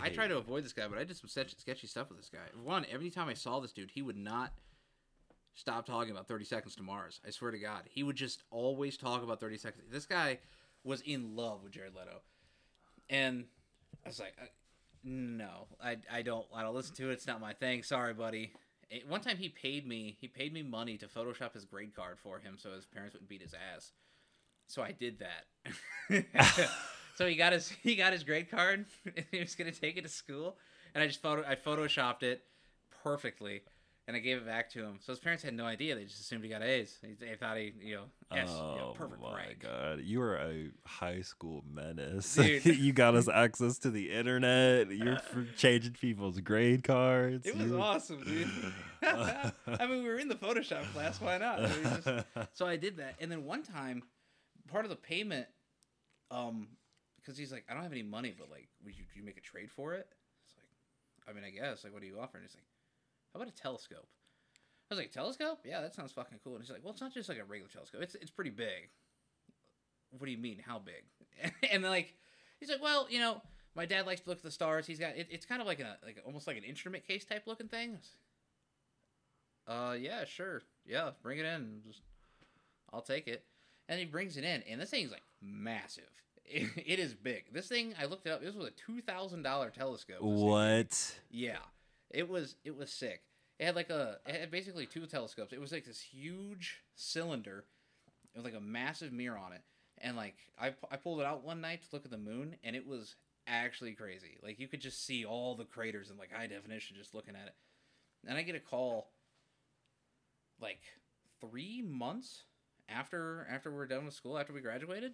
[0.00, 2.30] I, hate try to avoid this guy, but I did some sketchy, stuff with this
[2.30, 2.38] guy.
[2.62, 4.52] One, every time I saw this dude, he would not
[5.54, 7.20] stop talking about 30 Seconds to Mars.
[7.26, 9.84] I swear to God, he would just always talk about 30 Seconds.
[9.90, 10.38] This guy
[10.84, 12.22] was in love with Jared Leto,
[13.10, 13.44] and
[14.04, 14.34] I was like,
[15.04, 17.14] no, I, I don't I don't listen to it.
[17.14, 17.82] It's not my thing.
[17.82, 18.52] Sorry, buddy.
[18.90, 22.18] It- one time he paid me he paid me money to Photoshop his grade card
[22.18, 23.92] for him so his parents wouldn't beat his ass.
[24.68, 26.26] So I did that.
[27.16, 30.02] so he got his he got his grade card and he was gonna take it
[30.02, 30.56] to school
[30.94, 32.42] and I just photo I photoshopped it
[33.02, 33.62] perfectly
[34.08, 34.98] and I gave it back to him.
[35.00, 35.94] So his parents had no idea.
[35.94, 36.98] They just assumed he got A's.
[37.20, 39.60] They, thought he you know S, you know, Oh perfect my rank.
[39.60, 42.34] god, you are a high school menace.
[42.36, 42.64] Dude.
[42.64, 44.90] you got us access to the internet.
[44.90, 45.20] You're
[45.56, 47.46] changing people's grade cards.
[47.46, 48.48] It was You- awesome, dude.
[49.02, 51.20] I mean, we were in the Photoshop class.
[51.20, 51.60] Why not?
[51.60, 52.08] Just-
[52.54, 54.02] so I did that, and then one time,
[54.68, 55.46] part of the payment,
[56.30, 56.68] um,
[57.16, 59.40] because he's like, I don't have any money, but like, would you, you make a
[59.40, 60.06] trade for it?
[60.46, 60.66] It's like,
[61.28, 61.84] I mean, I guess.
[61.84, 62.42] Like, what are you offering?
[62.42, 62.64] He's like,
[63.32, 64.08] how about a telescope?
[64.90, 65.60] I was like, telescope?
[65.64, 66.54] Yeah, that sounds fucking cool.
[66.54, 68.02] And he's like, well, it's not just like a regular telescope.
[68.02, 68.90] It's it's pretty big.
[70.10, 70.58] What do you mean?
[70.66, 71.52] How big?
[71.72, 72.14] and like,
[72.60, 73.40] he's like, well, you know,
[73.74, 74.86] my dad likes to look at the stars.
[74.86, 77.44] He's got it, it's kind of like a like almost like an instrument case type
[77.46, 77.98] looking thing.
[79.66, 81.80] Uh, yeah, sure, yeah, bring it in.
[81.86, 82.02] Just,
[82.92, 83.44] I'll take it.
[83.88, 86.04] And he brings it in, and this thing's like massive.
[86.44, 87.44] It, it is big.
[87.52, 88.42] This thing, I looked it up.
[88.42, 90.20] This was a two thousand dollar telescope.
[90.20, 90.36] thing.
[90.36, 91.14] what?
[91.30, 91.58] Yeah,
[92.12, 93.22] it was it was sick.
[93.58, 95.52] It had like a it had basically two telescopes.
[95.52, 97.64] It was like this huge cylinder
[98.34, 99.62] with like a massive mirror on it,
[99.98, 102.76] and like I I pulled it out one night to look at the moon, and
[102.76, 103.16] it was
[103.46, 104.38] actually crazy.
[104.42, 107.46] Like you could just see all the craters in like high definition just looking at
[107.46, 107.54] it.
[108.26, 109.10] And I get a call
[110.60, 110.80] like
[111.40, 112.44] three months
[112.88, 115.12] after after we were done with school after we graduated,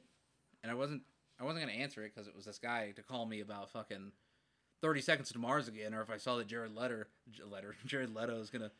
[0.63, 1.03] and I wasn't
[1.41, 4.13] I wasn't gonna answer it because it was this guy to call me about fucking
[4.81, 7.09] 30 Seconds to Mars again, or if I saw that Jared Letter,
[7.45, 8.71] Leto Jared Leto is gonna,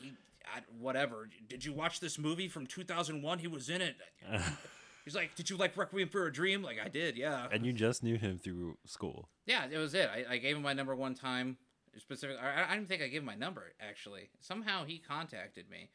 [0.00, 0.12] he,
[0.44, 1.28] I, whatever.
[1.48, 3.38] Did you watch this movie from 2001?
[3.38, 3.96] He was in it.
[5.04, 6.62] He's like, did you like Requiem for a Dream?
[6.62, 7.46] Like I did, yeah.
[7.52, 9.28] and you just knew him through school.
[9.46, 10.08] Yeah, it was it.
[10.08, 11.58] I, I gave him my number one time.
[11.96, 12.36] Specific.
[12.42, 14.30] I, I didn't think I gave him my number actually.
[14.40, 15.90] Somehow he contacted me.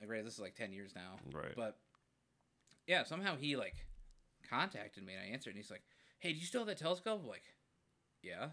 [0.00, 1.18] Like, right, this is like 10 years now.
[1.32, 1.54] Right.
[1.56, 1.78] But
[2.86, 3.74] yeah, somehow he like
[4.48, 5.82] contacted me and I answered and he's like,
[6.18, 7.44] "Hey, do you still have that telescope?" I'm like,
[8.22, 8.48] yeah.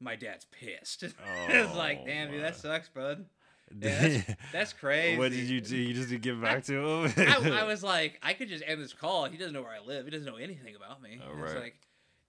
[0.00, 1.02] My dad's pissed.
[1.48, 3.26] it's like, Oh, damn, dude, that sucks, bud.
[3.80, 5.18] Yeah, that's, that's crazy.
[5.18, 5.76] what did you do?
[5.76, 7.12] You just give it back to him?
[7.18, 9.26] I, I was like, I could just end this call.
[9.26, 10.06] He doesn't know where I live.
[10.06, 11.20] He doesn't know anything about me.
[11.22, 11.54] Oh, right.
[11.54, 11.80] like,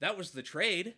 [0.01, 0.95] that was the trade.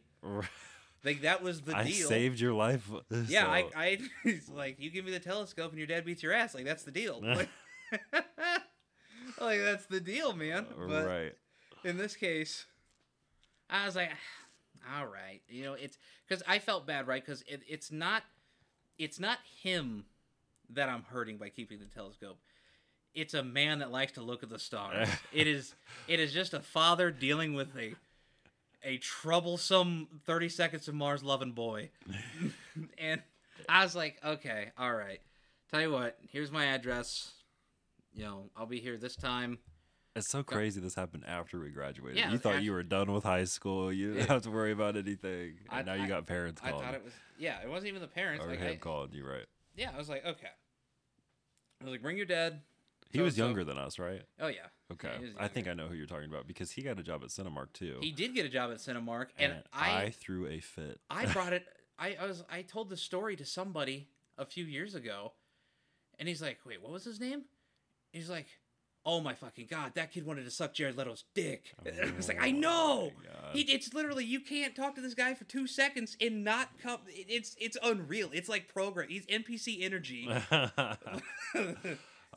[1.03, 2.07] Like that was the I deal.
[2.07, 2.89] saved your life.
[3.27, 6.23] Yeah, I, so- I, it's like you give me the telescope and your dad beats
[6.23, 6.55] your ass.
[6.55, 7.21] Like that's the deal.
[7.21, 7.49] like,
[9.39, 10.65] like, that's the deal, man.
[10.71, 11.35] Uh, but right.
[11.83, 12.65] in this case,
[13.69, 14.09] I was like,
[14.97, 15.97] all right, you know, it's
[16.27, 17.23] because I felt bad, right?
[17.23, 18.23] Because it, it's not,
[18.97, 20.05] it's not him
[20.69, 22.37] that I'm hurting by keeping the telescope.
[23.13, 25.09] It's a man that likes to look at the stars.
[25.33, 25.75] it is,
[26.07, 27.95] it is just a father dealing with a,
[28.83, 31.89] a troublesome thirty seconds of Mars loving boy,
[32.97, 33.21] and
[33.69, 35.19] I was like, okay, all right.
[35.71, 37.31] Tell you what, here's my address.
[38.13, 39.59] You know, I'll be here this time.
[40.15, 42.17] It's so crazy this happened after we graduated.
[42.17, 43.93] Yeah, you thought after- you were done with high school.
[43.93, 45.57] You didn't have to worry about anything.
[45.69, 46.85] And I- now you I- got parents I calling.
[46.85, 48.43] thought it was yeah, it wasn't even the parents.
[48.45, 49.45] or Like, him I, calling you, right?
[49.75, 50.49] yeah, I was like, okay.
[51.79, 52.61] I was like, bring your dad.
[53.09, 54.23] He So- was so- younger than us, right?
[54.39, 54.67] Oh yeah.
[54.91, 55.33] Okay.
[55.39, 57.71] I think I know who you're talking about because he got a job at Cinemark
[57.71, 57.97] too.
[58.01, 60.99] He did get a job at Cinemark, and, and I I threw a fit.
[61.09, 61.65] I brought it.
[61.97, 65.33] I, I was I told the story to somebody a few years ago,
[66.19, 67.45] and he's like, "Wait, what was his name?"
[68.11, 68.47] He's like,
[69.05, 72.27] "Oh my fucking god, that kid wanted to suck Jared Leto's dick." And I was
[72.27, 73.11] like, "I Oh know."
[73.53, 76.99] He, it's literally you can't talk to this guy for two seconds and not come.
[77.07, 78.29] it- It's it's unreal.
[78.33, 79.09] It's like program.
[79.09, 80.27] He's NPC energy.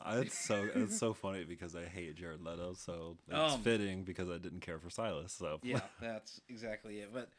[0.07, 4.29] it's so it's so funny because I hate Jared Leto, so it's Um, fitting because
[4.29, 5.33] I didn't care for Silas.
[5.33, 7.11] So yeah, that's exactly it.
[7.13, 7.29] But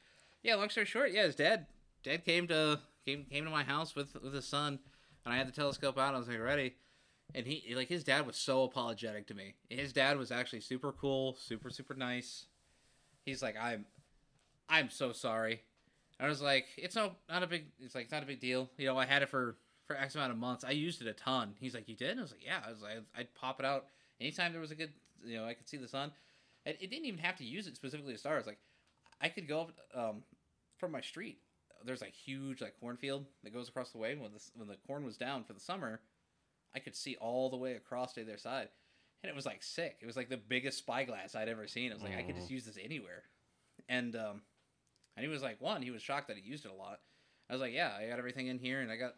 [0.43, 1.67] yeah, long story short, yeah, his dad
[2.03, 4.79] dad came to came came to my house with with his son,
[5.25, 6.15] and I had the telescope out.
[6.15, 6.75] I was like ready,
[7.35, 9.55] and he like his dad was so apologetic to me.
[9.69, 12.47] His dad was actually super cool, super super nice.
[13.25, 13.85] He's like, I'm
[14.69, 15.63] I'm so sorry.
[16.19, 18.71] I was like, it's no not a big it's like it's not a big deal.
[18.79, 20.65] You know, I had it for for X amount of months.
[20.65, 21.55] I used it a ton.
[21.61, 22.11] He's like, you did?
[22.11, 22.61] And I was like, yeah.
[22.67, 23.87] I was like, I'd pop it out
[24.21, 24.93] anytime there was a good,
[25.25, 26.13] you know, I could see the sun.
[26.65, 28.47] It, it didn't even have to use it specifically to stars.
[28.47, 28.59] Like,
[29.21, 30.23] I could go up um,
[30.79, 31.39] from my street.
[31.85, 34.17] There's like huge like cornfield that goes across the way.
[34.17, 36.01] When the when the corn was down for the summer,
[36.77, 38.69] I could see all the way across to their side,
[39.23, 39.97] and it was like sick.
[40.03, 41.91] It was like the biggest spyglass I'd ever seen.
[41.91, 43.23] I was like, I could just use this anywhere,
[43.89, 44.43] and um,
[45.17, 47.01] and he was like, one, he was shocked that he used it a lot.
[47.49, 49.15] I was like, yeah, I got everything in here, and I got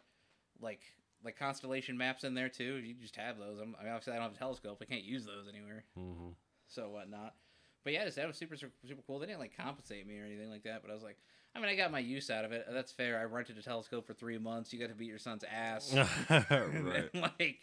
[0.61, 0.81] like
[1.23, 2.75] like constellation maps in there too.
[2.75, 3.59] You just have those.
[3.59, 4.77] I'm, I mean, obviously I don't have a telescope.
[4.81, 6.33] I can't use those anywhere Mhm.
[6.67, 7.35] so whatnot.
[7.83, 9.19] But yeah, just, that was super super super cool.
[9.19, 10.81] They didn't like compensate me or anything like that.
[10.81, 11.17] But I was like,
[11.55, 12.65] I mean, I got my use out of it.
[12.71, 13.19] That's fair.
[13.19, 14.71] I rented a telescope for three months.
[14.71, 15.95] You got to beat your son's ass.
[16.29, 16.45] right.
[17.13, 17.59] And, like,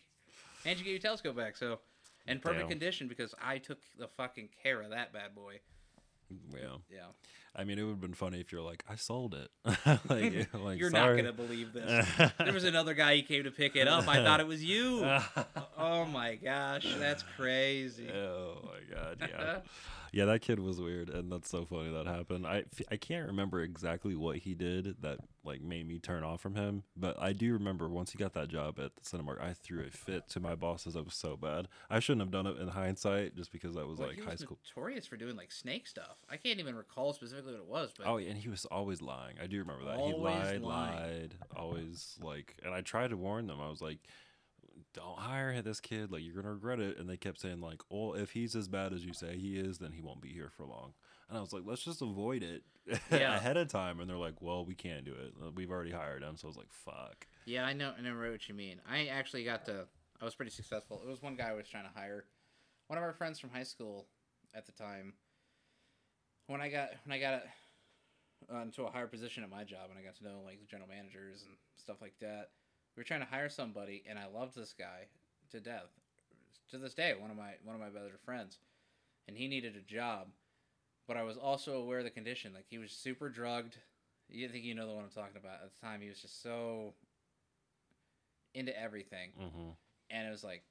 [0.65, 1.57] and you get your telescope back.
[1.57, 1.79] So,
[2.27, 2.69] in perfect Damn.
[2.69, 5.61] condition because I took the fucking care of that bad boy.
[6.53, 6.77] Yeah.
[6.91, 7.07] Yeah,
[7.55, 9.49] I mean, it would have been funny if you're like, I sold it.
[9.65, 11.17] like, like you're sorry.
[11.17, 12.07] not gonna believe this.
[12.39, 13.17] there was another guy.
[13.17, 14.07] He came to pick it up.
[14.09, 15.05] I thought it was you.
[15.79, 18.11] oh my gosh, that's crazy.
[18.11, 19.59] oh my god, yeah.
[20.13, 22.47] Yeah, that kid was weird, and that's so funny that happened.
[22.47, 26.55] I I can't remember exactly what he did that like made me turn off from
[26.57, 29.81] him, but I do remember once he got that job at the Cinemark, I threw
[29.85, 30.95] a fit to my bosses.
[30.95, 31.69] That was so bad.
[31.89, 34.33] I shouldn't have done it in hindsight, just because I was Well, like he high
[34.33, 34.59] was school.
[34.77, 36.19] notorious for doing like snake stuff.
[36.29, 39.01] I can't even recall specifically what it was, but Oh, yeah, and he was always
[39.01, 39.37] lying.
[39.43, 39.97] I do remember that.
[39.97, 40.95] Always he lied, lying.
[41.21, 42.57] lied, always like.
[42.65, 43.61] And I tried to warn them.
[43.61, 43.99] I was like,
[44.95, 46.11] "Don't hire this kid.
[46.11, 48.93] Like, you're gonna regret it." And they kept saying like, "Oh, if he's as bad
[48.93, 50.95] as you say he is, then he won't be here for long."
[51.29, 52.63] And I was like, "Let's just avoid it
[53.11, 53.35] Yeah.
[53.37, 55.33] ahead of time." And they're like, "Well, we can't do it.
[55.45, 57.93] Uh, We've already hired him." So I was like, "Fuck." Yeah, I know.
[57.99, 58.81] I know what you mean.
[58.89, 59.87] I actually got to.
[60.21, 61.03] I was pretty successful.
[61.05, 62.25] It was one guy I was trying to hire.
[62.89, 64.07] One of our friends from high school
[64.55, 65.15] at the time.
[66.47, 67.43] When I got when I got
[68.53, 70.67] uh, into a higher position at my job, and I got to know like the
[70.67, 72.51] general managers and stuff like that.
[72.97, 75.07] We were trying to hire somebody, and I loved this guy
[75.51, 75.91] to death.
[76.71, 78.59] To this day, one of my one of my better friends,
[79.29, 80.29] and he needed a job,
[81.07, 82.53] but I was also aware of the condition.
[82.55, 83.79] Like he was super drugged.
[84.29, 85.63] You think you know the one I'm talking about.
[85.63, 86.95] At the time, he was just so
[88.55, 89.71] into everything hmm
[90.09, 90.63] and it was like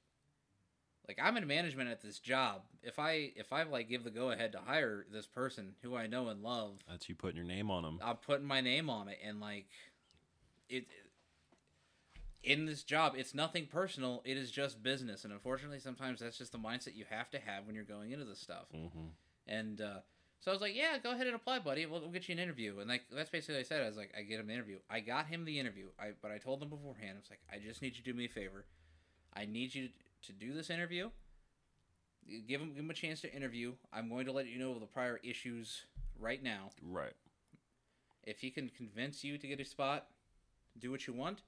[1.06, 4.30] like i'm in management at this job if i if i like give the go
[4.32, 7.70] ahead to hire this person who i know and love That's you putting your name
[7.70, 8.00] on him.
[8.02, 9.66] i'm putting my name on it and like
[10.68, 10.86] it
[12.42, 16.50] in this job it's nothing personal it is just business and unfortunately sometimes that's just
[16.50, 19.06] the mindset you have to have when you're going into this stuff hmm
[19.46, 19.98] and uh,
[20.40, 21.86] so I was like, "Yeah, go ahead and apply, buddy.
[21.86, 23.82] We'll, we'll get you an interview." And like that's basically what I said.
[23.82, 25.86] I was like, "I get him the interview." I got him the interview.
[25.98, 27.12] I but I told him beforehand.
[27.14, 28.64] I was like, "I just need you to do me a favor.
[29.34, 29.88] I need you
[30.22, 31.10] to do this interview.
[32.48, 33.74] Give him give him a chance to interview.
[33.92, 35.84] I'm going to let you know of the prior issues
[36.18, 36.70] right now.
[36.82, 37.14] Right.
[38.24, 40.06] If he can convince you to get a spot,
[40.78, 41.42] do what you want.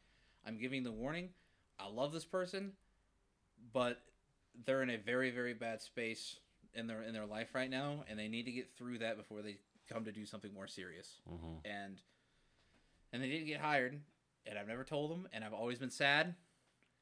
[0.46, 1.30] I'm giving the warning.
[1.80, 2.72] I love this person,
[3.72, 4.00] but
[4.64, 6.36] they're in a very very bad space
[6.78, 9.42] in their in their life right now, and they need to get through that before
[9.42, 9.56] they
[9.92, 11.20] come to do something more serious.
[11.28, 12.00] hmm And
[13.12, 14.00] and they didn't get hired,
[14.46, 16.34] and I've never told them, and I've always been sad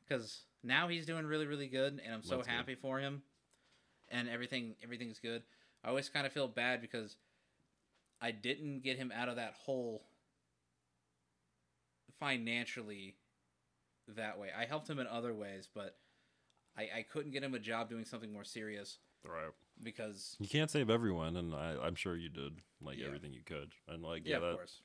[0.01, 2.55] because now he's doing really really good, and I'm so That's good.
[2.55, 3.23] happy for him,
[4.09, 5.43] and everything everything's good.
[5.85, 7.16] I always kind of feel bad because
[8.20, 10.03] I didn't get him out of that hole
[12.19, 13.16] financially
[14.09, 14.48] that way.
[14.59, 15.97] I helped him in other ways, but
[16.77, 19.53] I, I couldn't get him a job doing something more serious Right.
[19.82, 23.07] Because You can't save everyone, and I, I'm sure you did like Yeah.
[23.07, 24.81] everything you could, and like yeah, yeah, that, of course.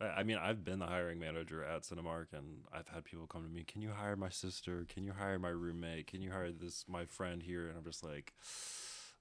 [0.00, 3.42] I I mean, I've been the hiring manager at Cinemark, and I've had people come
[3.44, 3.64] to me.
[3.64, 4.84] Can you hire my sister?
[4.88, 6.06] Can you hire my roommate?
[6.06, 7.68] Can you hire this my friend here?
[7.68, 8.32] And I'm just like,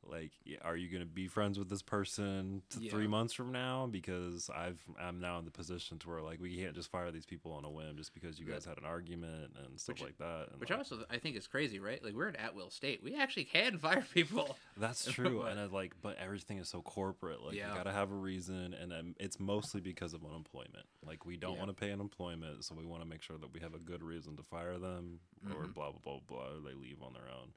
[0.10, 0.32] like
[0.64, 2.92] are you going to be friends with this person t- Yeah.
[2.92, 6.56] three months from now because i've i'm now in the position to where like we
[6.58, 8.54] can't just fire these people on a whim just because you Yeah.
[8.54, 11.36] guys had an argument and stuff Which- like that and Which like, also I think
[11.38, 12.04] is crazy, right?
[12.04, 13.02] Like we're at at will state.
[13.04, 14.58] We actually can fire people.
[14.78, 17.42] That's true, and I like, but everything is so corporate.
[17.44, 17.70] Like, Yeah.
[17.70, 20.86] you gotta have a reason, and um, it's mostly because of unemployment.
[21.06, 23.60] Like, we don't want to pay unemployment, so we want to make sure that we
[23.60, 25.20] have a good reason to fire them,
[25.50, 25.74] or Mhm.
[25.76, 26.48] blah blah blah blah.
[26.58, 27.54] Or they leave on their own,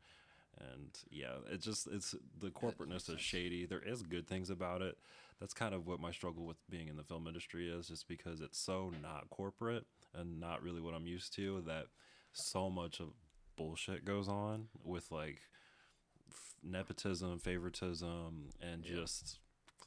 [0.58, 3.66] and yeah, it just it's the corporateness is shady.
[3.66, 4.96] There is good things about it.
[5.40, 8.40] That's kind of what my struggle with being in the film industry is, just because
[8.40, 11.62] it's so not corporate and not really what I'm used to.
[11.66, 11.86] That
[12.32, 13.08] so much of
[13.56, 15.40] bullshit goes on with like
[16.30, 18.96] f- nepotism, favoritism, and Yeah.
[18.96, 19.38] just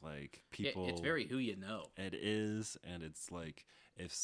[0.02, 0.88] like Yeah, people.
[0.88, 1.86] it's very who you know.
[1.96, 3.64] It is, and it's like
[3.96, 4.14] if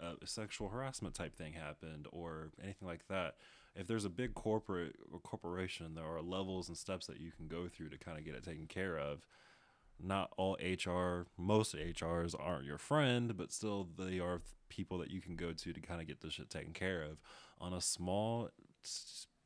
[0.00, 3.36] a sexual harassment type thing happened or anything like that.
[3.76, 7.48] If there's a big corporate or corporation, there are levels and steps that you can
[7.48, 9.26] go through to kind of get it taken care of.
[10.00, 15.20] Not all HR, most HRs aren't your friend, but still they are people that you
[15.20, 17.18] can go to to kind of get this shit taken care of.
[17.60, 18.50] On a small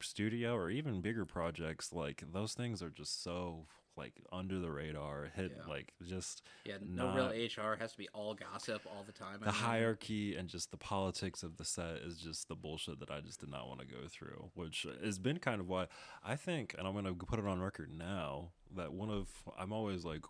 [0.00, 3.66] studio or even bigger projects, like those things are just so
[3.98, 5.68] like under the radar, hit Yeah.
[5.68, 9.40] like just Yeah, no real HR has to be all gossip all the time.
[9.40, 13.10] the mean, hierarchy and just the politics of the set is just the bullshit that
[13.10, 15.88] I just did not want to go through, which has been kind of why
[16.24, 19.72] I think, and I'm going to put it on record now, that one of, I'm
[19.72, 20.24] always like,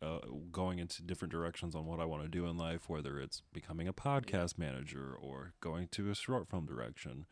[0.00, 0.18] uh,
[0.50, 3.86] going into different directions on what I want to do in life, whether it's becoming
[3.86, 7.26] a podcast manager or going to a short film direction.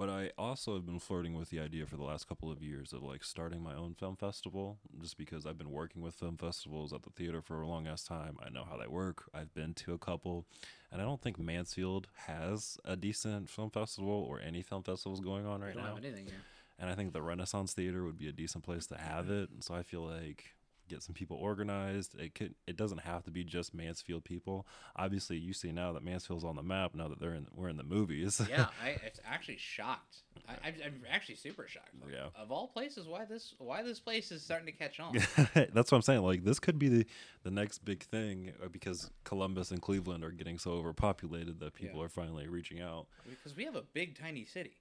[0.00, 2.94] But I also have been flirting with the idea for the last couple of years
[2.94, 6.94] of like starting my own film festival, just because I've been working with film festivals
[6.94, 8.38] at the theater for a long ass time.
[8.42, 9.24] I know how they work.
[9.34, 10.46] I've been to a couple,
[10.90, 15.44] and I don't think Mansfield has a decent film festival or any film festivals going
[15.44, 15.94] on right don't now.
[15.94, 16.44] have anything here.
[16.78, 19.50] And I think the Renaissance Theater would be a decent place to have it.
[19.50, 20.54] And so I feel like
[20.90, 22.18] get some people organized.
[22.18, 22.54] It could.
[22.66, 24.66] It doesn't have to be just Mansfield people.
[24.96, 26.94] Obviously, you see now that Mansfield's on the map.
[26.94, 28.40] Now that they're in, we're in the movies.
[28.48, 30.22] yeah, I it's actually shocked.
[30.48, 31.90] I, I'm, I'm actually super shocked.
[32.02, 32.26] Like, Yeah.
[32.34, 35.14] Of all places, why this why this place is starting to catch on?
[35.54, 36.22] That's what I'm saying.
[36.22, 37.06] Like this could be the
[37.44, 42.00] the next big thing uh, because Columbus and Cleveland are getting so overpopulated that people
[42.00, 42.06] Yeah.
[42.06, 43.06] are finally reaching out.
[43.28, 44.78] because we have a big tiny city.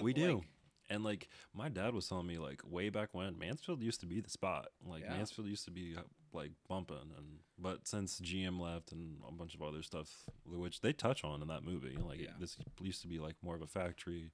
[0.00, 0.36] We do.
[0.36, 0.44] Like,
[0.90, 4.20] And like my dad was telling me, like way back when Mansfield used to be
[4.20, 4.68] the spot.
[4.84, 5.16] Like Yeah.
[5.16, 6.02] Mansfield used to be uh,
[6.32, 10.08] like bumping, and but since GM left and a bunch of other stuff,
[10.44, 12.36] which they touch on in that movie, like it- Yeah.
[12.38, 14.32] this used to be like more of a factory,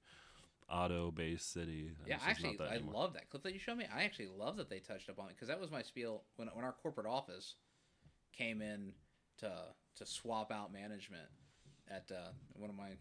[0.69, 1.91] auto-based city.
[2.05, 2.93] yeah, actually, I anymore.
[2.93, 3.85] love that clip that you showed me.
[3.93, 6.47] I actually love that they touched up on it because that was my spiel when
[6.49, 7.55] when our corporate office
[8.33, 8.93] came in
[9.37, 11.27] to to swap out management
[11.89, 12.91] at uh, one of my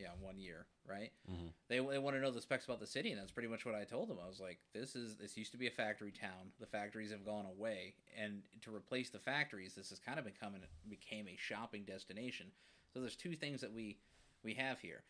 [0.00, 1.12] yeah one year right.
[1.30, 1.52] Mhm.
[1.68, 3.74] They they want to know the specs about the city, and that's pretty much what
[3.74, 4.18] I told them.
[4.22, 6.52] I was like, this is this used to be a factory town.
[6.58, 10.62] The factories have gone away, and to replace the factories, this has kind of becoming
[10.88, 12.46] became a shopping destination.
[12.92, 13.98] So there's two things that we
[14.42, 15.04] we have here.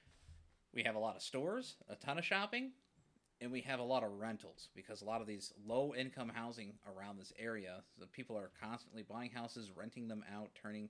[0.75, 2.73] We have a lot of stores, a ton of shopping,
[3.41, 6.75] and we have a lot of rentals because a lot of these low income housing
[6.87, 10.89] around this area, the people are constantly buying houses, renting them out, turning,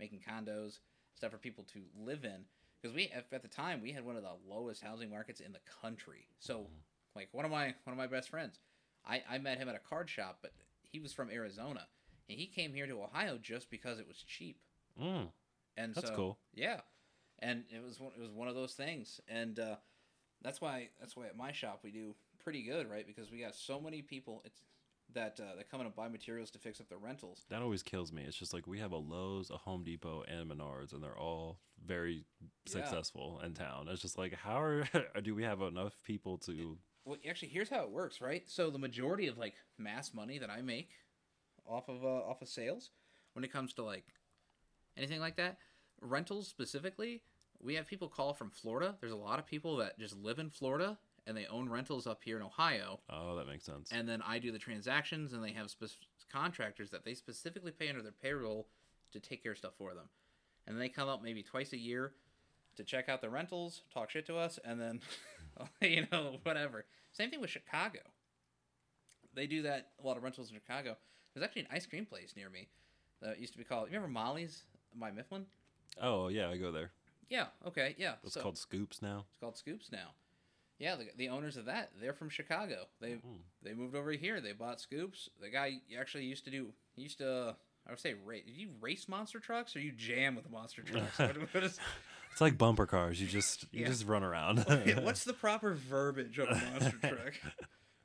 [0.00, 0.80] making condos,
[1.14, 2.44] stuff for people to live in.
[2.82, 5.60] Because we at the time we had one of the lowest housing markets in the
[5.80, 6.26] country.
[6.40, 6.66] So,
[7.14, 8.58] like one of my one of my best friends,
[9.06, 10.52] I I met him at a card shop, but
[10.82, 11.86] he was from Arizona,
[12.28, 14.58] and he came here to Ohio just because it was cheap.
[15.00, 15.28] Mm,
[15.76, 16.38] And That's so, cool.
[16.54, 16.80] Yeah,
[17.38, 19.76] and it was one, it was one of those things, and uh,
[20.42, 23.06] that's why that's why at my shop we do pretty good, right?
[23.06, 24.60] Because we got so many people it's,
[25.14, 27.44] that uh, that come in and buy materials to fix up their rentals.
[27.50, 28.22] that always kills me.
[28.26, 31.18] It's just like we have a Lowe's, a Home Depot, and a Menards, and they're
[31.18, 32.48] all very Yeah.
[32.66, 33.88] successful in town.
[33.88, 34.84] It's just like how are
[35.22, 36.78] do we have enough people to?
[37.04, 38.48] Well, actually, here's how it works, right?
[38.48, 40.90] So the majority of like mass money that I make
[41.66, 42.90] off of uh, off of sales,
[43.34, 44.04] when it comes to like
[44.96, 45.58] anything like that,
[46.00, 47.22] rentals specifically,
[47.60, 48.96] we have people call from Florida.
[49.00, 52.20] There's a lot of people that just live in Florida and they own rentals up
[52.24, 53.00] here in Ohio.
[53.10, 53.90] Oh, that makes sense.
[53.92, 55.90] and then I do the transactions, and they have spec-
[56.32, 58.66] contractors that they specifically pay under their payroll
[59.12, 60.08] to take care of stuff for them,
[60.66, 62.12] and they come up maybe twice a year
[62.76, 65.00] to check out the rentals, talk shit to us, and then
[65.80, 66.84] you know whatever.
[67.12, 68.00] Same thing with Chicago.
[69.34, 70.96] They do that a lot of rentals in Chicago.
[71.34, 72.68] There's actually an ice cream place near me
[73.22, 73.88] that used to be called.
[73.88, 74.62] You remember Molly's
[74.94, 75.46] by Mifflin?
[76.00, 76.90] oh yeah, I go there.
[77.28, 77.46] Yeah.
[77.66, 77.94] Okay.
[77.98, 78.14] Yeah.
[78.24, 79.24] It's so- called Scoops now.
[79.30, 80.08] it's called Scoops now.
[80.78, 82.86] Yeah, the, the owners of that, they're from Chicago.
[83.00, 83.36] They Hmm.
[83.62, 84.40] they moved over here.
[84.40, 85.28] They bought Scoops.
[85.40, 86.72] The guy actually used to do.
[86.96, 87.56] He used to.
[87.86, 88.44] I would say race.
[88.46, 91.18] Did you race monster trucks or you jam with monster trucks?
[91.18, 91.78] what, what is,
[92.32, 93.20] It's like bumper cars.
[93.20, 93.88] You just you Yeah.
[93.88, 94.60] just run around.
[94.60, 97.32] okay, what's the proper verbiage of a monster truck?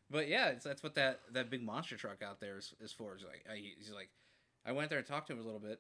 [0.09, 3.15] But yeah, it's, that's what that, that big monster truck out there is, is for.
[3.15, 4.09] He's like, I, he's like,
[4.65, 5.79] I went there and talked to him a little bit.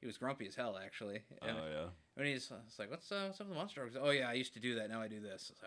[0.00, 1.20] He was grumpy as hell, actually.
[1.42, 1.86] Oh And yeah.
[2.14, 3.88] when he's it's like, what's uh, what's up with the monster truck?
[3.92, 4.90] He's like, oh yeah, I used to do that.
[4.90, 5.52] Now I do this.
[5.60, 5.66] So,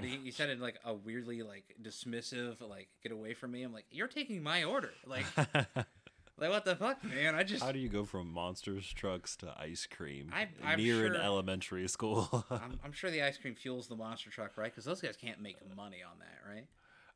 [0.00, 3.52] but he, he said it in like a weirdly like dismissive, like get away from
[3.52, 3.62] me.
[3.62, 4.90] I'm like, you're taking my order.
[5.06, 7.34] Like, like what the fuck, man?
[7.34, 11.06] I just How do you go from monsters trucks to ice cream I- I'm near
[11.06, 12.44] an sure- elementary school?
[12.50, 14.70] I'm, I'm sure the ice cream fuels the monster truck, right?
[14.70, 16.66] Because those guys can't make money on that, right?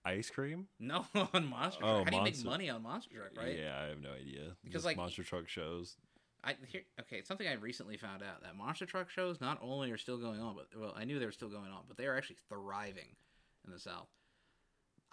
[0.05, 0.67] ice cream?
[0.81, 2.01] No, on monster oh, truck.
[2.01, 3.57] Oh, How do you make Monster- money on monster truck, right?
[3.59, 4.57] Yeah, I have no idea.
[4.65, 5.97] Because, Just like- monster truck shows.
[6.45, 7.23] I here okay.
[7.23, 10.57] Something I recently found out that monster truck shows not only are still going on,
[10.57, 13.17] but well, I knew they were still going on, but they are actually thriving
[13.65, 14.09] in the South.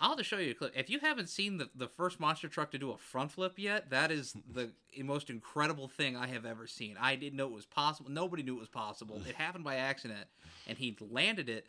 [0.02, 0.72] I'll just show you a clip.
[0.76, 3.90] If you haven't seen the, the first monster truck to do a front flip yet,
[3.90, 4.72] that is the
[5.04, 6.96] most incredible thing I have ever seen.
[7.00, 8.10] I didn't know it was possible.
[8.10, 9.22] Nobody knew it was possible.
[9.28, 10.28] It happened by accident,
[10.68, 11.66] and he landed it.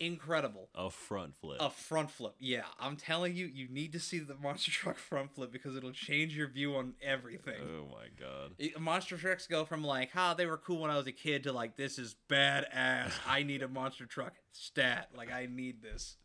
[0.00, 0.68] Incredible.
[0.74, 1.58] A front flip.
[1.60, 2.34] A front flip.
[2.40, 5.92] Yeah, I'm telling you, you need to see the monster truck front flip because it'll
[5.92, 7.60] change your view on everything.
[7.62, 8.52] oh my god.
[8.58, 11.44] It- Monster trucks go from like, "Ha, they were cool when I was a kid"
[11.44, 13.12] to like, "This is badass.
[13.26, 15.10] I need a monster truck stat.
[15.16, 16.16] Like, I need this.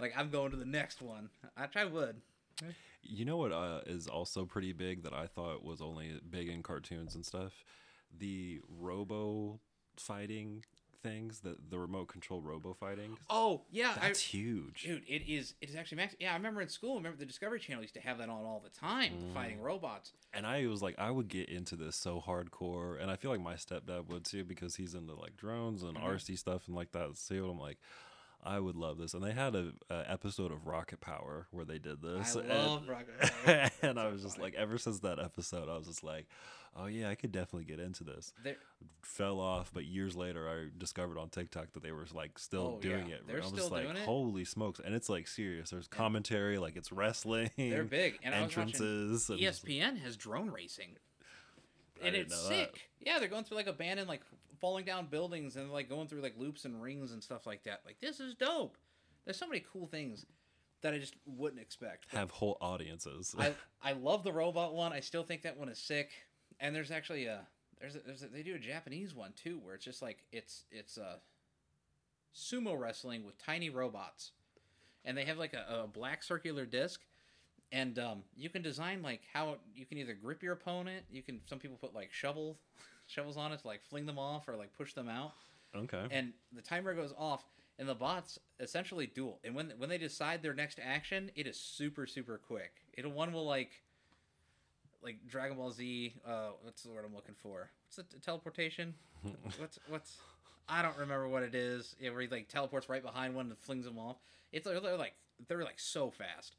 [0.00, 1.30] Like, I'm going to the next one.
[1.56, 2.20] I try would.
[3.02, 6.62] You know what uh, is also pretty big that I thought was only big in
[6.62, 7.52] cartoons and stuff?
[8.16, 9.60] The robo
[9.96, 10.64] fighting
[11.02, 13.16] things, the the remote control robo fighting.
[13.30, 14.82] Oh yeah, I, That's huge.
[14.82, 15.54] dude, it is.
[15.60, 16.14] It is actually max.
[16.18, 16.96] Yeah, I remember in school.
[16.96, 19.34] Remember the Discovery Channel used to have that on all the time, Mm.
[19.34, 20.12] fighting robots.
[20.32, 23.40] And I was like, I would get into this so hardcore, and I feel like
[23.40, 26.02] my stepdad would too because he's into like drones and Mhm.
[26.04, 27.48] RC stuff and like that too.
[27.48, 27.78] I'm like,
[28.44, 29.14] I would love this.
[29.14, 32.36] And they had a, a episode of Rocket Power where they did this.
[32.36, 33.70] I and, love Rocket Power.
[33.82, 36.26] and I was just like, ever since that episode, I was just like,
[36.76, 38.32] oh yeah, I could definitely get into this.
[38.42, 38.56] There-
[39.02, 42.80] Fell off, but years later, I discovered on TikTok that they were like still Oh,
[42.80, 43.16] doing yeah.
[43.16, 43.26] it.
[43.26, 43.96] They're I was still like, it?
[43.98, 44.80] holy smokes!
[44.84, 45.70] And it's like serious.
[45.70, 47.50] There's commentary, like it's wrestling.
[47.56, 48.18] They're big.
[48.22, 49.30] And I was watching entrances.
[49.30, 50.96] and ESPN has drone racing.
[52.02, 52.54] I and it's know that.
[52.74, 52.90] sick.
[53.00, 54.22] Yeah, they're going through like abandoned, like
[54.60, 57.82] falling down buildings and like going through like loops and rings and stuff like that.
[57.84, 58.76] Like this is dope.
[59.24, 60.26] There's so many cool things
[60.82, 62.06] that I just wouldn't expect.
[62.10, 63.34] But have whole audiences.
[63.38, 64.92] I I love the robot one.
[64.92, 66.10] I still think that one is sick.
[66.60, 67.46] And there's actually a
[67.80, 70.64] there's a, there's a, they do a Japanese one too where it's just like it's
[70.70, 71.18] it's a
[72.34, 74.32] sumo wrestling with tiny robots,
[75.04, 77.00] and they have like a, a black circular disc,
[77.72, 81.04] and um, you can design like how you can either grip your opponent.
[81.10, 82.58] You can some people put like shovel
[83.08, 85.32] shovels on it to like fling them off or like push them out.
[85.76, 86.06] Okay.
[86.10, 87.44] and the timer goes off
[87.78, 89.38] and the bots essentially duel.
[89.44, 92.72] And when when they decide their next action it is super super quick.
[92.96, 93.70] It'll one will like
[95.02, 97.70] like dragon ball z uh what's the word i'm looking for?
[97.86, 98.94] What's the teleportation?
[99.58, 100.16] What's what's
[100.68, 101.96] i don't remember what it is.
[102.00, 104.16] Yeah, where he like teleports right behind one and flings them off.
[104.52, 105.14] It's they're, they're like
[105.48, 106.56] they're like so fast.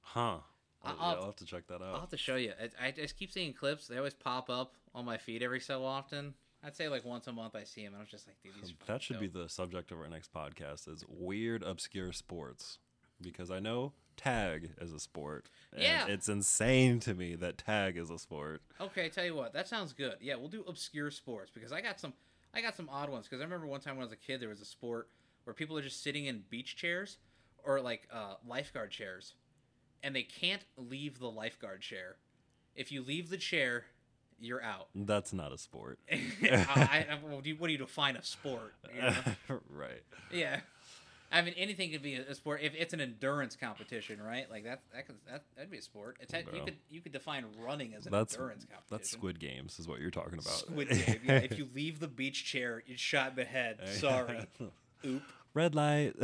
[0.00, 0.38] Huh.
[0.84, 1.94] Yeah, I'll- I'll have to check that out.
[1.94, 4.74] i'll have to show you I, I just keep seeing clips they always pop up
[4.94, 6.34] on my feed every so often
[6.64, 8.52] i'd say like once a month i see them and i was just like dude
[8.60, 12.78] these That fucking should be the subject of our next podcast is weird obscure sports.
[13.20, 15.48] Because I know tag is a sport.
[15.72, 16.06] And Yeah.
[16.08, 18.62] It's insane to me that tag is a sport.
[18.80, 20.16] Okay, tell you what, that sounds good.
[20.20, 22.14] Yeah, we'll do obscure sports because I got some,
[22.52, 23.26] I got some odd ones.
[23.28, 25.08] Because I remember one time when I was a kid, there was a sport
[25.44, 27.18] where people are just sitting in beach chairs
[27.64, 29.34] or like uh, lifeguard chairs,
[30.02, 32.16] and they can't leave the lifeguard chair.
[32.74, 33.84] If you leave the chair,
[34.40, 34.88] you're out.
[34.94, 35.98] That's not a sport.
[36.10, 38.74] I, I, well, do you- what do you define a sport?
[38.94, 39.14] you know?
[39.70, 40.02] right.
[40.32, 40.60] yeah.
[41.34, 44.50] I mean, anything could be a sport if it's an endurance competition, right?
[44.50, 46.18] Like that, that could that, that'd be a sport.
[46.20, 48.86] It's you could you could define running as an That's endurance competition.
[48.90, 50.52] that's Squid Games is what you're talking about.
[50.52, 51.20] Squid Game.
[51.24, 53.78] Yeah, if you leave the beach chair, you're shot in the head.
[53.94, 54.46] Sorry.
[55.06, 55.22] Oop.
[55.54, 56.14] Red light.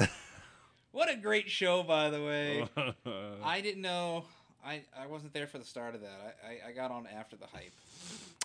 [0.93, 2.69] What a great show, by the way.
[3.44, 4.24] I didn't know.
[4.65, 6.36] I, I wasn't there for the start of that.
[6.44, 7.73] I, I, I got on after the hype.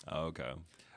[0.08, 0.52] Oh, okay.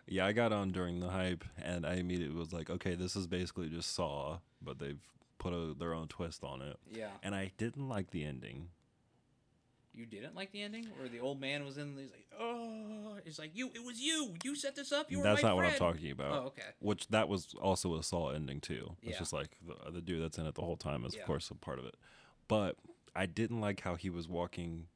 [0.07, 3.27] Yeah, I got on during the hype, and I immediately was like, okay, this is
[3.27, 4.99] basically just Saw, but they've
[5.37, 6.77] put a, their own twist on it.
[6.91, 7.09] Yeah.
[7.23, 8.69] And I didn't like the ending.
[9.97, 11.97] You didn't like the ending where the old man was in.
[11.97, 13.71] He's like, oh, it's like, you.
[13.73, 14.35] It was you.
[14.43, 15.09] You set this up.
[15.11, 16.31] You were That's my not what I'm friend." talking about.
[16.31, 16.61] Oh, okay.
[16.79, 18.95] Which that was also a Saw ending too.
[19.01, 19.19] It's Yeah.
[19.19, 21.21] just like the, the dude that's in it the whole time is Yeah.
[21.21, 21.95] of course a part of it.
[22.47, 22.75] But
[23.15, 24.87] I didn't like how he was walking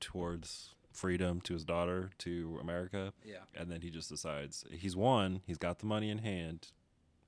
[0.00, 3.36] towards freedom to his daughter to America, Yeah.
[3.54, 5.42] and then he just decides he's won.
[5.46, 6.68] He's got the money in hand.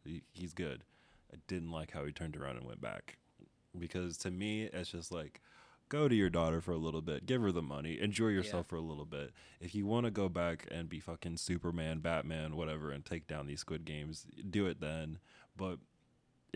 [0.04, 0.84] He, he's good.
[1.32, 3.18] I didn't like how he turned around and went back
[3.78, 5.40] because to me it's just like
[5.92, 8.76] go to your daughter for a little bit, give her the money, enjoy yourself for
[8.76, 9.30] a little bit.
[9.60, 13.46] If you want to go back and be fucking Superman, Batman, whatever, and take down
[13.46, 15.18] these Squid Games, do it then.
[15.54, 15.80] But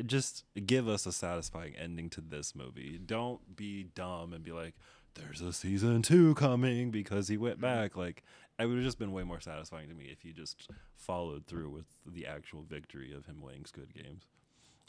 [0.06, 2.98] just give us a satisfying ending to this movie.
[3.04, 4.74] Don't be dumb and be like,
[5.14, 7.82] "There's a season two coming" because he went mm-hmm.
[7.82, 7.94] back.
[7.94, 8.24] Like,
[8.58, 11.68] it would have just been way more satisfying to me if you just followed through
[11.68, 14.24] with the actual victory of him winning Squid Games.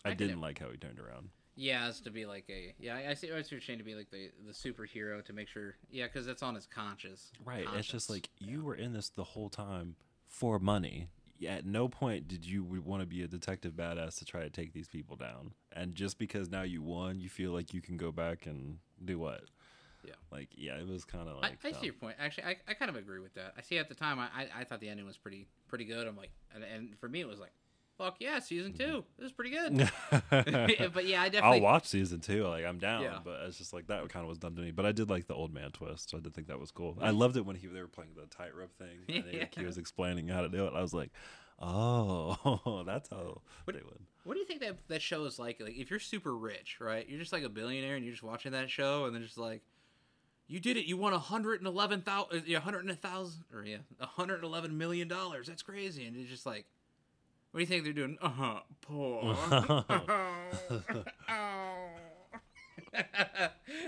[0.05, 1.31] I, I did didn't like how he turned around.
[1.57, 2.95] Yeah, it's to be like a yeah.
[2.95, 3.31] I- I see.
[3.31, 5.75] I see what you're to be like the the superhero to make sure.
[5.89, 7.31] Yeah, because that's on his conscience.
[7.43, 7.65] Right.
[7.75, 9.95] It's just like you were in this the whole time
[10.27, 11.07] for money.
[11.45, 14.73] At no point did you want to be a detective badass to try to take
[14.73, 15.51] these people down.
[15.71, 19.19] And just because now you won, you feel like you can go back and do
[19.19, 19.41] what?
[20.03, 20.13] Yeah.
[20.31, 21.45] Like, yeah, it was kind of like.
[21.45, 21.73] I dumb.
[21.73, 22.15] see um, your point.
[22.19, 23.53] Actually, I, I kind of agree with that.
[23.57, 24.19] I see at the time.
[24.19, 26.07] I, I, I thought the ending was pretty pretty good.
[26.07, 27.51] I'm like, and, and for me it was like,
[27.97, 29.03] fuck yeah, season two.
[29.17, 29.89] This is pretty good.
[30.93, 31.57] but yeah, I definitely.
[31.57, 32.45] I'll watch season two.
[32.47, 33.19] Like I'm down, Yeah.
[33.23, 34.71] but it's just like that kind of was done to me.
[34.71, 36.09] But I did like the old man twist.
[36.09, 36.97] So I did think that was cool.
[37.01, 38.99] I loved it when he they were playing the tightrope thing.
[39.15, 40.73] And he, like, he was explaining how to do it.
[40.75, 41.11] I was like,
[41.59, 43.99] oh, that's how What- they would.
[44.23, 45.61] What do you think that that show is like?
[45.61, 47.07] Like, if you're super rich, right?
[47.07, 49.61] You're just like a billionaire, and you're just watching that show, and then just like,
[50.49, 50.85] you did it.
[50.85, 53.77] You won a hundred and eleven thousand, uh, yeah, hundred and a thousand, or yeah,
[54.01, 55.47] a hundred and eleven million dollars.
[55.47, 56.05] That's crazy.
[56.05, 56.65] And it's just like,
[57.51, 58.17] what do you think they're doing?
[58.21, 58.59] Uh huh.
[58.81, 59.35] Poor.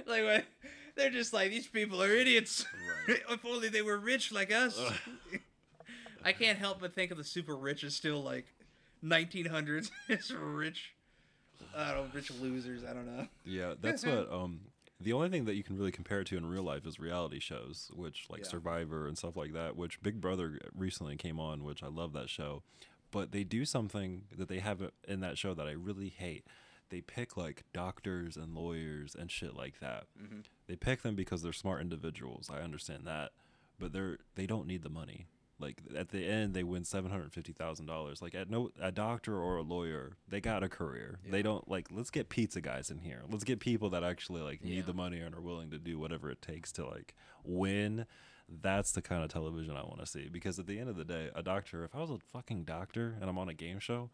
[0.07, 0.45] like what?
[0.95, 2.65] They're just like these people are idiots.
[3.07, 3.19] Right.
[3.30, 4.80] if only they were rich like us.
[6.23, 8.45] I can't help but think of the super rich as still like
[9.03, 9.91] 1900s.
[10.10, 10.94] it's rich.
[11.76, 12.84] I don't know, rich losers.
[12.84, 13.27] I don't know.
[13.45, 14.61] Yeah, that's what um
[15.02, 17.40] the only thing that you can really compare it to in real life is reality
[17.40, 18.48] shows, which like Yeah.
[18.48, 22.30] Survivor and stuff like that, which Big Brother recently came on, which I love that
[22.30, 22.64] show.
[23.11, 26.45] But they do something that they have in that show that I really hate.
[26.90, 30.06] They pick like doctors and lawyers and shit like that.
[30.19, 30.44] Mhm.
[30.68, 32.49] They pick them because they're smart individuals.
[32.52, 33.31] I understand that,
[33.80, 35.27] but they're they don't need the money.
[35.60, 38.22] Like at the end, they win seven hundred fifty thousand dollars.
[38.22, 41.19] Like at no a doctor or a lawyer, they got a career.
[41.30, 41.88] They don't like.
[41.91, 43.23] Let's get pizza guys in here.
[43.30, 44.81] Let's get people that actually like need Yeah.
[44.84, 47.14] the money and are willing to do whatever it takes to like
[47.44, 48.06] win.
[48.61, 50.30] That's the kind of television I want to see.
[50.31, 51.84] Because at the end of the day, a doctor.
[51.84, 54.09] If I was a fucking doctor and I'm on a game show,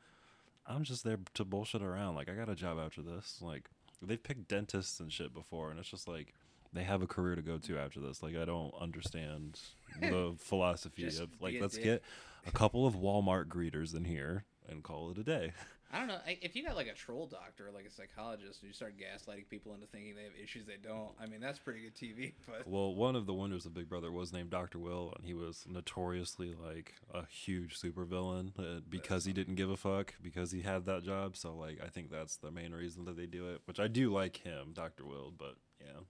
[0.67, 2.15] I'm just there to bullshit around.
[2.15, 3.39] Like I got a job after this.
[3.41, 3.69] Like
[4.01, 6.33] they've picked dentists and shit before, and it's just like
[6.73, 8.21] they have a career to go to after this.
[8.21, 9.59] Like I don't understand
[10.01, 11.83] the philosophy of like let's dick.
[11.83, 12.03] get
[12.45, 15.53] a couple of Walmart greeters in here and call it a day.
[15.95, 16.17] I don't know.
[16.27, 19.73] If you got like a troll doctor, like a psychologist, and you start gaslighting people
[19.73, 22.33] into thinking they have issues they don't, I mean, that's pretty good TV.
[22.45, 25.33] But Well, one of the winners of Big Brother was named Doctor Will, and he
[25.33, 30.63] was notoriously like a huge supervillain uh, because he didn't give a fuck because he
[30.63, 31.37] had that job.
[31.37, 33.61] So like I think that's the main reason that they do it.
[33.63, 36.01] Which I do like him, Doctor Will, but yeah,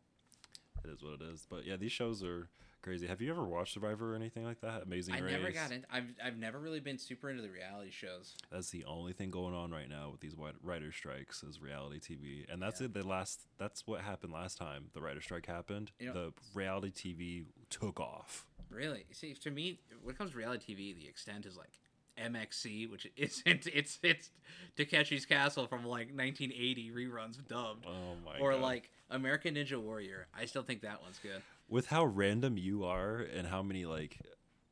[0.84, 1.46] it is what it is.
[1.48, 2.50] But yeah, these shows are
[2.86, 3.08] crazy.
[3.08, 4.84] Have you ever watched Survivor or anything like that?
[4.84, 5.32] Amazing I Race.
[5.34, 5.86] never got into.
[5.92, 8.36] I've I've never really been super into the reality shows.
[8.52, 12.46] That's the only thing going on right now with these writer strikes is reality TV,
[12.52, 12.86] and that's Yeah.
[12.86, 12.94] it.
[12.94, 15.92] The last that's what happened last time the writer strike happened.
[16.00, 18.46] You know- the reality TV took off.
[18.70, 21.80] Really, see, to me, when it comes to reality TV, the extent is like
[22.18, 23.68] MXC, which isn't.
[23.68, 24.30] It's it's
[24.78, 28.42] Takeshi's Castle from like 1980 reruns dubbed, Oh my god.
[28.42, 28.62] or god!
[28.62, 30.28] like American Ninja Warrior.
[30.38, 31.42] I still think that one's good.
[31.68, 34.20] With how random you are and how many like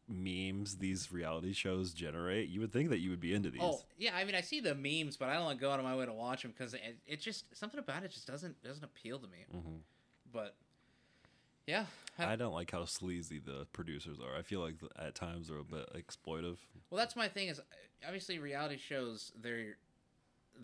[0.07, 3.61] memes these reality shows generate, you would think that you would be into these.
[3.63, 5.95] Oh yeah, I mean I see the memes, but I don't go out of my
[5.95, 9.17] way to watch them because it, it just something about it just doesn't doesn't appeal
[9.19, 9.45] to me.
[9.55, 9.79] Mhm.
[10.31, 10.55] But
[11.65, 11.85] yeah,
[12.19, 14.35] I- I don't like how sleazy the producers are.
[14.37, 16.57] I feel like at times they're a bit exploitive.
[16.89, 17.61] well that's my thing is
[18.05, 19.77] obviously reality shows they're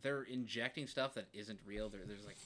[0.02, 1.90] they're injecting stuff that isn't real.
[1.90, 2.38] There, there's like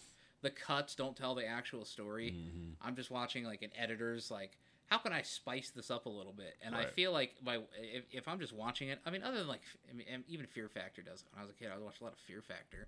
[0.43, 2.31] the cuts don't tell the actual story.
[2.31, 2.75] Mhm.
[2.81, 4.57] I'm just watching like an editor's like
[4.87, 6.55] how can I spice this up a little bit?
[6.61, 9.47] And I feel like by if, if I'm just watching it, I mean other than
[9.47, 11.21] like I mean, even Fear Factor does.
[11.21, 11.27] it.
[11.31, 12.87] When I was a kid, I watched a lot of Fear Factor.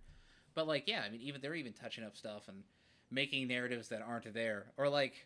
[0.53, 2.64] But like yeah, I mean even they're even touching up stuff and
[3.10, 5.26] making narratives that aren't there or like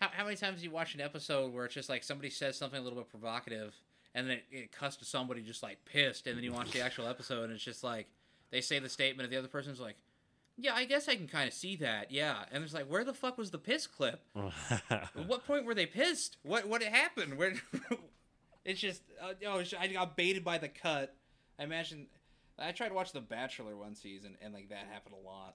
[0.00, 2.56] how, how many times do you watch an episode where it's just like somebody says
[2.56, 3.74] something a little bit provocative
[4.14, 6.80] and then it, it cuts to somebody just like pissed and then you watch the
[6.80, 8.06] actual episode and it's just like
[8.50, 9.96] they say the statement and the other person's like
[10.58, 13.12] yeah i guess i can kind of see that yeah and it's like where the
[13.14, 14.20] fuck was the piss clip
[14.90, 17.54] at what point were they pissed what what happened where
[18.64, 21.14] it's just uh, oh i got baited by the cut
[21.58, 22.06] i imagine
[22.58, 25.54] i tried to watch the bachelor one season and like that happened a lot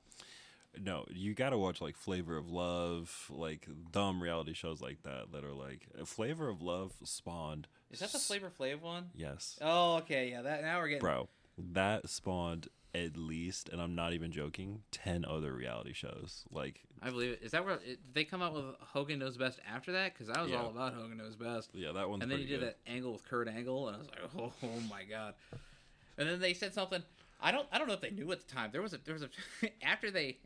[0.81, 5.43] no, you gotta watch like Flavor of Love, like dumb reality shows like that that
[5.43, 7.67] are like Flavor of Love spawned.
[7.91, 9.09] is that the flavor flav one?
[9.13, 10.43] Yes, Oh, okay, yeah.
[10.43, 11.01] That now we're getting.
[11.01, 11.27] bro,
[11.73, 16.43] that spawned at least, and I'm not even joking, ten other reality shows.
[16.51, 17.39] Like, I believe it.
[17.41, 20.13] Is that where it, they come out with Hogan Knows Best after that?
[20.13, 20.61] Because I was Yeah.
[20.61, 21.71] all about Hogan Knows Best.
[21.73, 22.21] yeah, that one.
[22.21, 22.69] and then he did good.
[22.69, 25.33] that angle with Kurt Angle, and I was like, oh, oh my god.
[26.17, 27.01] And then they said something.
[27.39, 28.69] I don't I don't know if they knew at the time.
[28.71, 29.29] There was a there was a
[29.81, 30.37] after they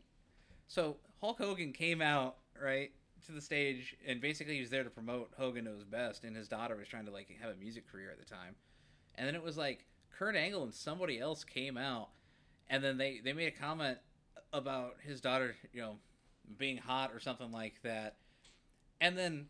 [0.68, 2.90] so Hulk Hogan came out, right,
[3.26, 6.48] to the stage and basically he was there to promote Hogan Knows Best and his
[6.48, 8.54] daughter was trying to like have a music career at the time.
[9.16, 9.84] And then it was like
[10.16, 12.08] Kurt Angle and somebody else came out
[12.68, 13.98] and then they they made a comment
[14.52, 15.96] about his daughter, you know,
[16.58, 18.16] being hot or something like that.
[19.00, 19.46] And then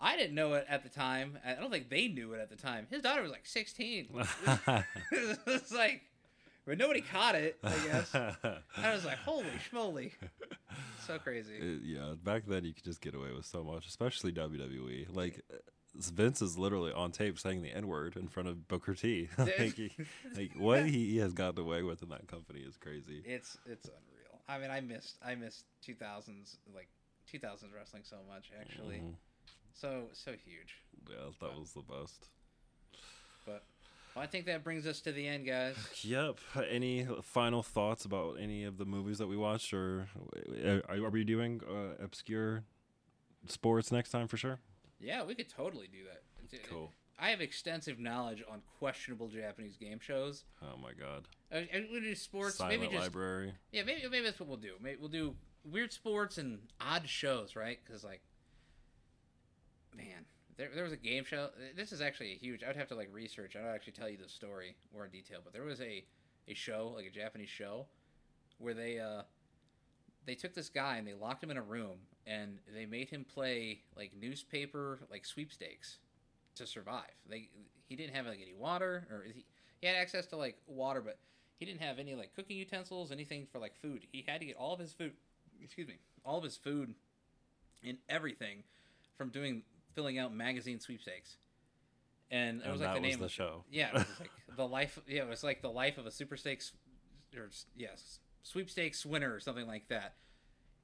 [0.00, 1.38] I didn't know it at the time.
[1.46, 2.86] I don't think they knew it at the time.
[2.90, 4.08] His daughter was like 16.
[5.12, 6.02] it's like,
[6.66, 7.56] but nobody caught it.
[7.62, 8.14] I guess.
[8.14, 10.12] I was like, holy schmoly,
[11.06, 11.54] so crazy.
[11.54, 15.06] It- yeah, back then you could just get away with so much, especially WWE.
[15.14, 15.56] Like uh,
[15.94, 19.28] Vince is literally on tape saying the N word in front of Booker T.
[19.38, 19.90] like, he,
[20.36, 23.22] like what he, he has gotten away with in that company is crazy.
[23.24, 24.40] It's it's unreal.
[24.48, 26.88] I mean, I missed I missed 2000s like
[27.32, 28.96] 2000s wrestling so much actually.
[28.96, 29.14] Mhm.
[29.74, 30.76] So so huge.
[31.08, 32.28] Yeah, that was the best.
[33.44, 33.64] But
[34.14, 35.76] well, I think that brings us to the end, guys.
[36.04, 36.38] Yep.
[36.70, 40.08] Any final thoughts about any of the movies that we watched, or
[40.64, 42.64] uh, are, are we doing uh, obscure
[43.46, 44.58] sports next time for sure?
[45.02, 46.22] Yeah, we could totally do that.
[46.52, 46.92] It's- Cool.
[47.18, 50.44] I have extensive knowledge on questionable Japanese game shows.
[50.62, 51.28] Oh my god.
[51.52, 53.54] Uh, and we do sports, Silent maybe just Library.
[53.70, 54.74] yeah, maybe maybe that's what we'll do.
[54.80, 57.78] Maybe we'll do weird sports and odd shows, right?
[57.84, 58.22] Because like,
[59.96, 60.24] man,
[60.56, 61.50] there there was a game show.
[61.76, 62.62] This is actually a huge.
[62.64, 63.56] I would have to like research.
[63.56, 66.04] I don't actually tell you the story more in detail, but there was a
[66.48, 67.86] a show like a Japanese show
[68.58, 69.22] where they uh
[70.26, 73.24] they took this guy and they locked him in a room and they made him
[73.24, 75.98] play like newspaper like sweepstakes
[76.56, 77.10] to survive.
[77.28, 77.48] They
[77.88, 79.44] he didn't have like any water or he,
[79.80, 81.18] he had access to like water, but
[81.58, 84.06] he didn't have any like cooking utensils, anything for like food.
[84.12, 85.12] He had to get all of his food,
[85.62, 86.94] excuse me, all of his food
[87.84, 88.62] and everything
[89.16, 89.62] from doing
[89.94, 91.36] filling out magazine sweepstakes.
[92.30, 93.64] And it And was like the name the of- show.
[93.70, 94.98] Yeah, it was like the life.
[95.06, 96.72] Yeah, it was like the life of a super stakes,
[97.36, 100.14] or yes, sweepstakes winner or something like that.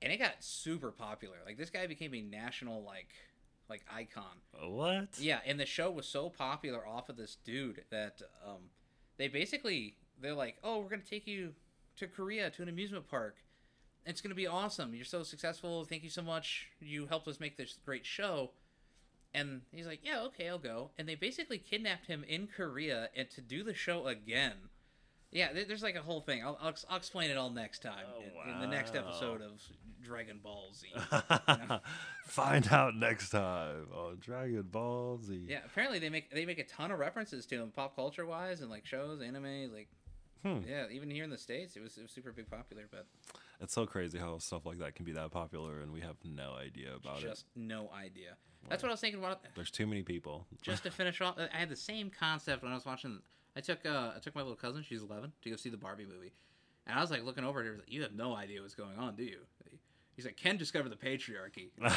[0.01, 1.36] And it got super popular.
[1.44, 3.10] Like this guy became a national like
[3.68, 4.24] like icon.
[4.60, 5.18] What?
[5.18, 8.70] Yeah, and the show was so popular off of this dude that um,
[9.18, 11.55] they basically they're like, oh, we're gonna take you
[11.97, 13.36] to Korea to an amusement park.
[14.06, 14.94] It's gonna be awesome.
[14.94, 15.85] You're so successful.
[15.85, 16.68] Thank you so much.
[16.80, 18.52] You helped us make this great show.
[19.35, 20.90] And he's like, yeah, okay, I'll go.
[20.97, 24.68] And they basically kidnapped him in Korea and to do the show again.
[25.30, 26.42] Yeah, there's like a whole thing.
[26.42, 29.60] I'll, I'll, I'll explain it all next time Oh, in, in the next episode of
[30.02, 30.88] Dragon Ball Z.
[32.24, 35.46] Find out next time on Dragon Ball Z.
[35.48, 38.60] Yeah, apparently they make they make a ton of references to him, pop culture wise,
[38.60, 39.88] and like shows, anime, like
[40.44, 40.59] Hmm.
[40.68, 43.06] yeah, even here in the states, it was it was super big popular, but
[43.60, 46.55] It's so crazy how stuff like that can be that popular and we have no
[46.55, 47.22] idea about it.
[47.28, 48.36] just no idea.
[48.68, 49.40] That's what I was thinking about.
[49.56, 50.46] There's too many people.
[50.62, 53.20] Just to finish off, I had the same concept when I was watching.
[53.59, 56.06] I took uh, I took my little cousin, she's 11, to go see the Barbie
[56.06, 56.32] movie,
[56.86, 58.97] and I was like looking over at her, like, you have no idea what's going
[58.97, 59.40] on, do you?
[60.14, 61.70] He's like, Ken discovered the patriarchy.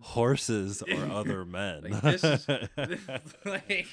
[0.00, 1.84] Horses or other men.
[1.84, 2.46] Like this is
[3.44, 3.86] like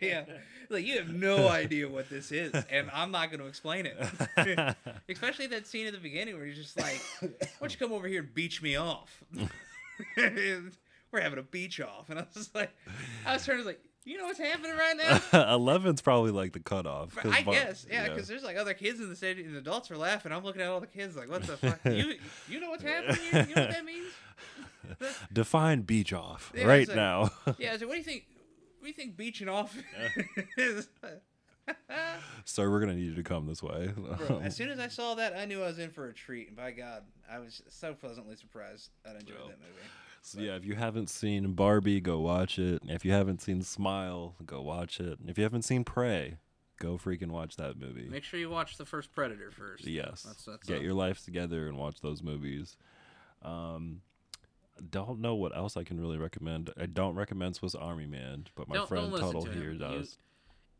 [0.00, 0.24] yeah,
[0.70, 4.76] like you have no idea what this is, and I'm not going to explain it.
[5.08, 7.28] Especially that scene at the beginning where he's just like, "Why
[7.60, 9.22] don't you come over here and beach me off?"
[10.16, 12.70] We're having a beach off, and I was just like,
[13.26, 15.18] I was turning to like, you know what's happening right now?
[15.58, 17.16] 11's probably like the cutoff.
[17.24, 20.32] I guess, yeah, because there's like other kids in the stadium, and adults are laughing.
[20.32, 21.80] I'm looking at all the kids like, what the fuck?
[21.84, 22.14] You
[22.48, 23.20] you know what's happening?
[23.30, 23.46] Here?
[23.48, 24.06] You know what that means?
[25.32, 27.30] Define beach off Yeah, right like- now.
[27.58, 27.76] Yeah.
[27.76, 28.24] So what do you think?
[28.78, 29.76] What do you think beaching off
[30.56, 30.88] is?
[32.44, 33.90] Sir, we're gonna need you to come this way.
[33.96, 36.46] Bro, as soon as I saw that, I knew I was in for a treat,
[36.48, 39.72] and by God, I was so pleasantly surprised I enjoyed Well, that movie.
[40.26, 42.82] So yeah, if you haven't seen Barbie, go watch it.
[42.88, 45.18] If you haven't seen Smile, go watch it.
[45.24, 46.38] If you haven't seen Prey,
[46.80, 48.08] go freaking watch that movie.
[48.08, 49.86] Make sure you watch the first Predator first.
[49.86, 50.22] Yes.
[50.24, 52.76] That's, that's Get uh, your life together and watch those movies.
[53.42, 54.00] Um,
[54.90, 56.70] don't know what else I can really recommend.
[56.76, 59.78] I don't recommend Swiss Army Man, but my Don't- friend don't Tuttle to here You-
[59.78, 60.18] does.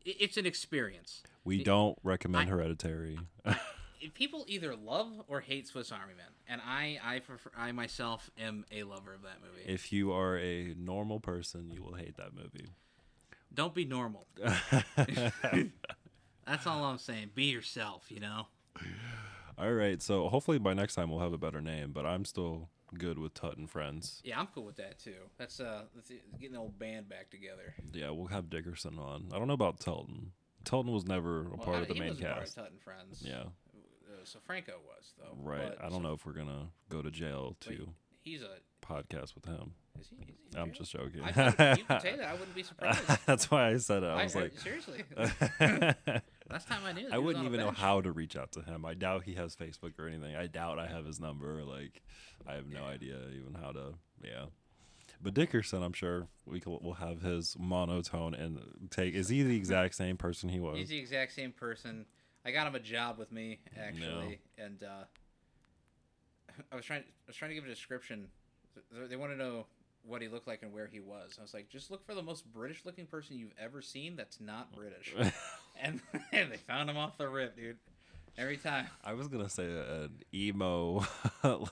[0.05, 1.23] i- It's an experience.
[1.45, 3.17] we it- don't recommend I- Hereditary.
[3.45, 3.57] If
[4.13, 8.65] People either love or hate Swiss Army Man, and I, I, prefer, I myself am
[8.71, 9.63] a lover of that movie.
[9.67, 12.69] if you are a normal person, you will hate that movie.
[13.53, 14.27] Don't be normal.
[16.45, 17.31] That's all I'm saying.
[17.35, 18.05] Be yourself.
[18.09, 18.47] You know.
[19.57, 22.69] All right, so hopefully by next time we'll have a better name, but I'm still
[22.97, 24.21] good with Tutt and Friends.
[24.23, 25.15] Yeah, I'm cool with that too.
[25.37, 27.73] That's uh, that's getting the old band back together.
[27.91, 29.29] Yeah, we'll have Dickerson on.
[29.33, 30.31] I don't know about Telton.
[30.63, 32.55] Telton was never a Well, part I- of the he main wasn't part of cast.
[32.55, 33.23] Tutt and Friends.
[33.25, 33.43] Yeah,
[34.27, 35.35] so Franco was though.
[35.41, 35.69] right.
[35.69, 37.89] but- I don't so- know if we're gonna go to jail to
[38.21, 38.57] He's a.
[38.85, 39.73] podcast with him.
[39.99, 40.15] Is he?
[40.17, 41.21] Is he I'm just joking.
[41.23, 41.27] I,
[41.77, 42.25] you can say that.
[42.27, 43.01] I wouldn't be surprised.
[43.25, 44.07] That's why I said it.
[44.07, 45.03] I I, was like, seriously.
[46.49, 48.85] Last time I knew, I wouldn't even know how to reach out to him.
[48.85, 50.35] I doubt he has Facebook or anything.
[50.35, 51.63] I doubt I have his number.
[51.63, 52.01] Like,
[52.47, 52.85] I have no Yeah.
[52.87, 53.93] idea even how to.
[54.23, 54.45] Yeah.
[55.21, 58.59] But Dickerson, I'm sure we will have his monotone and
[58.91, 59.13] take.
[59.15, 60.77] Is he the exact same person he was?
[60.77, 62.05] He's the exact same person.
[62.47, 65.03] I got him a job with me actually, and uh,
[66.71, 67.01] I was trying.
[67.01, 68.29] I was trying to give a description.
[69.09, 69.65] They want to know
[70.03, 71.35] what he looked like and where he was.
[71.37, 74.73] I was like, just look for the most British-looking person you've ever seen that's not
[74.73, 75.13] British,
[75.81, 75.99] and,
[76.31, 77.75] and they found him off the rip, dude.
[78.37, 78.85] Every time.
[79.03, 81.05] I was gonna say an emo,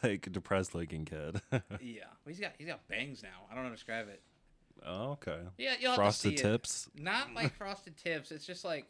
[0.03, 1.39] like depressed looking kid.
[1.79, 3.45] Yeah, well, he's got he's got bangs now.
[3.49, 4.21] I don't know how to describe it.
[4.85, 5.39] oh, okay.
[5.57, 6.51] Yeah, you'll have Frosted to see it.
[6.51, 6.89] tips.
[6.99, 8.31] Not like frosted tips.
[8.31, 8.87] It's just like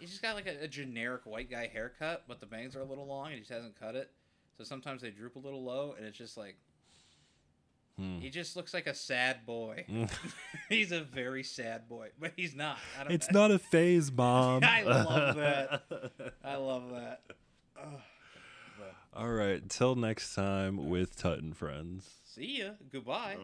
[0.00, 2.84] he's just got like a, a generic white guy haircut, but the bangs are a
[2.84, 4.10] little long and he just hasn't cut it.
[4.58, 6.56] So sometimes they droop a little low, and it's just like
[7.96, 8.18] Hmm.
[8.18, 9.84] he just looks like a sad boy.
[10.68, 12.78] he's a very sad boy, but he's not.
[12.98, 14.64] I don't, It's not a phase, mom.
[14.64, 15.82] I love that.
[16.44, 17.20] I love that.
[17.80, 18.00] Ugh.
[19.14, 19.68] All right.
[19.68, 22.08] Till next time with Tutt and friends.
[22.24, 22.70] see ya.
[22.90, 23.36] Goodbye.